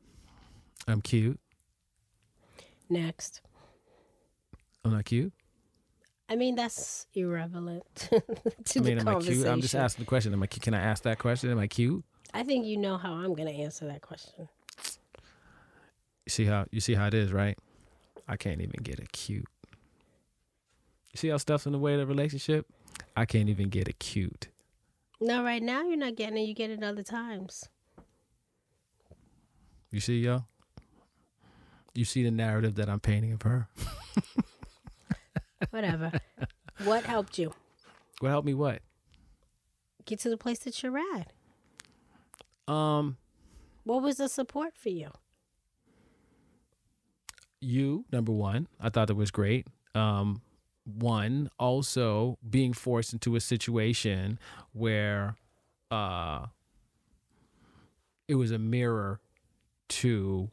i'm 0.87 1.01
cute 1.03 1.41
Next. 2.89 3.41
i'm 4.85 4.93
not 4.93 5.05
cute 5.05 5.33
I 6.31 6.37
mean, 6.37 6.55
that's 6.55 7.07
irrelevant 7.13 7.85
to 7.97 8.23
i 8.79 8.83
mean 8.83 8.95
the 8.97 9.01
am 9.01 9.09
i 9.09 9.13
conversation. 9.13 9.35
cute? 9.43 9.47
I'm 9.49 9.61
just 9.61 9.75
asking 9.75 10.05
the 10.05 10.09
question. 10.09 10.33
Am 10.33 10.43
i 10.43 10.47
cu- 10.47 10.61
can 10.61 10.75
i 10.75 10.81
ask 10.81 11.03
that 11.03 11.19
question? 11.19 11.51
Am 11.51 11.59
i 11.59 11.67
cute? 11.67 12.05
I 12.33 12.45
think 12.45 12.65
you 12.65 12.77
know 12.77 12.97
how 12.97 13.13
I'm 13.15 13.35
going 13.35 13.49
to 13.49 13.55
answer 13.63 13.87
that 13.89 14.01
question. 14.03 14.49
you 16.25 16.31
see 16.31 16.45
how 16.45 16.67
you 16.71 16.81
see 16.81 16.95
how 16.95 17.07
it 17.09 17.15
is 17.15 17.33
right? 17.33 17.59
I 18.29 18.37
can't 18.37 18.61
even 18.61 18.81
get 18.83 19.01
a 19.01 19.07
cute. 19.07 19.49
You 21.13 21.17
see 21.17 21.29
how 21.29 21.37
stuff's 21.39 21.67
in 21.67 21.73
the 21.73 21.79
way 21.81 21.95
of 21.95 21.99
the 21.99 22.07
relationship? 22.07 22.67
I 23.17 23.25
can't 23.25 23.49
even 23.49 23.69
get 23.69 23.89
a 23.89 23.93
cute. 23.93 24.47
No, 25.21 25.43
right 25.43 25.63
now 25.63 25.83
you're 25.83 25.97
not 25.97 26.15
getting 26.15 26.39
it. 26.39 26.43
You 26.43 26.55
get 26.55 26.71
it 26.71 26.83
other 26.85 27.03
times. 27.03 27.69
you 29.91 29.99
see 30.01 30.21
y'all 30.21 30.45
you 31.93 32.05
see 32.05 32.23
the 32.23 32.31
narrative 32.31 32.77
that 32.77 32.89
i'm 32.89 33.01
painting 33.01 33.33
of 33.33 33.43
her 33.43 33.67
Whatever. 35.71 36.13
what 36.85 37.05
helped 37.05 37.39
you 37.39 37.53
what 38.21 38.31
helped 38.31 38.47
me 38.47 38.55
what 38.55 38.81
get 40.07 40.19
to 40.21 40.31
the 40.31 40.37
place 40.39 40.59
that 40.61 40.83
you're 40.83 40.99
at? 40.99 41.33
um 42.67 43.17
What 43.85 44.03
was 44.03 44.17
the 44.17 44.29
support 44.29 44.75
for 44.75 44.89
you? 44.89 45.11
you 47.63 48.07
number 48.11 48.33
one 48.33 48.67
i 48.81 48.89
thought 48.89 49.07
that 49.09 49.15
was 49.15 49.31
great 49.31 49.67
um 49.95 50.41
one 50.85 51.51
also 51.59 52.39
being 52.49 52.73
forced 52.73 53.13
into 53.13 53.37
a 53.37 53.41
situation 53.41 54.39
where 54.73 55.37
uh 55.91 56.47
it 58.29 58.37
was 58.37 58.51
a 58.51 58.59
mirror 58.59 59.21
to 59.89 60.51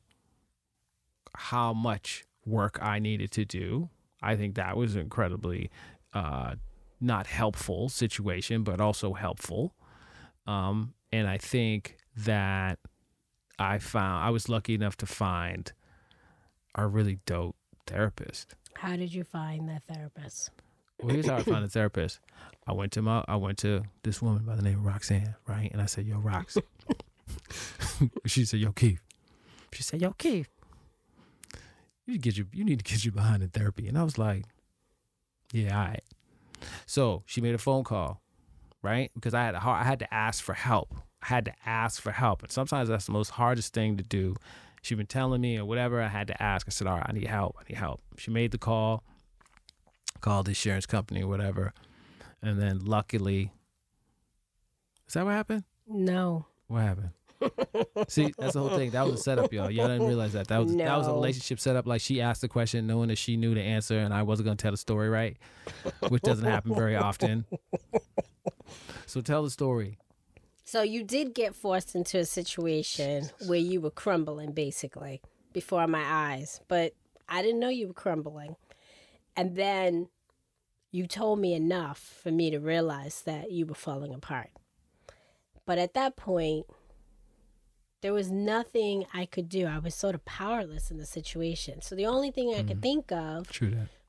how 1.34 1.72
much 1.72 2.26
work 2.46 2.78
i 2.82 3.00
needed 3.00 3.32
to 3.32 3.46
do 3.46 3.90
i 4.22 4.36
think 4.36 4.56
that 4.56 4.76
was 4.78 4.96
an 4.96 5.02
incredibly 5.02 5.70
uh 6.14 6.56
not 7.00 7.28
helpful 7.28 7.90
situation, 7.90 8.64
but 8.64 8.82
also 8.82 9.14
helpful. 9.14 9.74
Um, 10.46 10.94
and 11.12 11.28
I 11.28 11.38
think 11.38 11.98
that 12.16 12.80
I 13.60 13.80
found 13.80 14.26
I 14.26 14.30
was 14.30 14.50
lucky 14.50 14.74
enough 14.74 14.98
to 14.98 15.06
find 15.06 15.72
a 16.76 16.88
really 16.88 17.20
dope 17.26 17.56
therapist. 17.86 18.56
How 18.76 18.96
did 18.96 19.14
you 19.14 19.24
find 19.24 19.68
that 19.70 19.84
therapist? 19.88 20.52
Well, 21.02 21.14
here's 21.14 21.28
how 21.28 21.38
I 21.38 21.44
found 21.44 21.64
a 21.64 21.68
therapist. 21.68 22.20
I 22.66 22.74
went 22.74 22.92
to 22.94 23.02
my 23.02 23.24
I 23.28 23.36
went 23.36 23.58
to 23.60 23.84
this 24.04 24.22
woman 24.22 24.44
by 24.44 24.56
the 24.56 24.62
name 24.62 24.80
of 24.80 24.86
Roxanne, 24.86 25.36
right? 25.48 25.72
And 25.72 25.82
I 25.82 25.86
said, 25.86 26.06
"Yo, 26.06 26.18
Rox." 26.18 26.58
she 28.26 28.46
said, 28.46 28.60
"Yo, 28.60 28.72
Keith." 28.72 29.02
She 29.74 29.84
said, 29.84 30.02
"Yo, 30.02 30.12
Keith, 30.12 30.50
you 32.08 32.14
need 32.14 32.24
to 32.24 32.30
get 32.30 32.38
you 32.38 32.48
you 32.54 32.64
need 32.64 32.80
to 32.80 32.86
get 32.86 33.06
you 33.06 33.12
behind 33.12 33.44
in 33.44 33.50
therapy." 33.50 33.88
And 33.88 33.98
I 33.98 34.04
was 34.04 34.18
like, 34.18 34.46
"Yeah, 35.52 35.78
all 35.78 35.88
right." 35.88 36.04
So 36.86 37.24
she 37.26 37.42
made 37.42 37.54
a 37.54 37.60
phone 37.60 37.84
call, 37.84 38.22
right? 38.82 39.12
Because 39.14 39.34
I 39.34 39.44
had 39.44 39.52
to, 39.52 39.68
I 39.68 39.84
had 39.84 40.00
to 40.00 40.14
ask 40.14 40.44
for 40.44 40.54
help. 40.54 40.96
I 41.22 41.28
had 41.28 41.46
to 41.46 41.54
ask 41.66 42.02
for 42.02 42.12
help, 42.12 42.42
and 42.42 42.52
sometimes 42.52 42.90
that's 42.90 43.06
the 43.06 43.12
most 43.12 43.32
hardest 43.32 43.74
thing 43.74 43.98
to 43.98 44.04
do. 44.04 44.36
She'd 44.82 44.96
been 44.96 45.06
telling 45.08 45.42
me 45.42 45.58
or 45.58 45.66
whatever. 45.66 46.02
I 46.02 46.08
had 46.08 46.28
to 46.28 46.42
ask. 46.42 46.66
I 46.68 46.72
said, 46.72 46.88
"All 46.88 46.96
right, 46.96 47.06
I 47.08 47.12
need 47.12 47.28
help. 47.28 47.58
I 47.60 47.64
need 47.70 47.78
help." 47.78 48.02
She 48.18 48.32
made 48.32 48.52
the 48.52 48.58
call, 48.58 49.04
called 50.22 50.46
the 50.46 50.52
insurance 50.52 50.86
company 50.86 51.24
or 51.24 51.28
whatever, 51.28 51.74
and 52.42 52.60
then 52.62 52.80
luckily, 52.86 53.52
is 55.08 55.14
that 55.14 55.26
what 55.26 55.34
happened? 55.34 55.64
No. 55.88 56.46
What 56.68 56.84
happened? 56.84 57.12
See, 58.08 58.34
that's 58.38 58.54
the 58.54 58.60
whole 58.60 58.78
thing. 58.78 58.92
That 58.92 59.06
was 59.06 59.20
a 59.20 59.24
setup, 59.24 59.54
y'all. 59.54 59.70
Y'all 59.70 59.88
didn't 59.88 60.08
realize 60.08 60.34
that. 60.34 60.48
That 60.48 60.58
was 60.58 60.76
that 60.76 60.98
was 60.98 61.08
a 61.08 61.14
relationship 61.14 61.60
setup. 61.60 61.86
Like 61.86 62.02
she 62.02 62.22
asked 62.22 62.42
the 62.42 62.48
question, 62.48 62.88
knowing 62.88 63.10
that 63.10 63.18
she 63.18 63.38
knew 63.38 63.54
the 63.54 63.62
answer, 63.62 64.00
and 64.00 64.14
I 64.14 64.24
wasn't 64.24 64.46
gonna 64.46 64.56
tell 64.56 64.72
the 64.72 64.78
story 64.78 65.10
right, 65.10 65.38
which 66.10 66.24
doesn't 66.24 66.46
happen 66.46 66.74
very 66.74 66.96
often. 66.96 67.46
So 69.06 69.22
tell 69.22 69.44
the 69.44 69.50
story. 69.50 69.98
So 70.66 70.82
you 70.82 71.04
did 71.04 71.34
get 71.34 71.56
forced 71.56 71.96
into 71.96 72.20
a 72.20 72.26
situation 72.26 73.30
where 73.46 73.60
you 73.60 73.80
were 73.80 73.90
crumbling 73.90 74.52
basically 74.52 75.22
before 75.54 75.88
my 75.88 76.04
eyes, 76.06 76.60
but 76.68 76.94
I 77.30 77.42
didn't 77.42 77.62
know 77.62 77.70
you 77.70 77.88
were 77.88 77.94
crumbling. 77.94 78.58
And 79.38 79.56
then 79.56 80.10
you 80.92 81.08
told 81.08 81.40
me 81.40 81.54
enough 81.54 82.00
for 82.00 82.32
me 82.32 82.52
to 82.52 82.60
realize 82.60 83.22
that 83.22 83.52
you 83.52 83.66
were 83.66 83.76
falling 83.76 84.14
apart. 84.14 84.50
But 85.66 85.78
at 85.78 85.94
that 85.94 86.18
point, 86.18 86.66
there 88.02 88.14
was 88.14 88.32
nothing 88.32 89.06
I 89.14 89.26
could 89.26 89.50
do. 89.50 89.66
I 89.66 89.80
was 89.80 89.96
sort 89.96 90.16
of 90.16 90.24
powerless 90.26 90.92
in 90.92 90.98
the 90.98 91.06
situation. 91.06 91.82
So 91.82 91.96
the 91.96 92.06
only 92.06 92.32
thing 92.32 92.54
I 92.54 92.64
could 92.64 92.82
think 92.82 93.12
of 93.12 93.50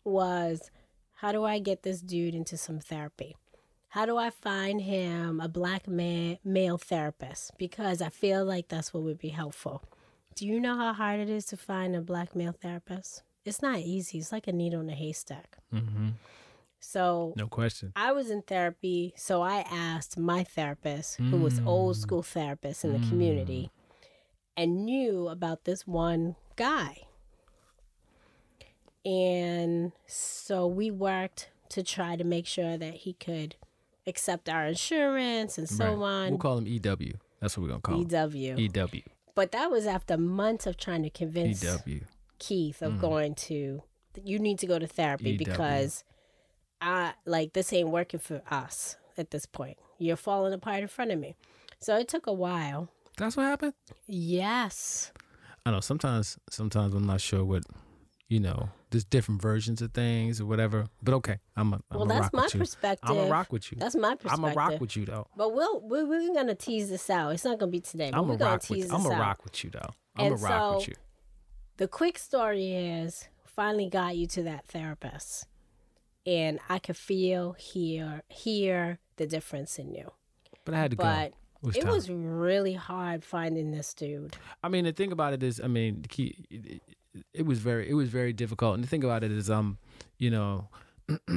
was 0.04 0.70
how 1.14 1.32
do 1.32 1.44
I 1.44 1.58
get 1.58 1.82
this 1.82 2.00
dude 2.00 2.34
into 2.34 2.56
some 2.56 2.80
therapy? 2.80 3.36
How 3.92 4.04
do 4.04 4.16
I 4.18 4.30
find 4.30 4.82
him 4.82 5.40
a 5.40 5.48
black 5.48 5.88
man, 5.88 6.38
male 6.44 6.76
therapist? 6.78 7.52
Because 7.58 8.02
I 8.02 8.10
feel 8.10 8.44
like 8.44 8.68
that's 8.68 8.92
what 8.92 9.02
would 9.02 9.18
be 9.18 9.30
helpful. 9.30 9.82
Do 10.34 10.46
you 10.46 10.60
know 10.60 10.76
how 10.76 10.92
hard 10.92 11.18
it 11.20 11.30
is 11.30 11.46
to 11.46 11.56
find 11.56 11.96
a 11.96 12.00
black 12.02 12.36
male 12.36 12.52
therapist? 12.52 13.22
It's 13.44 13.62
not 13.62 13.78
easy. 13.78 14.18
It's 14.18 14.30
like 14.30 14.46
a 14.46 14.52
needle 14.52 14.80
in 14.82 14.90
a 14.90 14.94
haystack. 14.94 15.56
hmm 15.72 16.10
So 16.80 17.32
No 17.36 17.48
question. 17.48 17.92
I 17.96 18.12
was 18.12 18.30
in 18.30 18.42
therapy, 18.42 19.14
so 19.16 19.42
I 19.42 19.64
asked 19.70 20.18
my 20.18 20.44
therapist, 20.44 21.16
who 21.30 21.38
was 21.38 21.60
old 21.64 21.96
Mm. 21.96 22.00
school 22.00 22.22
therapist 22.22 22.84
in 22.84 22.92
the 22.92 23.00
community, 23.08 23.70
and 24.58 24.84
knew 24.84 25.28
about 25.28 25.64
this 25.64 25.86
one 25.86 26.34
guy. 26.56 27.04
And 29.06 29.92
so 30.06 30.66
we 30.66 30.90
worked 30.90 31.48
to 31.70 31.82
try 31.84 32.16
to 32.16 32.24
make 32.24 32.44
sure 32.46 32.76
that 32.76 32.94
he 32.94 33.12
could 33.12 33.54
accept 34.06 34.48
our 34.48 34.66
insurance 34.66 35.58
and 35.58 35.68
so 35.68 35.94
Right. 35.94 36.08
on. 36.08 36.28
We'll 36.30 36.38
call 36.38 36.58
him 36.58 36.66
EW. 36.66 37.14
That's 37.40 37.56
what 37.56 37.62
we're 37.62 37.68
gonna 37.68 37.80
call 37.80 38.00
him. 38.00 38.08
EW. 38.10 38.56
EW. 38.56 39.02
But 39.36 39.52
that 39.52 39.70
was 39.70 39.86
after 39.86 40.18
months 40.18 40.66
of 40.66 40.76
trying 40.76 41.04
to 41.04 41.10
convince 41.10 41.62
EW. 41.62 42.00
Keith 42.40 42.82
of 42.82 42.94
mm. 42.94 43.00
going 43.00 43.34
to 43.36 43.82
you 44.24 44.40
need 44.40 44.58
to 44.58 44.66
go 44.66 44.80
to 44.80 44.86
therapy 44.88 45.30
EW. 45.30 45.38
because 45.38 46.02
I 46.80 47.14
like 47.24 47.52
this 47.52 47.72
ain't 47.72 47.90
working 47.90 48.18
for 48.18 48.42
us 48.50 48.96
at 49.16 49.30
this 49.30 49.46
point. 49.46 49.78
You're 49.98 50.16
falling 50.16 50.52
apart 50.52 50.80
in 50.82 50.88
front 50.88 51.12
of 51.12 51.20
me. 51.20 51.36
So 51.78 51.96
it 51.96 52.08
took 52.08 52.26
a 52.26 52.32
while. 52.32 52.90
That's 53.18 53.36
what 53.36 53.44
happened. 53.44 53.74
Yes. 54.06 55.12
I 55.66 55.70
know 55.70 55.80
sometimes 55.80 56.38
sometimes 56.50 56.94
I'm 56.94 57.06
not 57.06 57.20
sure 57.20 57.44
what 57.44 57.64
you 58.28 58.40
know. 58.40 58.70
There's 58.90 59.04
different 59.04 59.42
versions 59.42 59.82
of 59.82 59.92
things 59.92 60.40
or 60.40 60.46
whatever. 60.46 60.86
But 61.02 61.12
okay, 61.16 61.38
I'm 61.56 61.74
a 61.74 61.76
I'm 61.90 61.98
Well, 61.98 62.04
a 62.04 62.08
that's 62.08 62.20
rock 62.22 62.32
my 62.32 62.42
with 62.44 62.54
you. 62.54 62.60
perspective. 62.60 63.10
I'm 63.10 63.18
a 63.18 63.26
rock 63.26 63.52
with 63.52 63.70
you. 63.70 63.78
That's 63.78 63.94
my 63.96 64.14
perspective. 64.14 64.44
I'm 64.44 64.50
a 64.50 64.54
rock 64.54 64.80
with 64.80 64.96
you 64.96 65.04
though. 65.04 65.26
But 65.36 65.52
we'll 65.54 65.80
we're, 65.80 66.06
we're 66.06 66.32
gonna 66.34 66.54
tease 66.54 66.88
this 66.88 67.10
out. 67.10 67.30
It's 67.34 67.44
not 67.44 67.58
gonna 67.58 67.70
be 67.72 67.80
today. 67.80 68.10
But 68.10 68.18
I'm 68.20 68.28
we're 68.28 68.34
a 68.34 68.38
gonna 68.38 68.50
rock 68.52 68.62
tease 68.62 68.70
with 68.84 68.90
this 68.90 68.92
I'm 68.92 69.04
a 69.06 69.14
out. 69.14 69.20
rock 69.20 69.44
with 69.44 69.64
you 69.64 69.70
though. 69.70 69.90
I'm 70.16 70.24
a 70.24 70.34
And 70.34 70.42
rock 70.42 70.76
with 70.78 70.88
you. 70.88 70.94
The 71.76 71.88
quick 71.88 72.18
story 72.18 72.72
is 72.72 73.28
finally 73.44 73.88
got 73.90 74.16
you 74.16 74.26
to 74.28 74.42
that 74.44 74.64
therapist, 74.66 75.46
and 76.26 76.58
I 76.68 76.78
could 76.78 76.96
feel 76.96 77.52
hear 77.58 78.22
hear 78.28 78.98
the 79.16 79.26
difference 79.26 79.78
in 79.78 79.92
you. 79.92 80.12
But 80.64 80.74
I 80.74 80.78
had 80.78 80.90
to 80.92 80.96
But 80.96 81.30
go. 81.32 81.36
It 81.62 81.66
was 81.66 81.76
it 81.76 81.82
time. 81.82 81.92
was 81.92 82.10
really 82.10 82.74
hard 82.74 83.24
finding 83.24 83.70
this 83.70 83.92
dude. 83.94 84.36
I 84.62 84.68
mean, 84.68 84.84
the 84.84 84.92
thing 84.92 85.12
about 85.12 85.32
it 85.32 85.42
is, 85.42 85.60
I 85.62 85.66
mean, 85.66 86.04
key, 86.08 86.44
it, 86.50 86.82
it 87.34 87.46
was 87.46 87.58
very, 87.58 87.88
it 87.88 87.94
was 87.94 88.08
very 88.08 88.32
difficult. 88.32 88.74
And 88.74 88.84
the 88.84 88.88
thing 88.88 89.02
about 89.02 89.24
it 89.24 89.32
is, 89.32 89.50
um, 89.50 89.78
you 90.18 90.30
know, 90.30 90.68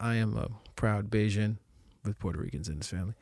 I 0.00 0.16
am 0.16 0.36
a 0.36 0.48
proud 0.74 1.10
Bajan 1.10 1.58
with 2.04 2.18
Puerto 2.18 2.40
Ricans 2.40 2.68
in 2.68 2.78
his 2.78 2.88
family. 2.88 3.14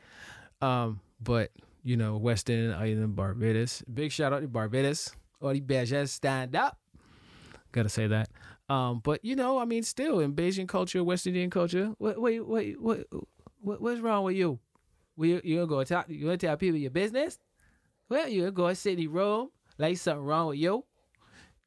Um, 0.61 1.01
but 1.21 1.51
you 1.83 1.95
know, 1.95 2.17
West 2.17 2.49
End 2.49 2.73
Island, 2.73 3.15
Barbados. 3.15 3.83
Big 3.93 4.11
shout 4.11 4.33
out 4.33 4.41
to 4.41 4.47
Barbados. 4.47 5.15
All 5.41 5.53
the 5.53 5.61
Bajans 5.61 6.09
stand 6.09 6.55
up. 6.55 6.77
Gotta 7.71 7.89
say 7.89 8.07
that. 8.07 8.29
Um, 8.69 8.99
but 9.03 9.23
you 9.23 9.35
know, 9.35 9.59
I 9.59 9.65
mean, 9.65 9.83
still 9.83 10.19
in 10.19 10.33
Bajan 10.33 10.67
culture, 10.67 11.03
West 11.03 11.27
Indian 11.27 11.49
culture, 11.49 11.93
what, 11.97 12.19
wait, 12.19 12.45
wait, 12.45 12.81
what, 12.81 13.05
what, 13.61 13.81
what's 13.81 14.01
wrong 14.01 14.23
with 14.23 14.35
you? 14.35 14.59
You 15.17 15.41
gonna 15.41 15.67
go 15.67 15.83
talk? 15.83 16.09
You 16.09 16.25
gonna 16.25 16.37
tell 16.37 16.57
people 16.57 16.77
your 16.77 16.91
business? 16.91 17.39
Well, 18.09 18.27
you 18.27 18.41
gonna 18.41 18.51
go 18.51 18.73
sit 18.73 18.99
in 18.99 19.11
room 19.11 19.49
like 19.77 19.97
something 19.97 20.23
wrong 20.23 20.47
with 20.47 20.57
you? 20.57 20.85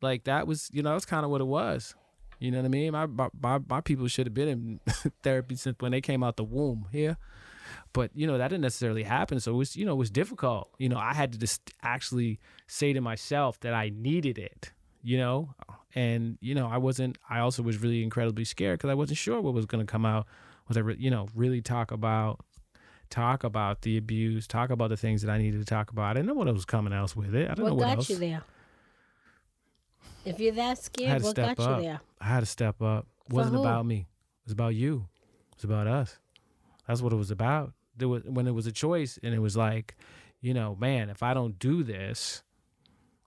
Like 0.01 0.25
that 0.25 0.47
was, 0.47 0.71
you 0.73 0.83
know, 0.83 0.93
that's 0.93 1.05
kind 1.05 1.25
of 1.25 1.31
what 1.31 1.41
it 1.41 1.47
was. 1.47 1.95
You 2.39 2.51
know 2.51 2.59
what 2.59 2.65
I 2.65 2.69
mean? 2.69 2.93
My 2.93 3.07
my 3.07 3.29
my, 3.41 3.61
my 3.69 3.81
people 3.81 4.09
should 4.09 4.27
have 4.27 4.35
been 4.35 4.49
in 4.49 4.81
therapy 5.23 5.57
since 5.57 5.77
when 5.81 5.93
they 5.93 6.01
came 6.01 6.23
out 6.23 6.37
the 6.37 6.45
womb 6.45 6.87
here. 6.91 7.19
But 7.93 8.11
you 8.15 8.27
know 8.27 8.39
that 8.39 8.49
didn't 8.49 8.63
necessarily 8.63 9.03
happen, 9.03 9.41
so 9.41 9.53
it 9.53 9.57
was 9.57 9.77
you 9.77 9.85
know 9.85 9.93
it 9.93 9.99
was 9.99 10.11
difficult. 10.11 10.71
You 10.79 10.89
know 10.89 10.99
I 10.99 11.13
had 11.13 11.33
to 11.33 11.39
just 11.39 11.73
actually 11.83 12.41
say 12.67 12.93
to 12.93 13.01
myself 13.01 13.61
that 13.61 13.75
I 13.75 13.91
needed 13.95 14.39
it. 14.39 14.73
You 15.03 15.19
know, 15.19 15.55
and 15.95 16.39
you 16.41 16.55
know 16.55 16.69
I 16.69 16.79
wasn't. 16.79 17.19
I 17.29 17.41
also 17.41 17.63
was 17.63 17.79
really 17.79 18.03
incredibly 18.03 18.45
scared 18.45 18.79
because 18.79 18.91
I 18.91 18.95
wasn't 18.95 19.19
sure 19.19 19.41
what 19.41 19.55
was 19.55 19.67
going 19.67 19.85
to 19.85 19.91
come 19.91 20.07
out. 20.07 20.27
Was 20.69 20.77
I, 20.77 20.81
re- 20.81 20.97
you 20.99 21.11
know, 21.11 21.29
really 21.35 21.61
talk 21.61 21.91
about 21.91 22.45
talk 23.11 23.45
about 23.45 23.83
the 23.83 23.97
abuse, 23.97 24.47
talk 24.47 24.71
about 24.71 24.89
the 24.89 24.97
things 24.97 25.23
that 25.23 25.31
I 25.31 25.39
needed 25.39 25.59
to 25.61 25.67
talk 25.67 25.91
about. 25.91 26.05
I 26.05 26.15
didn't 26.15 26.27
know 26.29 26.35
what 26.35 26.49
it 26.49 26.53
was 26.55 26.65
coming 26.65 26.93
else 26.93 27.15
with 27.15 27.35
it. 27.35 27.47
I 27.51 27.55
didn't 27.55 27.59
know 27.59 27.75
What 27.75 27.77
what 27.77 27.85
got 27.89 27.97
else. 27.99 28.11
you 28.11 28.17
there? 28.17 28.43
If 30.25 30.39
you're 30.39 30.53
that 30.53 30.71
I 30.71 30.75
scared, 30.75 31.11
had 31.11 31.19
to 31.21 31.25
what 31.25 31.31
step 31.31 31.57
got 31.57 31.63
you 31.69 31.75
up. 31.75 31.83
there? 31.83 32.01
I 32.21 32.25
had 32.27 32.41
to 32.41 32.47
step 32.47 32.81
up. 32.83 33.07
It 33.27 33.31
For 33.31 33.37
wasn't 33.37 33.57
who? 33.57 33.61
about 33.63 33.87
me. 33.87 33.97
It 33.99 34.47
was 34.47 34.53
about 34.53 34.75
you. 34.75 35.07
It 35.53 35.57
was 35.57 35.65
about 35.65 35.87
us. 35.87 36.19
That's 36.87 37.01
what 37.03 37.13
it 37.13 37.17
was 37.17 37.31
about. 37.31 37.73
There 37.97 38.09
was 38.09 38.23
when 38.25 38.47
it 38.47 38.53
was 38.55 38.67
a 38.67 38.73
choice, 38.73 39.19
and 39.23 39.35
it 39.35 39.39
was 39.39 39.57
like, 39.57 39.97
you 40.41 40.55
know, 40.55 40.77
man, 40.79 41.11
if 41.11 41.23
I 41.23 41.35
don't 41.35 41.59
do 41.59 41.83
this, 41.83 42.43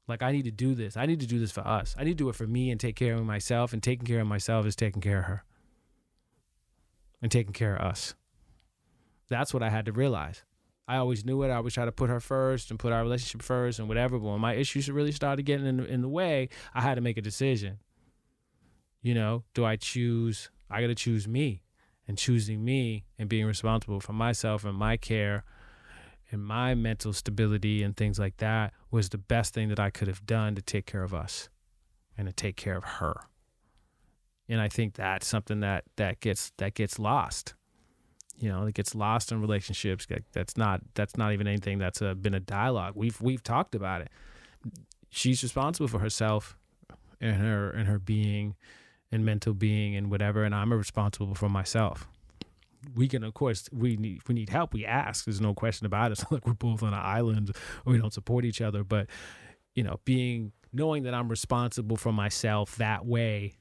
like 0.07 0.21
I 0.21 0.31
need 0.31 0.43
to 0.45 0.51
do 0.51 0.75
this. 0.75 0.97
I 0.97 1.05
need 1.05 1.19
to 1.21 1.27
do 1.27 1.39
this 1.39 1.51
for 1.51 1.61
us. 1.61 1.95
I 1.97 2.03
need 2.03 2.17
to 2.17 2.23
do 2.23 2.29
it 2.29 2.35
for 2.35 2.47
me 2.47 2.71
and 2.71 2.79
take 2.79 2.95
care 2.95 3.15
of 3.15 3.25
myself. 3.25 3.73
And 3.73 3.81
taking 3.81 4.05
care 4.05 4.19
of 4.21 4.27
myself 4.27 4.65
is 4.65 4.75
taking 4.75 5.01
care 5.01 5.19
of 5.19 5.25
her. 5.25 5.43
And 7.21 7.31
taking 7.31 7.53
care 7.53 7.75
of 7.75 7.87
us. 7.87 8.15
That's 9.29 9.53
what 9.53 9.63
I 9.63 9.69
had 9.69 9.85
to 9.85 9.91
realize. 9.91 10.43
I 10.87 10.97
always 10.97 11.23
knew 11.23 11.43
it. 11.43 11.49
I 11.49 11.55
always 11.55 11.73
try 11.73 11.85
to 11.85 11.91
put 11.91 12.09
her 12.09 12.19
first 12.19 12.69
and 12.69 12.79
put 12.79 12.91
our 12.91 13.01
relationship 13.01 13.41
first 13.41 13.79
and 13.79 13.87
whatever. 13.87 14.19
But 14.19 14.29
when 14.31 14.41
my 14.41 14.53
issues 14.53 14.89
really 14.89 15.13
started 15.13 15.43
getting 15.43 15.65
in 15.65 15.77
the, 15.77 15.85
in 15.85 16.01
the 16.01 16.09
way, 16.09 16.49
I 16.73 16.81
had 16.81 16.95
to 16.95 17.01
make 17.01 17.17
a 17.17 17.21
decision. 17.21 17.79
You 19.01 19.13
know, 19.13 19.43
do 19.53 19.63
I 19.63 19.75
choose? 19.75 20.49
I 20.69 20.81
got 20.81 20.87
to 20.87 20.95
choose 20.95 21.27
me. 21.27 21.61
And 22.05 22.17
choosing 22.17 22.65
me 22.65 23.05
and 23.17 23.29
being 23.29 23.45
responsible 23.45 24.01
for 24.01 24.11
myself 24.11 24.65
and 24.65 24.77
my 24.77 24.97
care 24.97 25.45
and 26.31 26.43
my 26.43 26.75
mental 26.75 27.13
stability 27.13 27.81
and 27.81 27.95
things 27.95 28.19
like 28.19 28.37
that 28.37 28.73
was 28.91 29.07
the 29.07 29.17
best 29.17 29.53
thing 29.53 29.69
that 29.69 29.79
I 29.79 29.89
could 29.89 30.09
have 30.09 30.25
done 30.25 30.53
to 30.55 30.61
take 30.61 30.85
care 30.85 31.03
of 31.03 31.13
us 31.13 31.47
and 32.17 32.27
to 32.27 32.33
take 32.33 32.57
care 32.57 32.75
of 32.75 32.83
her. 32.83 33.27
And 34.49 34.59
I 34.59 34.67
think 34.67 34.95
that's 34.95 35.25
something 35.25 35.61
that 35.61 35.85
that 35.95 36.19
gets 36.19 36.51
that 36.57 36.73
gets 36.73 36.99
lost. 36.99 37.53
You 38.39 38.49
know, 38.49 38.65
it 38.65 38.73
gets 38.75 38.95
lost 38.95 39.31
in 39.31 39.39
relationships. 39.41 40.07
That's 40.33 40.57
not 40.57 40.81
that's 40.95 41.17
not 41.17 41.33
even 41.33 41.47
anything 41.47 41.77
that's 41.77 42.01
a, 42.01 42.15
been 42.15 42.33
a 42.33 42.39
dialogue. 42.39 42.93
We've 42.95 43.19
we've 43.21 43.43
talked 43.43 43.75
about 43.75 44.01
it. 44.01 44.09
She's 45.09 45.43
responsible 45.43 45.87
for 45.87 45.99
herself 45.99 46.57
and 47.21 47.37
her 47.37 47.69
and 47.69 47.87
her 47.87 47.99
being 47.99 48.55
and 49.11 49.23
mental 49.23 49.53
being 49.53 49.95
and 49.95 50.09
whatever, 50.09 50.43
and 50.43 50.53
I'm 50.55 50.73
responsible 50.73 51.35
for 51.35 51.47
myself. 51.49 52.07
we 52.95 53.07
can 53.07 53.23
of 53.23 53.33
course 53.33 53.69
we 53.71 53.95
need 53.95 54.21
we 54.27 54.35
need 54.35 54.49
help 54.49 54.73
we 54.73 54.85
ask 54.85 55.25
there's 55.25 55.39
no 55.39 55.53
question 55.53 55.85
about 55.85 56.11
it 56.11 56.13
it's 56.19 56.31
like 56.31 56.45
we're 56.45 56.53
both 56.53 56.83
on 56.83 56.93
an 56.93 56.99
island 56.99 57.51
we 57.85 57.97
don't 57.97 58.13
support 58.13 58.43
each 58.45 58.61
other 58.61 58.83
but 58.83 59.07
you 59.75 59.83
know 59.83 59.99
being 60.05 60.51
knowing 60.73 61.03
that 61.03 61.13
i'm 61.13 61.29
responsible 61.29 61.95
for 61.95 62.11
myself 62.11 62.75
that 62.75 63.05
way 63.05 63.55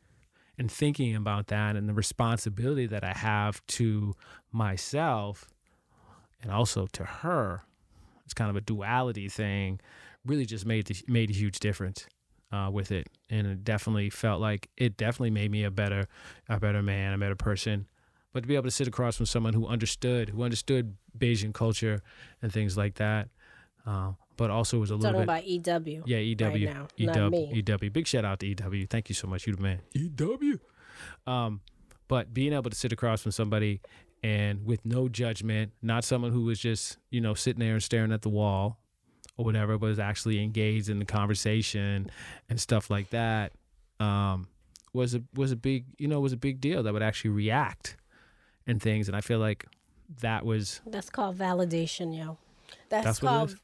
and 0.59 0.71
thinking 0.71 1.17
about 1.17 1.49
that 1.49 1.77
and 1.77 1.89
the 1.89 1.95
responsibility 1.95 2.87
that 2.87 3.05
i 3.05 3.13
have 3.13 3.65
to 3.67 4.15
myself 4.53 5.49
and 6.43 6.51
also 6.53 6.87
to 6.87 7.05
her 7.05 7.63
it's 8.25 8.35
kind 8.35 8.51
of 8.51 8.57
a 8.57 8.61
duality 8.61 9.29
thing 9.29 9.81
really 10.25 10.47
just 10.47 10.67
made 10.67 10.87
the, 10.87 10.97
made 11.07 11.31
a 11.31 11.33
huge 11.33 11.59
difference 11.61 12.07
uh, 12.53 12.69
with 12.71 12.93
it. 12.93 13.09
And 13.31 13.47
it 13.47 13.65
definitely 13.65 14.11
felt 14.11 14.41
like 14.41 14.69
it 14.77 14.97
definitely 14.97 15.31
made 15.31 15.51
me 15.51 15.65
a 15.65 15.71
better 15.71 16.07
a 16.49 16.61
better 16.61 16.83
man 16.83 17.15
a 17.15 17.19
better 17.19 17.37
person. 17.37 17.87
But 18.33 18.43
to 18.43 18.47
be 18.49 18.55
able 18.55 18.65
to 18.65 18.71
sit 18.71 18.89
across 18.89 19.17
from 19.17 19.27
someone 19.27 19.55
who 19.55 19.67
understood 19.67 20.31
who 20.31 20.43
understood 20.43 20.97
Bajan 21.19 21.53
culture 21.53 22.01
and 22.41 22.53
things 22.53 22.77
like 22.77 22.95
that 22.95 23.29
uh, 23.87 24.13
but 24.43 24.51
also 24.51 24.81
was 24.81 24.91
a 24.91 24.97
little 24.97 25.13
Talking 25.23 25.27
bit 25.53 25.69
about 25.69 25.85
EW. 25.87 26.03
yeah 26.05 26.19
EW 26.19 26.45
right 26.49 26.75
now, 26.75 26.89
EW 26.97 27.07
not 27.07 27.31
me. 27.31 27.63
EW 27.65 27.91
big 27.91 28.09
shout 28.09 28.25
out 28.25 28.41
to 28.41 28.47
EW 28.49 28.87
thank 28.91 29.09
you 29.09 29.15
so 29.15 29.29
much 29.29 29.47
you 29.47 29.55
the 29.55 29.63
man 29.63 29.79
EW 29.95 30.59
um 31.29 31.61
but 32.09 32.35
being 32.35 32.53
able 32.53 32.69
to 32.69 32.77
sit 32.77 32.93
across 32.93 33.23
from 33.23 33.31
somebody 33.31 33.81
and 34.25 34.67
with 34.67 34.85
no 34.85 35.09
judgment 35.09 35.71
not 35.81 36.03
someone 36.03 36.33
who 36.33 36.43
was 36.43 36.59
just 36.59 36.97
you 37.11 37.21
know 37.21 37.35
sitting 37.35 37.61
there 37.61 37.75
and 37.75 37.83
staring 37.85 38.11
at 38.11 38.23
the 38.23 38.29
wall 38.29 38.79
or 39.37 39.45
whatever 39.45 39.79
but 39.79 39.87
was 39.87 40.01
actually 40.01 40.43
engaged 40.43 40.89
in 40.89 40.99
the 40.99 41.05
conversation 41.05 42.11
and 42.49 42.61
stuff 42.61 42.91
like 42.91 43.11
that 43.11 43.53
um 44.01 44.49
was 44.93 45.15
a 45.15 45.23
was 45.35 45.53
a 45.53 45.57
big 45.57 45.85
you 45.99 46.09
know 46.09 46.19
was 46.19 46.33
a 46.33 46.37
big 46.37 46.61
deal 46.61 46.83
that 46.83 46.93
would 46.93 47.03
actually 47.03 47.31
react 47.31 47.97
and 48.67 48.83
things 48.83 49.07
and 49.07 49.17
I 49.17 49.21
feel 49.21 49.39
like 49.39 49.67
that 50.21 50.45
was 50.45 50.81
That's 50.85 51.09
called 51.11 51.39
validation, 51.39 52.17
yo. 52.17 52.39
That's, 52.89 53.05
That's 53.05 53.23
what 53.23 53.29
it 53.29 53.33
called 53.33 53.51
is? 53.51 53.57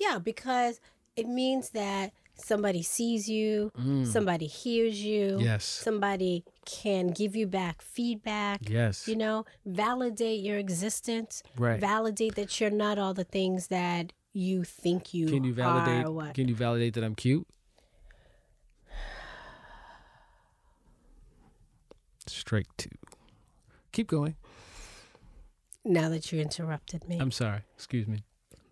Yeah, 0.00 0.18
because 0.18 0.80
it 1.16 1.26
means 1.28 1.70
that 1.70 2.12
somebody 2.36 2.82
sees 2.82 3.28
you, 3.28 3.70
somebody 4.04 4.46
hears 4.46 5.00
you, 5.02 5.36
Mm. 5.38 5.44
yes 5.44 5.64
somebody 5.64 6.42
can 6.66 7.08
give 7.08 7.36
you 7.36 7.46
back 7.46 7.80
feedback. 7.80 8.68
yes 8.68 9.06
You 9.06 9.14
know, 9.16 9.44
validate 9.64 10.40
your 10.40 10.58
existence. 10.58 11.42
right 11.56 11.78
Validate 11.80 12.34
that 12.34 12.60
you're 12.60 12.70
not 12.70 12.98
all 12.98 13.14
the 13.14 13.22
things 13.24 13.68
that 13.68 14.12
you 14.32 14.64
think 14.64 15.14
you, 15.14 15.28
can 15.28 15.44
you 15.44 15.54
validate 15.54 16.06
are. 16.06 16.32
can 16.32 16.48
you 16.48 16.56
validate 16.56 16.94
that 16.94 17.04
I'm 17.04 17.14
cute 17.14 17.46
strike 22.26 22.66
two 22.76 22.88
keep 23.92 24.08
going 24.08 24.34
now 25.84 26.08
that 26.08 26.32
you 26.32 26.40
interrupted 26.40 27.06
me. 27.08 27.18
I'm 27.20 27.30
sorry 27.30 27.60
excuse 27.76 28.06
me 28.08 28.24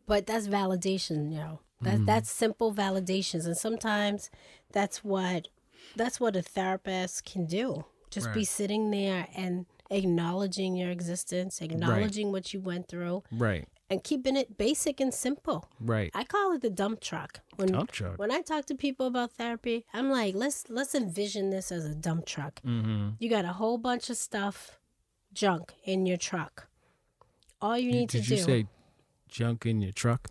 but 0.06 0.26
that's 0.26 0.48
validation 0.48 1.32
you 1.32 1.38
know. 1.38 1.60
That 1.82 2.06
that's 2.06 2.30
simple 2.30 2.72
validations 2.72 3.44
and 3.44 3.56
sometimes 3.56 4.30
that's 4.70 5.02
what 5.02 5.48
that's 5.96 6.20
what 6.20 6.36
a 6.36 6.42
therapist 6.42 7.24
can 7.24 7.46
do. 7.46 7.84
Just 8.10 8.32
be 8.32 8.44
sitting 8.44 8.90
there 8.90 9.26
and 9.34 9.66
acknowledging 9.92 10.74
your 10.74 10.90
existence 10.90 11.60
acknowledging 11.60 12.32
what 12.32 12.54
you 12.54 12.60
went 12.60 12.88
through 12.88 13.22
right. 13.30 13.68
and 13.90 14.02
keeping 14.02 14.36
it 14.36 14.56
basic 14.56 15.00
and 15.00 15.12
simple. 15.12 15.68
Right. 15.80 16.10
I 16.14 16.24
call 16.24 16.52
it 16.52 16.62
the 16.62 16.70
dump 16.70 17.00
truck. 17.00 17.40
When 17.56 17.68
dump 17.68 17.92
truck. 17.92 18.18
when 18.18 18.32
i 18.32 18.40
talk 18.40 18.64
to 18.66 18.74
people 18.74 19.06
about 19.06 19.32
therapy 19.32 19.84
i'm 19.92 20.10
like 20.10 20.34
let's 20.34 20.64
let's 20.70 20.94
envision 20.94 21.50
this 21.50 21.70
as 21.70 21.84
a 21.84 21.94
dump 21.94 22.26
truck. 22.26 22.60
Mm-hmm. 22.62 23.10
You 23.18 23.28
got 23.28 23.44
a 23.44 23.52
whole 23.52 23.78
bunch 23.78 24.08
of 24.08 24.16
stuff 24.16 24.78
junk 25.34 25.74
in 25.84 26.06
your 26.06 26.16
truck. 26.16 26.68
All 27.60 27.78
you 27.78 27.92
need 27.92 28.08
did 28.08 28.24
to 28.24 28.30
you 28.30 28.36
do 28.36 28.42
say 28.42 28.66
junk 29.32 29.66
in 29.66 29.80
your 29.80 29.92
truck 29.92 30.28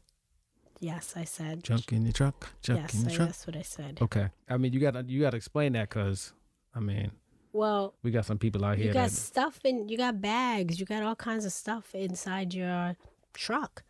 yes 0.80 1.14
i 1.16 1.24
said 1.24 1.64
junk 1.64 1.92
in 1.92 2.04
your 2.04 2.14
truck 2.14 2.50
junk 2.62 2.82
yes 2.82 2.94
in 2.94 3.02
your 3.02 3.12
I- 3.12 3.16
truck 3.16 3.28
that's 3.28 3.48
what 3.48 3.56
i 3.56 3.62
said 3.62 3.98
okay 4.02 4.30
I 4.50 4.58
mean 4.58 4.74
you 4.74 4.80
gotta 4.80 5.04
you 5.08 5.22
gotta 5.22 5.38
explain 5.38 5.74
that 5.74 5.90
because 5.90 6.34
I 6.74 6.80
mean 6.80 7.12
Well, 7.54 7.96
we 8.04 8.12
got 8.12 8.26
some 8.26 8.38
people 8.38 8.64
out 8.64 8.78
here. 8.78 8.88
you 8.88 8.94
got 8.94 9.10
that 9.10 9.12
stuff 9.12 9.60
in, 9.64 9.90
you 9.90 9.98
got 9.98 10.22
bags, 10.22 10.80
you 10.80 10.86
got 10.86 11.04
all 11.04 11.16
kinds 11.16 11.46
of 11.46 11.52
stuff 11.52 11.94
inside 11.94 12.54
your 12.54 12.96
truck. 13.34 13.84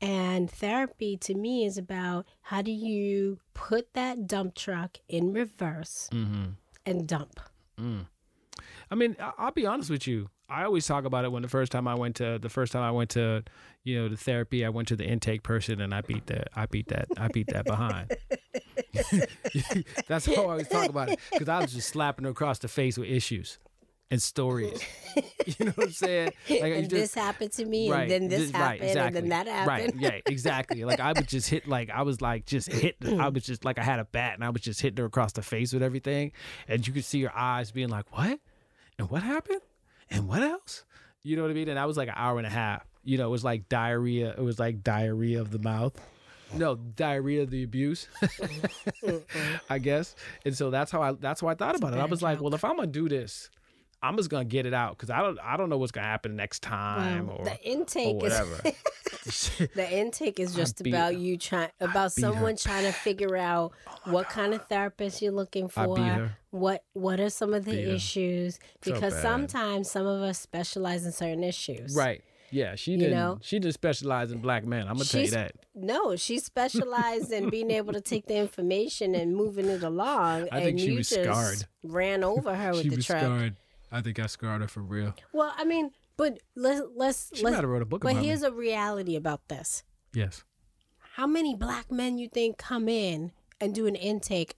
And 0.00 0.50
therapy 0.50 1.16
to 1.18 1.34
me 1.34 1.64
is 1.64 1.78
about 1.78 2.26
how 2.42 2.62
do 2.62 2.70
you 2.70 3.38
put 3.54 3.94
that 3.94 4.26
dump 4.26 4.54
truck 4.54 4.98
in 5.08 5.32
reverse 5.32 6.08
mm-hmm. 6.12 6.50
and 6.84 7.08
dump. 7.08 7.40
Mm. 7.80 8.06
I 8.90 8.94
mean, 8.94 9.16
I'll 9.38 9.52
be 9.52 9.66
honest 9.66 9.90
with 9.90 10.06
you. 10.06 10.28
I 10.48 10.64
always 10.64 10.86
talk 10.86 11.04
about 11.04 11.24
it 11.24 11.32
when 11.32 11.42
the 11.42 11.48
first 11.48 11.72
time 11.72 11.88
I 11.88 11.94
went 11.94 12.16
to 12.16 12.38
the 12.38 12.48
first 12.48 12.72
time 12.72 12.82
I 12.82 12.90
went 12.92 13.10
to, 13.10 13.42
you 13.82 14.00
know, 14.00 14.08
the 14.08 14.16
therapy. 14.16 14.64
I 14.64 14.68
went 14.68 14.88
to 14.88 14.96
the 14.96 15.04
intake 15.04 15.42
person 15.42 15.80
and 15.80 15.92
I 15.92 16.02
beat 16.02 16.26
that. 16.26 16.48
I 16.54 16.66
beat 16.66 16.88
that. 16.88 17.08
I 17.16 17.28
beat 17.28 17.48
that 17.48 17.64
behind. 17.64 18.12
That's 20.08 20.26
how 20.26 20.34
I 20.34 20.36
always 20.36 20.68
talk 20.68 20.88
about 20.88 21.08
it 21.10 21.18
because 21.32 21.48
I 21.48 21.60
was 21.60 21.72
just 21.72 21.88
slapping 21.88 22.24
her 22.24 22.30
across 22.30 22.58
the 22.60 22.68
face 22.68 22.96
with 22.96 23.08
issues 23.08 23.58
and 24.10 24.22
stories. 24.22 24.80
you 25.46 25.64
know 25.66 25.72
what 25.72 25.86
I'm 25.88 25.92
saying? 25.92 26.32
Like 26.48 26.62
and 26.62 26.88
just- 26.88 26.90
this 26.90 27.14
happened 27.14 27.52
to 27.52 27.64
me, 27.64 27.90
right, 27.90 28.02
and 28.02 28.10
then 28.10 28.28
this 28.28 28.50
th- 28.50 28.54
right, 28.54 28.80
happened, 28.80 28.98
and 28.98 29.16
then 29.16 29.28
that 29.30 29.48
happened. 29.48 30.00
Right, 30.00 30.14
yeah, 30.14 30.20
exactly. 30.26 30.84
Like 30.84 31.00
I 31.00 31.12
would 31.12 31.26
just 31.26 31.48
hit, 31.50 31.66
like 31.66 31.90
I 31.90 32.02
was 32.02 32.20
like 32.20 32.46
just 32.46 32.70
hit. 32.70 32.96
I 33.04 33.28
was 33.30 33.44
just 33.44 33.64
like 33.64 33.78
I 33.78 33.82
had 33.82 33.98
a 33.98 34.04
bat, 34.04 34.34
and 34.34 34.44
I 34.44 34.50
was 34.50 34.62
just 34.62 34.80
hitting 34.80 34.98
her 34.98 35.06
across 35.06 35.32
the 35.32 35.42
face 35.42 35.72
with 35.72 35.82
everything, 35.82 36.32
and 36.68 36.86
you 36.86 36.92
could 36.92 37.04
see 37.04 37.22
her 37.22 37.36
eyes 37.36 37.72
being 37.72 37.88
like, 37.88 38.16
"What? 38.16 38.38
And 38.98 39.10
what 39.10 39.22
happened? 39.22 39.60
And 40.10 40.28
what 40.28 40.42
else?" 40.42 40.84
You 41.22 41.36
know 41.36 41.42
what 41.42 41.50
I 41.50 41.54
mean? 41.54 41.68
And 41.68 41.76
that 41.76 41.86
was 41.86 41.96
like 41.96 42.08
an 42.08 42.14
hour 42.16 42.38
and 42.38 42.46
a 42.46 42.50
half. 42.50 42.86
You 43.02 43.18
know, 43.18 43.26
it 43.26 43.30
was 43.30 43.44
like 43.44 43.68
diarrhea. 43.68 44.30
It 44.30 44.42
was 44.42 44.58
like 44.58 44.82
diarrhea 44.84 45.40
of 45.40 45.50
the 45.50 45.58
mouth. 45.58 46.00
No, 46.54 46.76
diarrhea 46.76 47.42
of 47.42 47.50
the 47.50 47.64
abuse. 47.64 48.06
I 49.70 49.78
guess. 49.78 50.14
And 50.44 50.56
so 50.56 50.70
that's 50.70 50.92
how 50.92 51.02
I. 51.02 51.12
That's 51.12 51.40
how 51.40 51.48
I 51.48 51.54
thought 51.54 51.76
about 51.76 51.94
it. 51.94 51.98
I 51.98 52.04
was 52.04 52.22
like, 52.22 52.40
well, 52.40 52.54
if 52.54 52.64
I'm 52.64 52.76
gonna 52.76 52.86
do 52.86 53.08
this. 53.08 53.50
I'm 54.02 54.16
just 54.16 54.30
gonna 54.30 54.44
get 54.44 54.66
it 54.66 54.74
out 54.74 54.96
because 54.96 55.10
I 55.10 55.20
don't 55.22 55.38
I 55.42 55.56
don't 55.56 55.68
know 55.70 55.78
what's 55.78 55.92
gonna 55.92 56.06
happen 56.06 56.36
next 56.36 56.62
time 56.62 57.26
Well, 57.28 57.38
or 57.38 57.44
the 57.44 57.52
or 57.52 57.58
intake 57.62 58.16
is 58.16 58.22
whatever. 58.22 58.60
the 59.74 59.88
intake 59.90 60.38
is 60.38 60.54
just 60.54 60.80
about 60.80 61.12
her. 61.14 61.18
you 61.18 61.36
trying 61.36 61.70
about 61.80 62.14
beat 62.14 62.22
her. 62.22 62.28
Oh 62.28 62.32
someone 62.34 62.56
trying 62.56 62.84
to 62.84 62.92
figure 62.92 63.36
out 63.36 63.72
what 64.04 64.28
kind 64.28 64.54
of 64.54 64.66
therapist 64.68 65.22
you're 65.22 65.32
looking 65.32 65.68
for 65.68 65.98
her. 65.98 66.36
what 66.50 66.84
what 66.92 67.18
are 67.20 67.30
some 67.30 67.52
of 67.54 67.64
the 67.64 67.72
Beat 67.72 67.88
issues 67.88 68.54
So 68.82 68.92
because 68.92 69.14
bad. 69.14 69.22
sometimes 69.22 69.90
some 69.90 70.06
of 70.06 70.22
us 70.22 70.38
specialize 70.38 71.04
in 71.04 71.12
certain 71.12 71.42
issues 71.44 71.94
Right. 71.96 72.22
Yeah, 72.52 72.76
she 72.76 72.96
didn't. 72.96 73.14
know? 73.16 73.38
She 73.42 73.58
didn't 73.58 73.74
specialize 73.74 74.30
in 74.30 74.38
black 74.38 74.64
men. 74.64 74.82
I'm 74.82 74.94
gonna 74.94 75.04
tell 75.04 75.22
you 75.22 75.30
that. 75.32 75.52
no 75.74 76.14
she 76.14 76.38
specialized 76.38 77.32
in 77.32 77.50
being 77.50 77.70
able 77.72 77.92
to 77.92 78.00
take 78.00 78.26
the 78.26 78.36
information 78.36 79.14
and 79.16 79.34
moving 79.34 79.66
it 79.66 79.82
along 79.82 80.48
I 80.52 80.60
think 80.60 80.70
and 80.70 80.80
she 80.80 80.86
you 80.90 80.94
was 80.98 81.08
just 81.10 81.22
scarred. 81.22 81.64
ran 81.82 82.22
over 82.22 82.54
her 82.54 82.70
with 82.72 82.82
she 82.82 82.88
the 82.90 82.96
was 82.96 83.06
truck 83.06 83.22
scarred. 83.22 83.56
I 83.96 84.02
think 84.02 84.18
I 84.18 84.26
scarred 84.26 84.60
her 84.62 84.68
for 84.68 84.80
real. 84.82 85.14
well 85.32 85.52
i 85.56 85.64
mean 85.64 85.90
but 86.16 86.38
let's 86.54 86.80
let's 86.94 87.30
She 87.34 87.42
let's 87.42 87.54
might 87.54 87.60
have 87.62 87.68
wrote 87.70 87.82
a 87.82 87.86
book 87.86 88.02
but 88.02 88.16
here's 88.16 88.42
me. 88.42 88.48
a 88.48 88.52
reality 88.52 89.16
about 89.16 89.48
this 89.48 89.82
Yes. 90.12 90.44
how 91.16 91.26
many 91.26 91.54
black 91.54 91.90
men 91.90 92.18
you 92.18 92.28
think 92.28 92.58
come 92.58 92.88
in 92.88 93.32
and 93.60 93.74
do 93.74 93.86
an 93.86 93.94
intake 93.94 94.54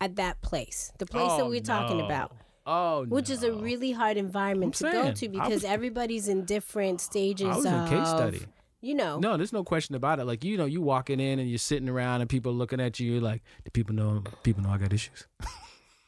at 0.00 0.16
that 0.16 0.40
place 0.42 0.92
the 0.98 1.06
place 1.06 1.30
that 1.32 1.42
Oh, 1.44 1.48
we're 1.48 1.60
talking 1.60 2.00
about 2.00 2.36
Oh, 2.64 3.04
which 3.06 3.28
is 3.28 3.42
a 3.42 3.52
really 3.52 3.90
hard 3.90 4.16
environment 4.16 4.80
I'm 4.80 4.90
to 4.92 4.92
go 4.92 5.12
to 5.12 5.28
because 5.28 5.50
was- 5.62 5.64
everybody's 5.64 6.28
in 6.28 6.44
different 6.44 7.00
stages 7.00 7.48
I 7.48 7.56
was 7.56 7.66
of 7.66 7.72
in 7.72 7.88
case 7.88 8.08
study. 8.08 8.42
you 8.80 8.94
know 8.94 9.18
No, 9.18 9.36
there's 9.36 9.52
no 9.52 9.64
question 9.64 9.96
about 9.96 10.20
it. 10.20 10.26
Like 10.26 10.44
you 10.44 10.56
know, 10.56 10.64
you 10.66 10.80
walking 10.80 11.18
in 11.18 11.40
and 11.40 11.48
you're 11.50 11.58
sitting 11.58 11.88
around 11.88 12.20
and 12.20 12.30
people 12.30 12.52
looking 12.52 12.80
at 12.80 13.00
you. 13.00 13.12
You're 13.14 13.20
like, 13.20 13.42
do 13.64 13.70
people 13.72 13.94
know? 13.96 14.22
People 14.44 14.62
know 14.62 14.70
I 14.70 14.78
got 14.78 14.92
issues. 14.92 15.26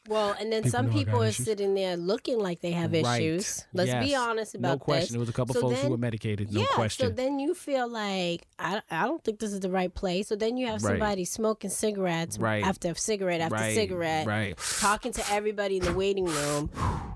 well 0.09 0.35
and 0.39 0.53
then 0.53 0.63
People 0.65 0.71
some 0.71 0.87
know 0.87 0.93
I 0.93 0.95
got 0.95 1.05
people 1.07 1.23
are 1.23 1.27
issues. 1.27 1.47
sitting 1.47 1.75
there 1.75 1.97
looking 1.97 2.39
like 2.39 2.61
they 2.61 2.73
have 2.73 2.93
Right. 2.93 3.21
issues 3.23 3.65
let's 3.73 3.95
be 4.05 4.15
honest 4.15 4.55
about 4.55 4.69
that. 4.69 4.75
no 4.75 4.79
question. 4.79 5.01
this 5.01 5.11
There 5.11 5.21
was 5.21 5.29
a 5.29 5.33
couple 5.33 5.55
So 5.55 5.61
folks 5.63 5.75
then- 5.77 5.85
who 5.87 5.91
were 5.93 5.97
medicated. 5.99 6.53
No 6.53 6.61
yeah, 6.61 6.67
question. 6.73 7.07
so 7.09 7.13
then 7.13 7.39
you 7.39 7.55
feel 7.55 7.89
like 7.89 8.47
I, 8.59 8.83
I 8.91 9.05
don't 9.07 9.23
think 9.25 9.39
this 9.41 9.53
is 9.53 9.61
the 9.61 9.71
right 9.71 9.93
place. 9.95 10.29
So 10.29 10.37
then 10.37 10.57
you 10.57 10.67
have 10.67 10.83
Right. 10.83 10.93
somebody 10.93 11.25
smoking 11.25 11.71
cigarettes 11.71 12.39
Right. 12.39 12.65
after 12.65 12.95
cigarette 12.95 13.41
after 13.41 13.55
right. 13.57 13.75
cigarette, 13.75 14.27
Right. 14.27 14.59
talking 14.81 15.13
to 15.13 15.23
everybody 15.33 15.79
in 15.79 15.85
the 15.85 15.95
waiting 15.95 16.27
room, 16.27 16.71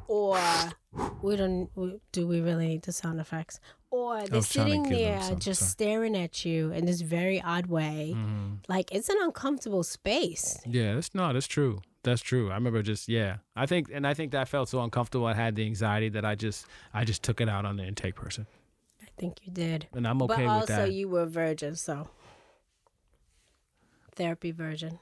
or 0.08 0.38
we 1.22 1.36
don't 1.36 1.68
we, 1.74 2.00
do 2.12 2.26
we 2.26 2.40
really 2.40 2.68
need 2.68 2.82
the 2.82 2.92
sound 2.92 3.20
effects? 3.20 3.60
Or 3.90 4.22
they're 4.22 4.36
was 4.36 4.48
trying 4.50 4.66
to 4.66 4.70
sitting 4.70 4.82
them 4.82 4.92
there 4.92 5.36
just 5.38 5.60
sorry. 5.60 5.70
staring 5.70 6.16
at 6.16 6.44
you 6.44 6.72
in 6.72 6.84
this 6.84 7.00
very 7.00 7.40
odd 7.40 7.66
way. 7.66 8.12
Mhm. 8.14 8.58
Like 8.68 8.92
it's 8.92 9.08
an 9.08 9.16
uncomfortable 9.22 9.82
space. 9.82 10.58
Yeah, 10.66 10.94
that's 10.94 11.14
not. 11.14 11.32
that's 11.32 11.46
true. 11.46 11.80
That's 12.04 12.22
true. 12.22 12.50
I 12.50 12.54
remember 12.54 12.82
just 12.82 13.08
yeah. 13.08 13.38
I 13.56 13.66
think 13.66 13.90
and 13.92 14.06
I 14.06 14.14
think 14.14 14.32
that 14.32 14.48
felt 14.48 14.68
so 14.68 14.80
uncomfortable. 14.82 15.26
I 15.26 15.34
had 15.34 15.56
the 15.56 15.64
anxiety 15.64 16.08
that 16.10 16.24
I 16.24 16.34
just 16.34 16.66
I 16.94 17.04
just 17.04 17.22
took 17.22 17.40
it 17.40 17.48
out 17.48 17.64
on 17.64 17.76
the 17.76 17.84
intake 17.84 18.14
person, 18.14 18.46
I 19.02 19.06
think 19.18 19.38
you 19.42 19.52
did. 19.52 19.88
and 19.94 20.06
I'm 20.06 20.22
okay 20.22 20.34
but 20.34 20.38
with 20.38 20.48
also 20.48 20.66
that. 20.66 20.80
Also 20.80 20.92
you 20.92 21.08
were 21.08 21.22
a 21.22 21.26
virgin, 21.26 21.76
so 21.76 22.08
therapy 24.14 24.50
virgin. 24.50 24.98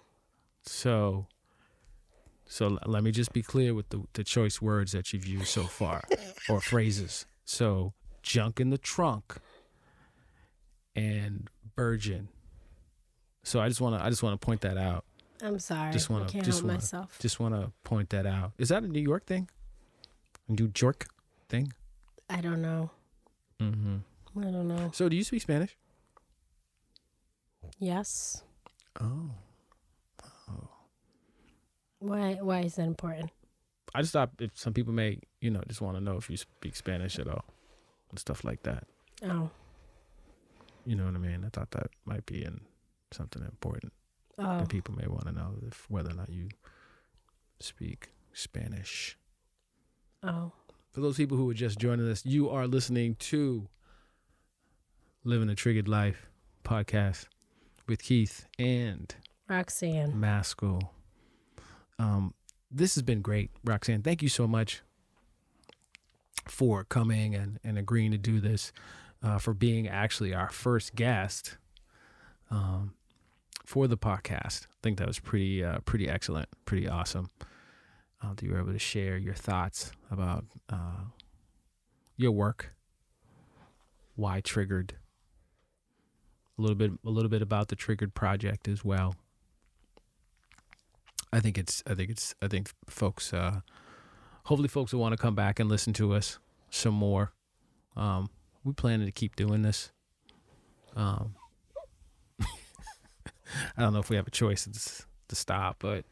So, 0.62 1.26
so 2.46 2.66
l- 2.66 2.78
let 2.86 3.04
me 3.04 3.12
just 3.12 3.32
be 3.32 3.42
clear 3.42 3.72
with 3.74 3.88
the, 3.90 4.02
the 4.14 4.24
choice 4.24 4.60
words 4.60 4.92
that 4.92 5.12
you've 5.12 5.26
used 5.26 5.48
so 5.48 5.62
far 5.64 6.02
or 6.48 6.60
phrases. 6.60 7.24
So, 7.44 7.92
junk 8.22 8.58
in 8.58 8.70
the 8.70 8.78
trunk, 8.78 9.36
and 10.96 11.48
Virgin. 11.76 12.28
So 13.44 13.60
I 13.60 13.68
just 13.68 13.80
want 13.80 13.96
to 13.96 14.04
I 14.04 14.08
just 14.10 14.22
want 14.22 14.40
to 14.40 14.44
point 14.44 14.62
that 14.62 14.76
out. 14.76 15.04
I'm 15.42 15.58
sorry. 15.58 15.92
Just 15.92 16.08
wanna- 16.10 16.24
I 16.24 16.28
can't 16.28 16.44
just 16.44 16.58
help 16.58 16.64
wanna- 16.66 16.78
myself. 16.78 17.18
Just 17.20 17.38
want 17.40 17.54
to 17.54 17.72
point 17.84 18.10
that 18.10 18.26
out. 18.26 18.52
Is 18.58 18.68
that 18.70 18.82
a 18.82 18.88
New 18.88 19.00
York 19.02 19.26
thing? 19.26 19.48
A 20.48 20.52
New 20.52 20.72
York 20.78 21.08
thing? 21.48 21.72
I 22.30 22.40
don't 22.40 22.62
know. 22.62 22.90
Mm-hmm. 23.60 23.96
I 24.40 24.50
don't 24.50 24.68
know. 24.68 24.90
So 24.92 25.08
do 25.08 25.16
you 25.16 25.24
speak 25.24 25.42
Spanish? 25.42 25.76
Yes. 27.78 28.42
Oh. 29.00 29.30
Why? 31.98 32.34
Why 32.34 32.60
is 32.60 32.74
that 32.76 32.86
important? 32.86 33.30
I 33.94 34.02
just 34.02 34.12
thought 34.12 34.30
if 34.38 34.50
some 34.58 34.74
people 34.74 34.92
may, 34.92 35.18
you 35.40 35.50
know, 35.50 35.62
just 35.66 35.80
want 35.80 35.96
to 35.96 36.00
know 36.02 36.16
if 36.16 36.28
you 36.28 36.36
speak 36.36 36.76
Spanish 36.76 37.18
at 37.18 37.26
all 37.28 37.44
and 38.10 38.18
stuff 38.18 38.44
like 38.44 38.62
that. 38.64 38.86
Oh. 39.22 39.50
You 40.84 40.94
know 40.96 41.06
what 41.06 41.14
I 41.14 41.18
mean? 41.18 41.44
I 41.44 41.48
thought 41.48 41.70
that 41.72 41.88
might 42.04 42.26
be 42.26 42.44
in 42.44 42.60
something 43.12 43.42
important 43.42 43.92
Oh. 44.38 44.58
that 44.58 44.68
people 44.68 44.94
may 44.94 45.06
want 45.06 45.26
to 45.26 45.32
know 45.32 45.54
if 45.66 45.86
whether 45.88 46.10
or 46.10 46.14
not 46.14 46.28
you 46.28 46.48
speak 47.58 48.10
Spanish. 48.32 49.16
Oh. 50.22 50.52
For 50.92 51.00
those 51.00 51.16
people 51.16 51.36
who 51.36 51.48
are 51.50 51.54
just 51.54 51.78
joining 51.78 52.10
us, 52.10 52.24
you 52.26 52.50
are 52.50 52.66
listening 52.66 53.16
to 53.16 53.68
Living 55.24 55.48
a 55.48 55.54
Triggered 55.54 55.88
Life 55.88 56.26
podcast 56.64 57.26
with 57.86 58.02
Keith 58.02 58.46
and 58.58 59.14
Roxanne. 59.48 60.18
Maskell. 60.18 60.92
Um, 61.98 62.34
this 62.70 62.94
has 62.94 63.02
been 63.02 63.22
great, 63.22 63.50
Roxanne. 63.64 64.02
Thank 64.02 64.22
you 64.22 64.28
so 64.28 64.46
much 64.46 64.82
for 66.46 66.84
coming 66.84 67.34
and, 67.34 67.58
and 67.64 67.78
agreeing 67.78 68.10
to 68.10 68.18
do 68.18 68.40
this, 68.40 68.72
uh, 69.22 69.38
for 69.38 69.54
being 69.54 69.88
actually 69.88 70.34
our 70.34 70.50
first 70.50 70.94
guest 70.94 71.56
um, 72.50 72.92
for 73.66 73.88
the 73.88 73.98
podcast. 73.98 74.66
I 74.66 74.76
think 74.82 74.96
that 74.98 75.08
was 75.08 75.18
pretty 75.18 75.62
uh, 75.62 75.80
pretty 75.80 76.08
excellent, 76.08 76.48
pretty 76.64 76.88
awesome. 76.88 77.28
Uh, 78.22 78.32
you 78.40 78.52
were 78.52 78.60
able 78.60 78.72
to 78.72 78.78
share 78.78 79.18
your 79.18 79.34
thoughts 79.34 79.90
about 80.10 80.44
uh, 80.70 81.04
your 82.16 82.32
work, 82.32 82.72
why 84.14 84.40
triggered, 84.40 84.94
a 86.56 86.62
little 86.62 86.76
bit 86.76 86.92
a 87.04 87.10
little 87.10 87.28
bit 87.28 87.42
about 87.42 87.68
the 87.68 87.76
triggered 87.76 88.14
project 88.14 88.68
as 88.68 88.84
well. 88.84 89.16
I 91.32 91.40
think 91.40 91.58
it's 91.58 91.82
I 91.86 91.94
think 91.94 92.10
it's 92.10 92.34
I 92.40 92.46
think 92.46 92.70
folks 92.88 93.34
uh 93.34 93.60
hopefully 94.44 94.68
folks 94.68 94.92
will 94.92 95.00
want 95.00 95.12
to 95.12 95.18
come 95.20 95.34
back 95.34 95.58
and 95.58 95.68
listen 95.68 95.92
to 95.94 96.14
us 96.14 96.38
some 96.70 96.94
more. 96.94 97.32
Um 97.96 98.30
we 98.64 98.72
planning 98.72 99.06
to 99.06 99.12
keep 99.12 99.34
doing 99.34 99.62
this. 99.62 99.90
Um 100.94 101.34
I 103.76 103.82
don't 103.82 103.92
know 103.92 104.00
if 104.00 104.10
we 104.10 104.16
have 104.16 104.26
a 104.26 104.32
choice 104.32 104.64
to, 104.64 105.04
to 105.28 105.36
stop, 105.36 105.76
but 105.78 106.04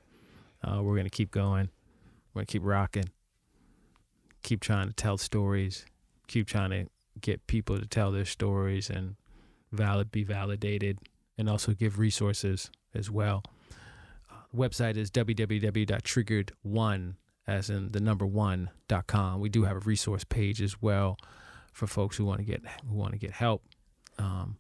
uh, 0.62 0.82
we're 0.82 0.96
gonna 0.96 1.10
keep 1.10 1.30
going. 1.30 1.68
We're 2.32 2.40
gonna 2.40 2.46
keep 2.46 2.62
rocking. 2.64 3.10
Keep 4.42 4.60
trying 4.60 4.88
to 4.88 4.94
tell 4.94 5.18
stories. 5.18 5.86
Keep 6.26 6.46
trying 6.46 6.70
to 6.70 6.86
get 7.20 7.46
people 7.46 7.78
to 7.78 7.86
tell 7.86 8.12
their 8.12 8.24
stories 8.24 8.90
and 8.90 9.16
valid 9.72 10.10
be 10.10 10.24
validated, 10.24 10.98
and 11.38 11.48
also 11.48 11.72
give 11.72 11.98
resources 11.98 12.70
as 12.94 13.10
well 13.10 13.42
website 14.54 14.96
is 14.96 15.10
www.triggered1 15.10 17.14
as 17.46 17.68
in 17.68 17.92
the 17.92 18.00
number 18.00 18.24
one 18.24 18.70
dot 18.88 19.06
com 19.06 19.38
we 19.40 19.50
do 19.50 19.64
have 19.64 19.76
a 19.76 19.80
resource 19.80 20.24
page 20.24 20.62
as 20.62 20.80
well 20.80 21.18
for 21.72 21.86
folks 21.86 22.16
who 22.16 22.24
want 22.24 22.38
to 22.38 22.44
get 22.44 22.62
who 22.88 22.94
want 22.94 23.12
to 23.12 23.18
get 23.18 23.32
help 23.32 23.62
um 24.18 24.56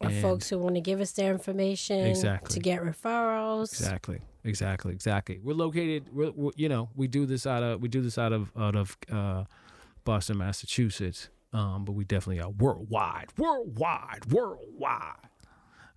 Or 0.00 0.08
and- 0.08 0.20
folks 0.22 0.48
who 0.50 0.58
want 0.58 0.74
to 0.74 0.80
give 0.80 1.00
us 1.00 1.12
their 1.12 1.32
information 1.32 2.00
Exactly. 2.06 2.52
to 2.54 2.60
get 2.60 2.82
referrals. 2.82 3.72
exactly. 3.72 4.20
Exactly. 4.44 4.92
Exactly. 4.92 5.40
We're 5.42 5.54
located 5.54 6.10
we're, 6.12 6.30
we're 6.32 6.52
you 6.56 6.68
know 6.68 6.90
we 6.94 7.08
do 7.08 7.24
this 7.26 7.46
out 7.46 7.62
of 7.62 7.80
we 7.80 7.88
do 7.88 8.00
this 8.02 8.18
out 8.18 8.32
of 8.32 8.52
out 8.56 8.76
of 8.76 8.96
uh 9.10 9.44
boston 10.04 10.38
massachusetts 10.38 11.30
um 11.52 11.84
but 11.84 11.92
we 11.92 12.04
definitely 12.04 12.40
are 12.40 12.50
worldwide 12.50 13.32
worldwide 13.38 14.24
worldwide. 14.30 15.28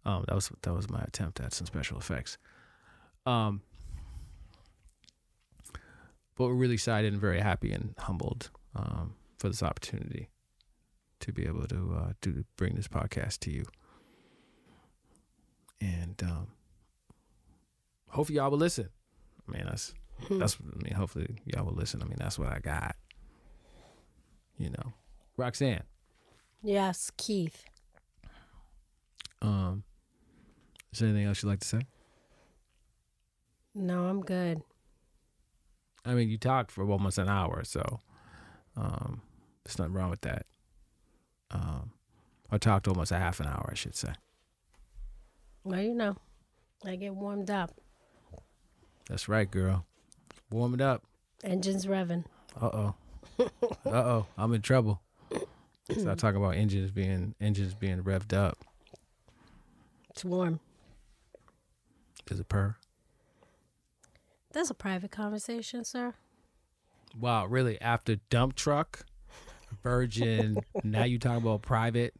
Um 0.06 0.24
that 0.28 0.34
was 0.36 0.50
that 0.64 0.74
was 0.74 0.89
my 0.89 1.02
attempt 1.02 1.39
at 1.41 1.54
some 1.54 1.68
special 1.68 1.97
effects. 2.00 2.38
Um 3.26 3.62
but 6.36 6.45
we're 6.47 6.54
really 6.54 6.76
excited 6.76 7.12
and 7.12 7.22
very 7.22 7.39
happy 7.39 7.72
and 7.72 7.93
humbled 8.00 8.50
um 8.76 9.14
for 9.38 9.50
this 9.50 9.62
opportunity 9.62 10.30
to 11.20 11.32
be 11.34 11.45
able 11.45 11.68
to 11.68 11.95
uh 11.97 12.14
to 12.22 12.45
bring 12.56 12.76
this 12.76 12.88
podcast 12.88 13.39
to 13.39 13.52
you 13.52 13.64
and 15.82 16.21
um 16.23 16.47
hopefully 18.09 18.38
y'all 18.38 18.51
will 18.51 18.57
listen. 18.57 18.89
I 19.47 19.51
mean, 19.51 19.65
that's 19.65 19.93
that's. 20.30 20.57
I 20.61 20.84
mean, 20.84 20.93
hopefully 20.93 21.38
y'all 21.45 21.65
will 21.65 21.73
listen. 21.73 22.01
I 22.01 22.05
mean, 22.05 22.17
that's 22.17 22.38
what 22.38 22.49
I 22.49 22.59
got. 22.59 22.95
You 24.57 24.69
know, 24.71 24.93
Roxanne. 25.38 25.84
Yes, 26.61 27.11
Keith. 27.17 27.63
Um, 29.41 29.84
is 30.91 30.99
there 30.99 31.09
anything 31.09 31.27
else 31.27 31.41
you'd 31.41 31.49
like 31.49 31.61
to 31.61 31.67
say? 31.67 31.82
No, 33.73 34.05
I'm 34.07 34.21
good. 34.21 34.61
I 36.05 36.13
mean, 36.13 36.30
you 36.30 36.38
talked 36.38 36.71
for 36.71 36.84
almost 36.89 37.17
an 37.17 37.30
hour, 37.30 37.63
so 37.63 37.99
um, 38.75 39.21
there's 39.63 39.80
nothing 39.80 39.93
wrong 39.93 40.09
with 40.09 40.21
that. 40.21 40.45
Um, 41.51 41.91
I 42.51 42.57
talked 42.57 42.88
almost 42.88 43.11
a 43.11 43.17
half 43.17 43.39
an 43.39 43.47
hour, 43.47 43.69
I 43.71 43.75
should 43.75 43.95
say. 43.95 44.13
Well, 45.64 45.82
you 45.82 45.93
know, 45.93 46.16
I 46.86 46.95
get 46.95 47.14
warmed 47.14 47.49
up. 47.49 47.72
That's 49.10 49.28
right, 49.28 49.49
girl. 49.49 49.86
Warm 50.51 50.74
it 50.74 50.82
up. 50.82 51.03
Engines 51.43 51.86
revving. 51.86 52.26
Uh 52.60 52.70
oh. 52.74 52.95
uh 53.39 53.45
oh. 53.86 54.26
I'm 54.38 54.53
in 54.53 54.62
trouble. 54.62 55.01
Start 55.91 56.20
talking 56.20 56.41
about 56.41 56.55
engines 56.55 56.91
being 56.91 57.34
engines 57.41 57.74
being 57.74 58.03
revved 58.03 58.34
up. 58.34 58.57
It's 60.12 60.24
warm. 60.24 60.60
Is 62.30 62.39
it 62.39 62.47
per? 62.47 62.76
That's 64.51 64.70
a 64.70 64.76
private 64.76 65.12
conversation, 65.12 65.84
sir. 65.84 66.14
Wow, 67.20 67.47
really? 67.47 67.80
After 67.82 68.18
dump 68.30 68.55
truck, 68.55 69.05
Virgin, 69.84 70.57
now 70.84 71.05
you 71.05 71.18
talking 71.18 71.41
about 71.41 71.64
private. 71.64 72.14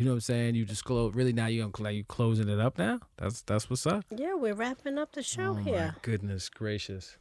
You 0.00 0.06
know 0.06 0.12
what 0.12 0.16
I'm 0.16 0.20
saying? 0.20 0.54
You 0.54 0.64
just 0.64 0.86
close. 0.86 1.14
Really, 1.14 1.34
now 1.34 1.48
you 1.48 1.70
like 1.78 1.94
you 1.94 2.04
closing 2.04 2.48
it 2.48 2.58
up 2.58 2.78
now? 2.78 3.00
That's 3.18 3.42
that's 3.42 3.68
what's 3.68 3.86
up. 3.86 4.02
Yeah, 4.08 4.32
we're 4.32 4.54
wrapping 4.54 4.96
up 4.96 5.12
the 5.12 5.22
show 5.22 5.48
oh 5.48 5.54
my 5.56 5.60
here. 5.60 5.94
goodness 6.00 6.48
gracious! 6.48 7.18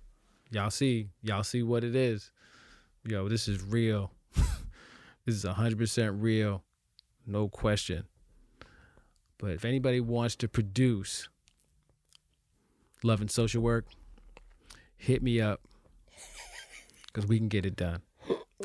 Y'all 0.49 0.69
see? 0.69 1.09
Y'all 1.21 1.43
see 1.43 1.61
what 1.61 1.84
it 1.84 1.93
is? 1.93 2.32
Yo, 3.03 3.27
this 3.27 3.49
is 3.49 3.61
real. 3.61 4.13
this 5.25 5.36
is 5.36 5.43
hundred 5.43 5.77
percent 5.77 6.21
real, 6.21 6.63
no 7.27 7.49
question. 7.49 8.05
But 9.39 9.49
if 9.49 9.65
anybody 9.65 9.99
wants 9.99 10.38
to 10.38 10.47
produce 10.47 11.27
love 13.03 13.19
and 13.19 13.30
social 13.30 13.61
work, 13.61 13.88
hit 14.95 15.21
me 15.21 15.41
up 15.41 15.59
because 17.07 17.27
we 17.27 17.39
can 17.39 17.49
get 17.49 17.65
it 17.65 17.75
done. 17.75 18.03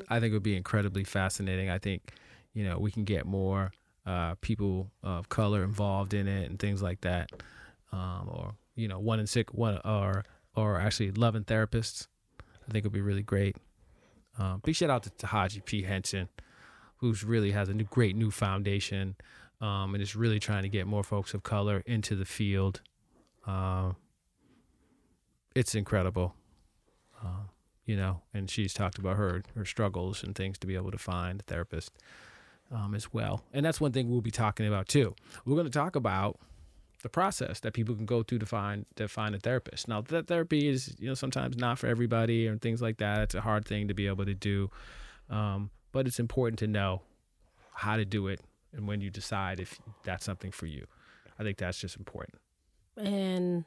I 0.08 0.20
think 0.20 0.30
it 0.30 0.34
would 0.34 0.44
be 0.44 0.56
incredibly 0.56 1.02
fascinating. 1.02 1.68
I 1.68 1.78
think, 1.78 2.12
you 2.52 2.62
know, 2.62 2.78
we 2.78 2.92
can 2.92 3.02
get 3.02 3.26
more 3.26 3.72
uh, 4.06 4.34
people 4.40 4.90
of 5.02 5.28
color 5.28 5.64
involved 5.64 6.14
in 6.14 6.28
it 6.28 6.50
and 6.50 6.58
things 6.58 6.82
like 6.82 7.00
that, 7.02 7.30
um, 7.92 8.28
or 8.28 8.54
you 8.76 8.88
know, 8.88 8.98
one 8.98 9.20
in 9.20 9.26
six, 9.26 9.52
one 9.52 9.80
or 9.84 10.24
or 10.54 10.80
actually 10.80 11.10
loving 11.12 11.44
therapists. 11.44 12.08
I 12.68 12.72
think 12.72 12.84
would 12.84 12.92
be 12.92 13.00
really 13.00 13.22
great. 13.22 13.56
Um, 14.38 14.60
big 14.64 14.74
shout 14.74 14.90
out 14.90 15.02
to 15.04 15.10
Taraji 15.10 15.64
P 15.64 15.82
Henson, 15.82 16.28
who's 16.96 17.22
really 17.24 17.52
has 17.52 17.68
a 17.68 17.74
new, 17.74 17.84
great 17.84 18.16
new 18.16 18.30
foundation, 18.30 19.16
um, 19.60 19.94
and 19.94 20.02
is 20.02 20.16
really 20.16 20.40
trying 20.40 20.62
to 20.62 20.68
get 20.68 20.86
more 20.86 21.04
folks 21.04 21.34
of 21.34 21.42
color 21.42 21.82
into 21.86 22.16
the 22.16 22.24
field. 22.24 22.80
Um, 23.46 23.96
it's 25.54 25.74
incredible 25.74 26.34
Um, 27.22 27.48
you 27.86 27.96
know, 27.96 28.22
and 28.32 28.50
she's 28.50 28.74
talked 28.74 28.98
about 28.98 29.16
her 29.16 29.42
her 29.54 29.64
struggles 29.64 30.22
and 30.22 30.34
things 30.34 30.58
to 30.58 30.66
be 30.66 30.74
able 30.74 30.90
to 30.90 30.98
find 30.98 31.40
a 31.40 31.44
therapist 31.44 31.92
um, 32.72 32.94
as 32.94 33.12
well. 33.12 33.44
And 33.52 33.64
that's 33.64 33.80
one 33.80 33.92
thing 33.92 34.10
we'll 34.10 34.20
be 34.20 34.30
talking 34.30 34.66
about 34.66 34.88
too. 34.88 35.14
We're 35.44 35.54
going 35.54 35.66
to 35.66 35.72
talk 35.72 35.96
about 35.96 36.38
the 37.02 37.08
process 37.08 37.60
that 37.60 37.74
people 37.74 37.94
can 37.94 38.06
go 38.06 38.22
through 38.22 38.38
to 38.38 38.46
find 38.46 38.86
to 38.96 39.08
find 39.08 39.34
a 39.34 39.38
therapist. 39.38 39.88
Now, 39.88 40.00
that 40.00 40.26
therapy 40.26 40.68
is 40.68 40.94
you 40.98 41.06
know 41.06 41.14
sometimes 41.14 41.56
not 41.56 41.78
for 41.78 41.86
everybody 41.86 42.46
and 42.46 42.60
things 42.60 42.80
like 42.80 42.98
that. 42.98 43.18
It's 43.20 43.34
a 43.34 43.40
hard 43.40 43.66
thing 43.66 43.88
to 43.88 43.94
be 43.94 44.06
able 44.06 44.24
to 44.24 44.34
do, 44.34 44.70
um, 45.28 45.70
but 45.92 46.06
it's 46.06 46.18
important 46.18 46.58
to 46.60 46.66
know 46.66 47.02
how 47.74 47.96
to 47.96 48.04
do 48.04 48.28
it 48.28 48.40
and 48.72 48.88
when 48.88 49.00
you 49.00 49.10
decide 49.10 49.60
if 49.60 49.80
that's 50.02 50.24
something 50.24 50.50
for 50.50 50.66
you. 50.66 50.86
I 51.38 51.42
think 51.42 51.58
that's 51.58 51.78
just 51.78 51.96
important. 51.96 52.38
And 52.96 53.64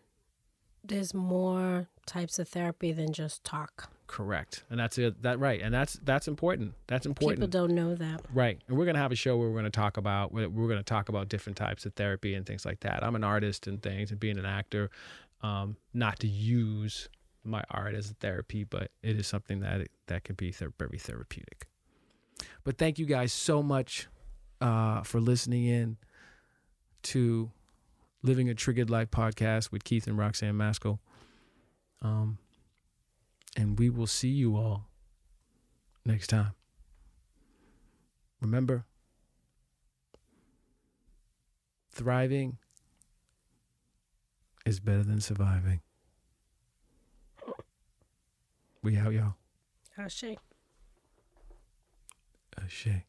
there's 0.87 1.13
more 1.13 1.87
types 2.05 2.39
of 2.39 2.47
therapy 2.47 2.91
than 2.91 3.13
just 3.13 3.43
talk. 3.43 3.89
Correct, 4.07 4.63
and 4.69 4.79
that's 4.79 4.97
it. 4.97 5.21
That 5.23 5.39
right, 5.39 5.61
and 5.61 5.73
that's 5.73 5.99
that's 6.03 6.27
important. 6.27 6.73
That's 6.87 7.05
important. 7.05 7.39
People 7.39 7.49
don't 7.49 7.75
know 7.75 7.93
that. 7.95 8.21
Right, 8.33 8.59
and 8.67 8.77
we're 8.77 8.85
gonna 8.85 8.99
have 8.99 9.11
a 9.11 9.15
show 9.15 9.35
where 9.37 9.49
we're 9.49 9.57
gonna 9.57 9.69
talk 9.69 9.97
about 9.97 10.31
we're, 10.31 10.47
we're 10.47 10.69
gonna 10.69 10.83
talk 10.83 11.09
about 11.09 11.27
different 11.27 11.57
types 11.57 11.85
of 11.85 11.93
therapy 11.93 12.33
and 12.33 12.45
things 12.45 12.65
like 12.65 12.79
that. 12.81 13.03
I'm 13.03 13.15
an 13.15 13.25
artist 13.25 13.67
and 13.67 13.81
things, 13.81 14.11
and 14.11 14.19
being 14.19 14.37
an 14.37 14.45
actor, 14.45 14.89
um, 15.41 15.75
not 15.93 16.19
to 16.19 16.27
use 16.27 17.09
my 17.43 17.63
art 17.69 17.95
as 17.95 18.09
a 18.09 18.13
therapy, 18.13 18.63
but 18.63 18.91
it 19.03 19.17
is 19.17 19.27
something 19.27 19.59
that 19.59 19.87
that 20.07 20.23
can 20.23 20.35
be 20.35 20.51
ther- 20.51 20.73
very 20.79 20.97
therapeutic. 20.97 21.67
But 22.63 22.77
thank 22.77 22.99
you 22.99 23.05
guys 23.05 23.33
so 23.33 23.61
much 23.61 24.07
uh, 24.61 25.01
for 25.01 25.19
listening 25.19 25.65
in 25.65 25.97
to 27.03 27.51
Living 28.23 28.49
a 28.49 28.55
Triggered 28.55 28.89
Life 28.89 29.11
podcast 29.11 29.71
with 29.71 29.83
Keith 29.83 30.07
and 30.07 30.17
Roxanne 30.17 30.57
Maskell. 30.57 30.99
Um, 32.01 32.37
and 33.55 33.77
we 33.77 33.89
will 33.89 34.07
see 34.07 34.29
you 34.29 34.55
all 34.55 34.87
next 36.05 36.27
time. 36.27 36.53
Remember, 38.41 38.85
thriving 41.91 42.57
is 44.65 44.79
better 44.79 45.03
than 45.03 45.21
surviving. 45.21 45.81
We 48.83 48.97
out, 48.97 49.13
y'all. 49.13 49.35
Ashe. 49.97 50.37
Ashe. 52.61 53.03